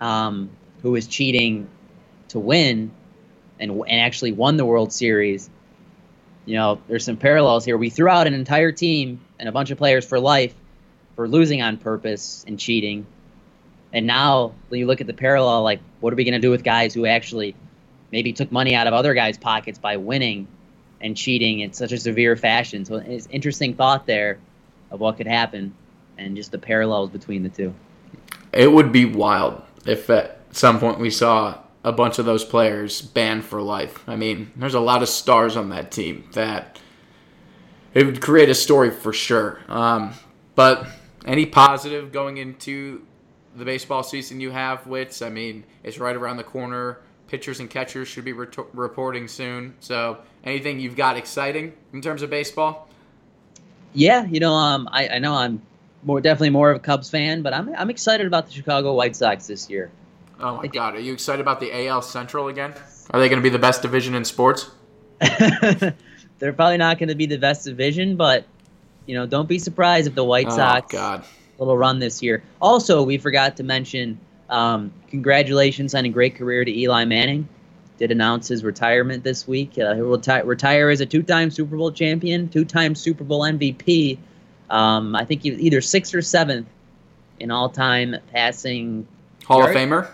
um, 0.00 0.50
who 0.82 0.94
is 0.94 1.06
cheating 1.06 1.68
to 2.28 2.38
win 2.38 2.92
and 3.62 3.70
and 3.70 4.00
actually 4.00 4.32
won 4.32 4.56
the 4.56 4.66
World 4.66 4.92
Series. 4.92 5.48
You 6.44 6.56
know, 6.56 6.82
there's 6.88 7.04
some 7.04 7.16
parallels 7.16 7.64
here. 7.64 7.78
We 7.78 7.88
threw 7.88 8.08
out 8.08 8.26
an 8.26 8.34
entire 8.34 8.72
team 8.72 9.20
and 9.38 9.48
a 9.48 9.52
bunch 9.52 9.70
of 9.70 9.78
players 9.78 10.04
for 10.04 10.18
life 10.18 10.52
for 11.14 11.28
losing 11.28 11.62
on 11.62 11.76
purpose 11.76 12.44
and 12.48 12.58
cheating. 12.58 13.06
And 13.92 14.06
now 14.06 14.54
when 14.68 14.80
you 14.80 14.86
look 14.86 15.00
at 15.00 15.06
the 15.06 15.14
parallel, 15.14 15.62
like 15.62 15.80
what 16.00 16.12
are 16.12 16.16
we 16.16 16.24
going 16.24 16.34
to 16.34 16.40
do 16.40 16.50
with 16.50 16.64
guys 16.64 16.92
who 16.92 17.06
actually 17.06 17.54
maybe 18.10 18.32
took 18.32 18.50
money 18.50 18.74
out 18.74 18.88
of 18.88 18.94
other 18.94 19.14
guys' 19.14 19.38
pockets 19.38 19.78
by 19.78 19.96
winning 19.98 20.48
and 21.00 21.16
cheating 21.16 21.60
in 21.60 21.72
such 21.72 21.92
a 21.92 21.98
severe 21.98 22.34
fashion? 22.34 22.84
So 22.84 22.96
it's 22.96 23.28
interesting 23.30 23.74
thought 23.74 24.06
there 24.06 24.38
of 24.90 24.98
what 24.98 25.18
could 25.18 25.28
happen 25.28 25.74
and 26.18 26.34
just 26.34 26.50
the 26.50 26.58
parallels 26.58 27.10
between 27.10 27.44
the 27.44 27.48
two. 27.48 27.72
It 28.52 28.72
would 28.72 28.90
be 28.90 29.04
wild 29.04 29.62
if 29.86 30.10
at 30.10 30.40
some 30.50 30.80
point 30.80 30.98
we 30.98 31.10
saw 31.10 31.58
a 31.84 31.92
bunch 31.92 32.18
of 32.18 32.24
those 32.24 32.44
players 32.44 33.02
banned 33.02 33.44
for 33.44 33.60
life. 33.60 34.02
I 34.08 34.16
mean, 34.16 34.52
there's 34.56 34.74
a 34.74 34.80
lot 34.80 35.02
of 35.02 35.08
stars 35.08 35.56
on 35.56 35.70
that 35.70 35.90
team 35.90 36.28
that 36.32 36.78
it 37.94 38.06
would 38.06 38.20
create 38.20 38.48
a 38.48 38.54
story 38.54 38.90
for 38.90 39.12
sure. 39.12 39.60
Um, 39.68 40.14
but 40.54 40.86
any 41.26 41.46
positive 41.46 42.12
going 42.12 42.36
into 42.36 43.02
the 43.56 43.64
baseball 43.64 44.02
season 44.02 44.40
you 44.40 44.50
have, 44.50 44.86
Wits? 44.86 45.22
I 45.22 45.28
mean, 45.28 45.64
it's 45.82 45.98
right 45.98 46.16
around 46.16 46.36
the 46.36 46.44
corner. 46.44 47.00
Pitchers 47.28 47.60
and 47.60 47.68
catchers 47.68 48.08
should 48.08 48.24
be 48.24 48.32
ret- 48.32 48.56
reporting 48.74 49.26
soon. 49.26 49.74
So, 49.80 50.18
anything 50.44 50.78
you've 50.80 50.96
got 50.96 51.16
exciting 51.16 51.72
in 51.92 52.02
terms 52.02 52.22
of 52.22 52.28
baseball? 52.28 52.88
Yeah, 53.94 54.24
you 54.26 54.38
know, 54.40 54.52
um, 54.52 54.88
I, 54.92 55.08
I 55.08 55.18
know 55.18 55.34
I'm 55.34 55.62
more 56.02 56.20
definitely 56.20 56.50
more 56.50 56.70
of 56.70 56.76
a 56.76 56.80
Cubs 56.80 57.10
fan, 57.10 57.42
but 57.42 57.54
I'm 57.54 57.74
I'm 57.76 57.90
excited 57.90 58.26
about 58.26 58.46
the 58.46 58.52
Chicago 58.52 58.94
White 58.94 59.16
Sox 59.16 59.46
this 59.46 59.70
year. 59.70 59.90
Oh 60.42 60.56
my 60.56 60.66
God, 60.66 60.96
are 60.96 61.00
you 61.00 61.12
excited 61.12 61.40
about 61.40 61.60
the 61.60 61.86
AL 61.86 62.02
Central 62.02 62.48
again? 62.48 62.74
Are 63.10 63.20
they 63.20 63.28
going 63.28 63.38
to 63.38 63.42
be 63.42 63.48
the 63.48 63.58
best 63.58 63.82
division 63.82 64.14
in 64.14 64.24
sports? 64.24 64.70
They're 65.20 66.52
probably 66.52 66.78
not 66.78 66.98
going 66.98 67.08
to 67.10 67.14
be 67.14 67.26
the 67.26 67.38
best 67.38 67.64
division, 67.64 68.16
but 68.16 68.44
you 69.06 69.14
know, 69.14 69.26
don't 69.26 69.48
be 69.48 69.58
surprised 69.58 70.06
if 70.08 70.14
the 70.14 70.24
White 70.24 70.46
Oh 70.48 70.56
Sox 70.56 70.92
God. 70.92 71.24
little 71.58 71.76
run 71.78 71.98
this 71.98 72.22
year. 72.22 72.42
Also, 72.60 73.02
we 73.02 73.18
forgot 73.18 73.56
to 73.58 73.62
mention 73.62 74.18
um, 74.50 74.92
congratulations 75.08 75.94
on 75.94 76.04
a 76.04 76.08
great 76.08 76.34
career 76.34 76.64
to 76.64 76.70
Eli 76.70 77.04
Manning. 77.04 77.48
Did 77.98 78.10
announce 78.10 78.48
his 78.48 78.64
retirement 78.64 79.22
this 79.22 79.46
week. 79.46 79.72
Uh, 79.78 79.94
he'll 79.94 80.18
reti- 80.18 80.44
retire 80.44 80.90
as 80.90 81.00
a 81.00 81.06
two-time 81.06 81.50
Super 81.50 81.76
Bowl 81.76 81.92
champion, 81.92 82.48
two-time 82.48 82.94
Super 82.96 83.22
Bowl 83.22 83.42
MVP. 83.42 84.18
Um, 84.70 85.14
I 85.14 85.24
think 85.24 85.42
he 85.42 85.50
was 85.52 85.60
either 85.60 85.80
sixth 85.80 86.14
or 86.14 86.22
seventh 86.22 86.66
in 87.38 87.50
all-time 87.52 88.16
passing. 88.32 89.06
Hall 89.44 89.58
Yard? 89.60 89.70
of 89.70 89.76
Famer? 89.76 90.08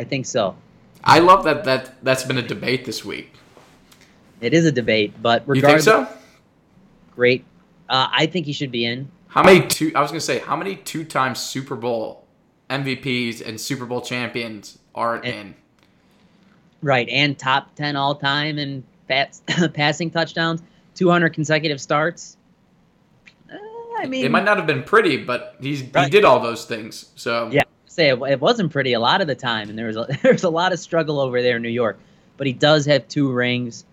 I 0.00 0.04
think 0.04 0.24
so. 0.24 0.56
I 1.04 1.18
love 1.18 1.44
that 1.44 1.64
that 1.64 2.02
that's 2.02 2.24
been 2.24 2.38
a 2.38 2.42
debate 2.42 2.86
this 2.86 3.04
week. 3.04 3.34
It 4.40 4.54
is 4.54 4.64
a 4.64 4.72
debate, 4.72 5.12
but 5.20 5.44
You 5.46 5.60
think 5.60 5.80
so? 5.80 6.08
great. 7.14 7.44
Uh, 7.86 8.08
I 8.10 8.24
think 8.24 8.46
he 8.46 8.54
should 8.54 8.70
be 8.72 8.86
in. 8.86 9.10
How 9.28 9.42
many 9.42 9.66
two? 9.66 9.92
I 9.94 10.00
was 10.00 10.10
gonna 10.10 10.20
say 10.22 10.38
how 10.38 10.56
many 10.56 10.76
two-time 10.76 11.34
Super 11.34 11.76
Bowl 11.76 12.24
MVPs 12.70 13.46
and 13.46 13.60
Super 13.60 13.84
Bowl 13.84 14.00
champions 14.00 14.78
aren't 14.94 15.26
And- 15.26 15.34
in? 15.34 15.54
Right, 16.82 17.06
and 17.10 17.38
top 17.38 17.74
10 17.74 17.94
all 17.94 18.14
time 18.14 18.58
in 18.58 18.82
pass, 19.06 19.42
passing 19.74 20.10
touchdowns, 20.10 20.62
200 20.94 21.34
consecutive 21.34 21.78
starts. 21.78 22.38
Uh, 23.52 23.56
I 23.98 24.06
mean, 24.06 24.24
It 24.24 24.30
might 24.30 24.44
not 24.44 24.56
have 24.56 24.66
been 24.66 24.82
pretty, 24.82 25.18
but 25.18 25.56
he's 25.60 25.80
he 25.80 26.08
did 26.08 26.24
all 26.24 26.40
those 26.40 26.64
things. 26.64 27.10
So 27.16 27.50
yeah, 27.52 27.64
say 28.00 28.08
it, 28.08 28.20
it 28.22 28.40
wasn't 28.40 28.72
pretty 28.72 28.92
a 28.94 29.00
lot 29.00 29.20
of 29.20 29.26
the 29.26 29.34
time, 29.34 29.68
and 29.68 29.78
there 29.78 29.86
was 29.86 29.96
a, 29.96 30.06
there 30.22 30.32
was 30.32 30.44
a 30.44 30.50
lot 30.50 30.72
of 30.72 30.78
struggle 30.78 31.20
over 31.20 31.42
there 31.42 31.56
in 31.56 31.62
New 31.62 31.68
York. 31.68 31.98
But 32.36 32.46
he 32.46 32.52
does 32.54 32.86
have 32.86 33.06
two 33.06 33.30
rings, 33.30 33.84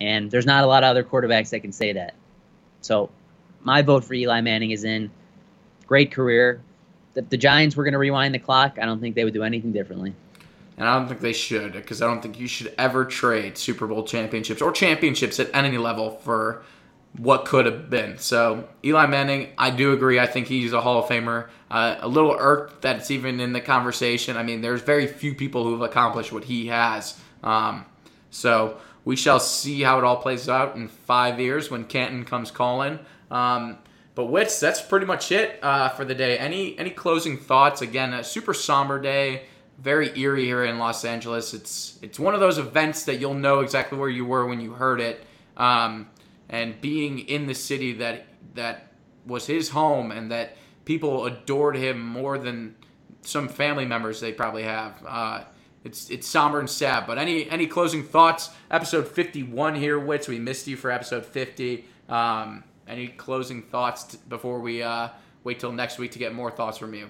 and 0.00 0.30
there's 0.30 0.46
not 0.46 0.62
a 0.62 0.66
lot 0.68 0.84
of 0.84 0.90
other 0.90 1.02
quarterbacks 1.02 1.50
that 1.50 1.60
can 1.60 1.72
say 1.72 1.92
that. 1.92 2.14
So, 2.80 3.10
my 3.62 3.82
vote 3.82 4.04
for 4.04 4.14
Eli 4.14 4.40
Manning 4.40 4.70
is 4.70 4.84
in. 4.84 5.10
Great 5.86 6.12
career. 6.12 6.62
If 7.16 7.28
the 7.28 7.36
Giants 7.36 7.74
were 7.74 7.82
going 7.82 7.92
to 7.92 7.98
rewind 7.98 8.32
the 8.32 8.38
clock, 8.38 8.78
I 8.80 8.86
don't 8.86 9.00
think 9.00 9.16
they 9.16 9.24
would 9.24 9.34
do 9.34 9.42
anything 9.42 9.72
differently. 9.72 10.14
And 10.76 10.88
I 10.88 10.96
don't 10.96 11.08
think 11.08 11.20
they 11.20 11.32
should, 11.32 11.72
because 11.72 12.00
I 12.00 12.06
don't 12.06 12.22
think 12.22 12.38
you 12.38 12.46
should 12.46 12.72
ever 12.78 13.04
trade 13.04 13.58
Super 13.58 13.88
Bowl 13.88 14.04
championships 14.04 14.62
or 14.62 14.70
championships 14.70 15.40
at 15.40 15.50
any 15.52 15.76
level 15.76 16.10
for 16.10 16.62
what 17.16 17.44
could 17.44 17.66
have 17.66 17.90
been. 17.90 18.18
So 18.18 18.68
Eli 18.84 19.06
Manning, 19.06 19.48
I 19.58 19.70
do 19.70 19.92
agree. 19.92 20.18
I 20.18 20.26
think 20.26 20.46
he's 20.46 20.72
a 20.72 20.80
Hall 20.80 21.02
of 21.02 21.08
Famer. 21.08 21.48
Uh, 21.70 21.96
a 22.00 22.08
little 22.08 22.34
irked 22.38 22.82
that 22.82 22.96
it's 22.96 23.10
even 23.10 23.40
in 23.40 23.52
the 23.52 23.60
conversation. 23.60 24.36
I 24.36 24.42
mean, 24.42 24.60
there's 24.60 24.82
very 24.82 25.06
few 25.06 25.34
people 25.34 25.64
who 25.64 25.72
have 25.72 25.82
accomplished 25.82 26.32
what 26.32 26.44
he 26.44 26.68
has. 26.68 27.18
Um, 27.42 27.84
so 28.30 28.78
we 29.04 29.16
shall 29.16 29.40
see 29.40 29.82
how 29.82 29.98
it 29.98 30.04
all 30.04 30.16
plays 30.16 30.48
out 30.48 30.76
in 30.76 30.88
five 30.88 31.40
years 31.40 31.70
when 31.70 31.84
Canton 31.84 32.24
comes 32.24 32.50
calling. 32.50 32.98
Um, 33.30 33.78
but 34.14 34.26
Wits, 34.26 34.60
that's 34.60 34.80
pretty 34.82 35.06
much 35.06 35.32
it 35.32 35.58
uh, 35.62 35.88
for 35.90 36.04
the 36.04 36.14
day. 36.14 36.36
Any 36.38 36.78
any 36.78 36.90
closing 36.90 37.38
thoughts? 37.38 37.80
Again, 37.80 38.12
a 38.12 38.24
super 38.24 38.52
somber 38.52 39.00
day 39.00 39.44
very 39.80 40.18
eerie 40.18 40.44
here 40.44 40.64
in 40.64 40.78
Los 40.78 41.04
Angeles. 41.04 41.54
It's 41.54 41.98
it's 42.02 42.18
one 42.18 42.34
of 42.34 42.40
those 42.40 42.58
events 42.58 43.04
that 43.04 43.18
you'll 43.18 43.34
know 43.34 43.60
exactly 43.60 43.98
where 43.98 44.08
you 44.08 44.24
were 44.24 44.46
when 44.46 44.60
you 44.60 44.72
heard 44.72 45.00
it, 45.00 45.24
um, 45.56 46.08
and 46.50 46.78
being 46.80 47.20
in 47.20 47.46
the 47.46 47.54
city 47.54 47.94
that 47.94 48.26
that 48.54 48.92
was 49.24 49.46
his 49.46 49.70
home 49.70 50.10
and 50.10 50.30
that 50.30 50.56
people 50.84 51.24
adored 51.24 51.76
him 51.76 52.04
more 52.04 52.36
than 52.36 52.74
some 53.22 53.48
family 53.48 53.84
members 53.84 54.20
they 54.20 54.32
probably 54.32 54.64
have. 54.64 55.02
Uh, 55.06 55.44
it's 55.84 56.10
it's 56.10 56.26
somber 56.26 56.58
and 56.58 56.68
sad. 56.68 57.06
But 57.06 57.16
any 57.16 57.48
any 57.48 57.66
closing 57.66 58.02
thoughts? 58.02 58.50
Episode 58.70 59.08
fifty 59.08 59.42
one 59.42 59.74
here, 59.74 59.98
Wits. 59.98 60.28
We 60.28 60.38
missed 60.38 60.66
you 60.66 60.76
for 60.76 60.90
episode 60.90 61.24
fifty. 61.24 61.86
Um, 62.08 62.64
any 62.86 63.06
closing 63.06 63.62
thoughts 63.62 64.04
t- 64.04 64.18
before 64.28 64.60
we 64.60 64.82
uh, 64.82 65.08
wait 65.44 65.60
till 65.60 65.72
next 65.72 65.98
week 65.98 66.10
to 66.12 66.18
get 66.18 66.34
more 66.34 66.50
thoughts 66.50 66.76
from 66.76 66.92
you? 66.92 67.08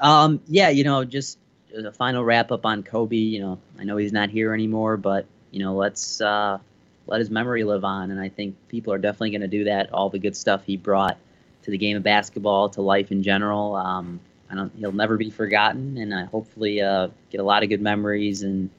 Um, 0.00 0.40
yeah, 0.48 0.70
you 0.70 0.84
know, 0.84 1.04
just 1.04 1.38
a 1.76 1.92
final 1.92 2.24
wrap 2.24 2.50
up 2.50 2.64
on 2.64 2.82
Kobe. 2.82 3.16
You 3.16 3.40
know, 3.40 3.58
I 3.78 3.84
know 3.84 3.98
he's 3.98 4.12
not 4.12 4.30
here 4.30 4.54
anymore, 4.54 4.96
but 4.96 5.26
you 5.50 5.60
know, 5.60 5.74
let's 5.74 6.20
uh, 6.20 6.58
let 7.06 7.20
his 7.20 7.30
memory 7.30 7.64
live 7.64 7.84
on. 7.84 8.10
And 8.10 8.20
I 8.20 8.28
think 8.28 8.56
people 8.68 8.92
are 8.92 8.98
definitely 8.98 9.30
going 9.30 9.42
to 9.42 9.48
do 9.48 9.64
that. 9.64 9.92
All 9.92 10.10
the 10.10 10.18
good 10.18 10.36
stuff 10.36 10.64
he 10.64 10.76
brought 10.76 11.18
to 11.62 11.70
the 11.70 11.78
game 11.78 11.96
of 11.96 12.02
basketball, 12.02 12.68
to 12.70 12.82
life 12.82 13.10
in 13.10 13.22
general. 13.22 13.76
Um, 13.76 14.20
I 14.50 14.54
don't. 14.54 14.72
He'll 14.76 14.92
never 14.92 15.16
be 15.16 15.30
forgotten, 15.30 15.96
and 15.98 16.14
I 16.14 16.24
hopefully 16.24 16.80
uh, 16.80 17.08
get 17.30 17.40
a 17.40 17.44
lot 17.44 17.62
of 17.62 17.68
good 17.68 17.80
memories 17.80 18.42
and 18.42 18.70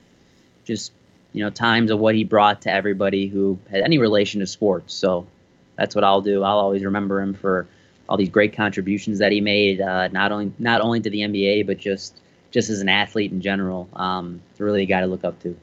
just 0.63 0.91
you 1.33 1.43
know 1.43 1.49
times 1.49 1.91
of 1.91 1.99
what 1.99 2.15
he 2.15 2.23
brought 2.23 2.61
to 2.61 2.71
everybody 2.71 3.27
who 3.27 3.57
had 3.69 3.81
any 3.81 3.97
relation 3.97 4.39
to 4.39 4.47
sports. 4.47 4.93
So 4.93 5.27
that's 5.75 5.95
what 5.95 6.03
I'll 6.03 6.21
do. 6.21 6.43
I'll 6.43 6.59
always 6.59 6.83
remember 6.83 7.19
him 7.19 7.33
for 7.33 7.67
all 8.07 8.17
these 8.17 8.29
great 8.29 8.55
contributions 8.55 9.19
that 9.19 9.31
he 9.31 9.41
made, 9.41 9.81
uh, 9.81 10.07
not 10.09 10.31
only 10.31 10.53
not 10.59 10.81
only 10.81 11.01
to 11.01 11.09
the 11.09 11.19
NBA 11.19 11.65
but 11.65 11.77
just 11.77 12.19
just 12.51 12.69
as 12.69 12.79
an 12.79 12.89
athlete 12.89 13.31
in 13.31 13.41
general. 13.41 13.89
Um, 13.93 14.41
really 14.57 14.83
a 14.83 14.85
guy 14.85 15.01
to 15.01 15.07
look 15.07 15.23
up 15.25 15.39
to. 15.41 15.57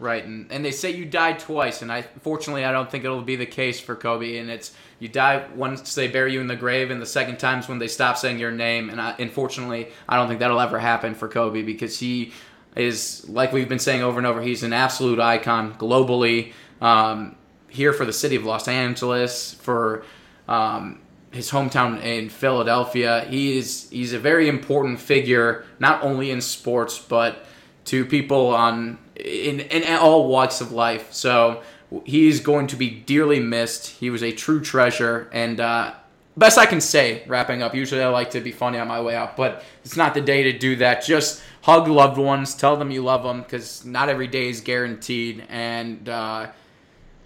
Right, 0.00 0.24
and, 0.24 0.50
and 0.50 0.64
they 0.64 0.70
say 0.70 0.90
you 0.92 1.04
die 1.04 1.34
twice, 1.34 1.82
and 1.82 1.92
I 1.92 2.02
fortunately 2.22 2.64
I 2.64 2.72
don't 2.72 2.90
think 2.90 3.04
it'll 3.04 3.20
be 3.20 3.36
the 3.36 3.44
case 3.44 3.78
for 3.78 3.94
Kobe. 3.94 4.38
And 4.38 4.48
it's 4.48 4.72
you 4.98 5.08
die 5.08 5.46
once 5.54 5.94
they 5.94 6.08
bury 6.08 6.32
you 6.32 6.40
in 6.40 6.46
the 6.46 6.56
grave, 6.56 6.90
and 6.90 7.02
the 7.02 7.06
second 7.06 7.38
time's 7.38 7.68
when 7.68 7.78
they 7.78 7.86
stop 7.86 8.16
saying 8.16 8.38
your 8.38 8.50
name. 8.50 8.88
And 8.88 8.98
I, 8.98 9.14
unfortunately, 9.18 9.88
I 10.08 10.16
don't 10.16 10.26
think 10.26 10.40
that'll 10.40 10.60
ever 10.60 10.78
happen 10.78 11.14
for 11.14 11.28
Kobe 11.28 11.60
because 11.60 11.98
he 11.98 12.32
is 12.76 13.28
like 13.28 13.52
we've 13.52 13.68
been 13.68 13.78
saying 13.78 14.02
over 14.02 14.16
and 14.16 14.26
over. 14.26 14.40
He's 14.40 14.62
an 14.62 14.72
absolute 14.72 15.20
icon 15.20 15.74
globally. 15.74 16.54
Um, 16.80 17.36
here 17.68 17.92
for 17.92 18.06
the 18.06 18.12
city 18.12 18.36
of 18.36 18.44
Los 18.44 18.68
Angeles, 18.68 19.52
for 19.54 20.02
um, 20.48 21.00
his 21.30 21.50
hometown 21.50 22.02
in 22.02 22.28
Philadelphia. 22.28 23.26
He 23.28 23.58
is 23.58 23.88
he's 23.90 24.12
a 24.12 24.18
very 24.18 24.48
important 24.48 24.98
figure, 24.98 25.64
not 25.78 26.02
only 26.02 26.30
in 26.30 26.40
sports 26.40 26.98
but 26.98 27.44
to 27.90 28.04
people 28.04 28.48
on 28.48 28.98
in 29.16 29.60
in 29.60 29.96
all 29.98 30.28
walks 30.28 30.60
of 30.60 30.72
life. 30.72 31.12
So 31.12 31.62
he's 32.04 32.40
going 32.40 32.66
to 32.68 32.76
be 32.76 32.90
dearly 32.90 33.40
missed. 33.40 33.86
He 33.88 34.10
was 34.10 34.22
a 34.22 34.32
true 34.32 34.60
treasure, 34.60 35.28
and 35.32 35.60
uh, 35.60 35.94
best 36.36 36.58
I 36.58 36.66
can 36.66 36.80
say. 36.80 37.22
Wrapping 37.26 37.62
up. 37.62 37.74
Usually 37.74 38.02
I 38.02 38.08
like 38.08 38.30
to 38.30 38.40
be 38.40 38.52
funny 38.52 38.78
on 38.78 38.88
my 38.88 39.00
way 39.00 39.14
out, 39.14 39.36
but 39.36 39.64
it's 39.84 39.96
not 39.96 40.14
the 40.14 40.20
day 40.20 40.44
to 40.44 40.58
do 40.58 40.76
that. 40.76 41.04
Just 41.04 41.42
hug 41.62 41.88
loved 41.88 42.18
ones, 42.18 42.54
tell 42.54 42.76
them 42.76 42.90
you 42.90 43.02
love 43.02 43.22
them, 43.22 43.42
because 43.42 43.84
not 43.84 44.08
every 44.08 44.26
day 44.26 44.48
is 44.48 44.60
guaranteed, 44.60 45.46
and. 45.48 46.08
Uh, 46.08 46.48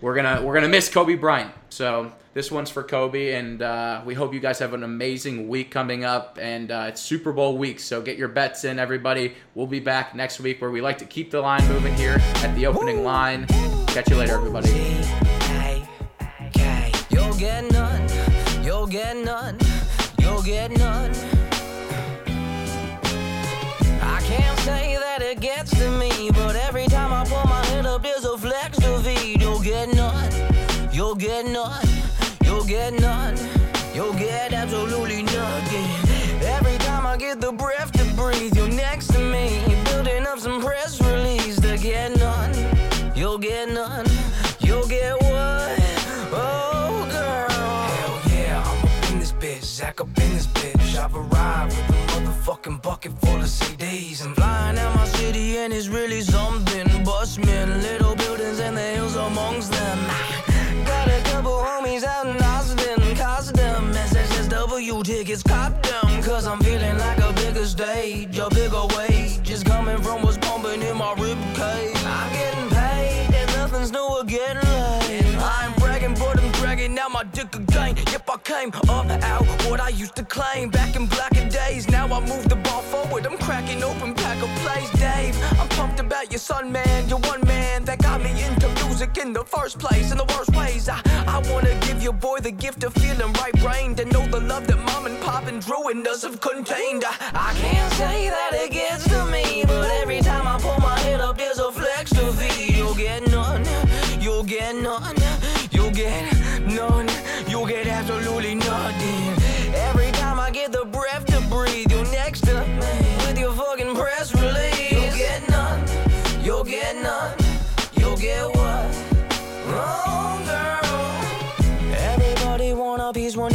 we're 0.05 0.15
gonna 0.15 0.43
we're 0.43 0.53
gonna 0.53 0.69
miss 0.69 0.91
Kobe 0.91 1.15
Bryant. 1.15 1.51
So 1.71 2.12
this 2.35 2.51
one's 2.51 2.68
for 2.68 2.82
Kobe, 2.82 3.32
and 3.32 3.62
uh, 3.62 4.03
we 4.05 4.14
hope 4.14 4.35
you 4.35 4.41
guys 4.41 4.59
have 4.59 4.74
an 4.74 4.82
amazing 4.82 5.49
week 5.49 5.70
coming 5.70 6.05
up. 6.05 6.37
And 6.41 6.70
uh, 6.70 6.87
it's 6.89 7.01
Super 7.01 7.32
Bowl 7.32 7.57
week, 7.57 7.80
so 7.80 8.03
get 8.03 8.18
your 8.18 8.28
bets 8.28 8.64
in, 8.64 8.78
everybody. 8.78 9.35
We'll 9.55 9.68
be 9.68 9.80
back 9.80 10.14
next 10.14 10.41
week 10.41 10.61
where 10.61 10.70
we 10.70 10.80
like 10.80 10.99
to 10.99 11.07
keep 11.07 11.30
the 11.30 11.41
line 11.41 11.66
moving 11.68 11.95
here 11.95 12.16
at 12.18 12.55
the 12.57 12.66
opening 12.66 13.05
line. 13.05 13.47
Catch 13.87 14.11
you 14.11 14.16
later, 14.16 14.35
everybody. 14.35 14.68
You'll 17.09 17.35
get 17.35 17.70
none. 17.70 18.09
You'll 18.64 18.87
get 18.87 19.16
none. 19.16 19.59
You'll 20.18 20.43
get 20.43 20.72
none. 20.72 21.34
A 52.65 52.67
motherfucking 52.67 52.83
bucket 52.83 53.12
full 53.21 53.37
of 53.37 53.47
CDs. 53.47 54.25
I'm 54.25 54.35
flying 54.35 54.79
out 54.79 54.95
my 54.95 55.05
city 55.07 55.59
and 55.59 55.73
it's 55.73 55.89
really 55.89 56.21
something. 56.23 56.87
Bushmen, 57.05 57.83
little 57.83 58.15
buildings 58.15 58.59
and 58.61 58.77
the 58.77 58.81
hills 58.81 59.17
amongst 59.17 59.73
them. 59.73 59.99
Got 60.87 61.09
a 61.09 61.21
couple 61.25 61.53
homies 61.53 62.05
out 62.05 62.27
in 62.27 62.37
Austin, 62.43 63.17
cost 63.17 63.55
them 63.55 63.93
SXSW 63.93 65.05
tickets, 65.05 65.43
cop 65.43 65.73
them. 65.83 66.23
Cause 66.23 66.47
I'm 66.47 66.59
feeling 66.61 66.97
like 66.99 67.19
a 67.19 67.33
bigger 67.35 67.67
stage, 67.67 68.39
a 68.39 68.49
bigger 68.51 68.87
wage 68.97 69.51
is 69.51 69.62
coming 69.62 69.99
from 69.99 70.23
what's 70.23 70.39
pumping 70.39 70.83
in 70.83 70.97
my 70.97 71.12
rib 71.15 71.39
cage. 71.55 71.97
I'm 72.07 72.33
getting 72.33 72.69
paid 72.71 73.35
and 73.35 73.53
nothing's 73.57 73.93
new 73.93 74.07
or 74.09 74.25
getting 74.25 74.62
laid. 74.71 75.37
I 75.37 75.67
ain't 75.67 75.77
bragging, 75.77 76.15
but 76.15 76.43
I'm 76.43 76.51
dragging 76.53 76.95
my 77.15 77.25
dick 77.33 77.55
again. 77.55 77.97
Yep, 77.97 78.29
I 78.29 78.37
came 78.39 78.71
up 78.89 79.09
out 79.09 79.47
what 79.71 79.81
I 79.81 79.91
used 79.91 80.17
to 80.17 80.25
claim 80.25 80.69
back 80.69 80.97
in 80.97 81.07
blacker 81.07 81.49
days. 81.49 81.89
Now 81.89 82.07
I 82.07 82.21
move 82.21 82.44
your 86.35 86.41
son, 86.41 86.72
man. 86.72 87.09
You're 87.09 87.20
one 87.20 87.47
man 87.47 87.85
that 87.85 88.03
got 88.03 88.20
me 88.20 88.30
into 88.43 88.68
music 88.82 89.18
in 89.18 89.32
the 89.32 89.45
first 89.45 89.78
place, 89.78 90.11
in 90.11 90.18
the 90.18 90.24
worst 90.24 90.51
ways. 90.57 90.89
I, 90.89 91.01
I 91.28 91.39
wanna 91.49 91.78
give 91.87 92.03
your 92.03 92.12
boy 92.12 92.41
the 92.41 92.51
gift 92.51 92.82
of 92.82 92.93
feeling 92.95 93.32
right 93.35 93.57
brained 93.62 94.01
and 94.01 94.12
know 94.12 94.26
the 94.26 94.41
love 94.41 94.66
that 94.66 94.80
mom 94.80 95.07
and 95.07 95.16
pop 95.22 95.47
and 95.47 95.64
Drew 95.64 95.91
and 95.91 96.05
us 96.09 96.22
have 96.22 96.41
contained. 96.41 97.05
I, 97.07 97.14
I 97.51 97.55
can't 97.55 97.93
say 97.93 98.28
that 98.30 98.51
it 98.53 98.72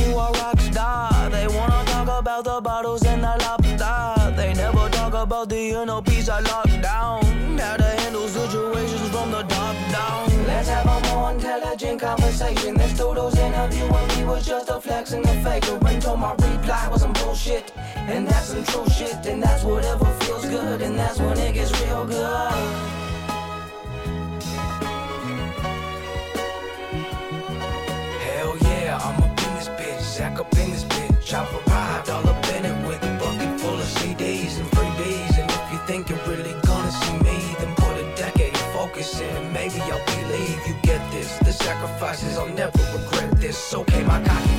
you 0.01 0.17
are 0.17 0.31
rock 0.33 0.59
star. 0.59 1.29
They 1.29 1.47
wanna 1.47 1.83
talk 1.85 2.07
about 2.19 2.43
the 2.43 2.61
bottles 2.61 3.03
and 3.05 3.23
the 3.23 3.35
lobster. 3.45 4.35
They 4.35 4.53
never 4.53 4.89
talk 4.89 5.13
about 5.13 5.49
the 5.49 5.71
inner 5.71 6.01
peace 6.01 6.29
I 6.29 6.39
locked 6.39 6.81
down. 6.81 7.23
How 7.57 7.77
to 7.77 7.83
handle 8.01 8.27
situations 8.27 9.09
from 9.09 9.31
the 9.31 9.43
top 9.43 9.75
down. 9.91 10.47
Let's 10.47 10.69
have 10.69 10.87
a 10.87 10.99
more 11.13 11.31
intelligent 11.31 11.99
conversation. 12.01 12.75
This 12.77 12.93
Dodo's 12.93 13.37
interviewing 13.37 14.07
me 14.15 14.23
was 14.25 14.45
just 14.45 14.69
a 14.69 14.79
flex 14.79 15.11
and 15.11 15.25
a 15.25 15.43
faker. 15.43 15.77
told 16.01 16.19
my 16.19 16.31
reply 16.33 16.87
was 16.91 17.01
some 17.01 17.13
bullshit. 17.13 17.71
And 17.95 18.27
that's 18.27 18.47
some 18.47 18.63
true 18.63 18.89
shit. 18.89 19.25
And 19.25 19.41
that's 19.43 19.63
whatever 19.63 20.05
feels 20.21 20.45
good. 20.45 20.81
And 20.81 20.97
that's 20.97 21.19
when 21.19 21.37
it 21.37 21.53
gets 21.53 21.71
real 21.81 22.05
good. 22.05 22.98
Zach 30.19 30.37
up 30.37 30.51
in 30.57 30.69
this 30.69 30.83
bitch. 30.83 31.33
I've 31.33 31.49
arrived 31.55 32.09
all 32.09 32.27
up 32.27 32.45
in 32.53 32.65
it 32.65 32.77
with 32.85 33.01
a 33.03 33.17
bucket 33.23 33.57
full 33.57 33.79
of 33.79 33.89
CDs 33.99 34.59
and 34.59 34.67
freebies. 34.71 35.39
And 35.39 35.49
if 35.49 35.71
you 35.71 35.79
think 35.87 36.09
you're 36.09 36.25
really 36.27 36.51
gonna 36.63 36.91
see 36.91 37.17
me, 37.19 37.37
then 37.57 37.73
put 37.75 37.95
a 37.95 38.13
decade 38.17 38.53
of 38.53 38.73
focus 38.73 39.21
in. 39.21 39.33
and 39.37 39.53
Maybe 39.53 39.79
I'll 39.79 40.05
believe 40.17 40.59
you 40.67 40.75
get 40.83 40.99
this. 41.13 41.37
The 41.37 41.53
sacrifices, 41.53 42.37
I'll 42.37 42.49
never 42.49 42.77
regret 42.97 43.31
this. 43.39 43.73
Okay, 43.73 44.03
my 44.03 44.21
cocky 44.21 44.58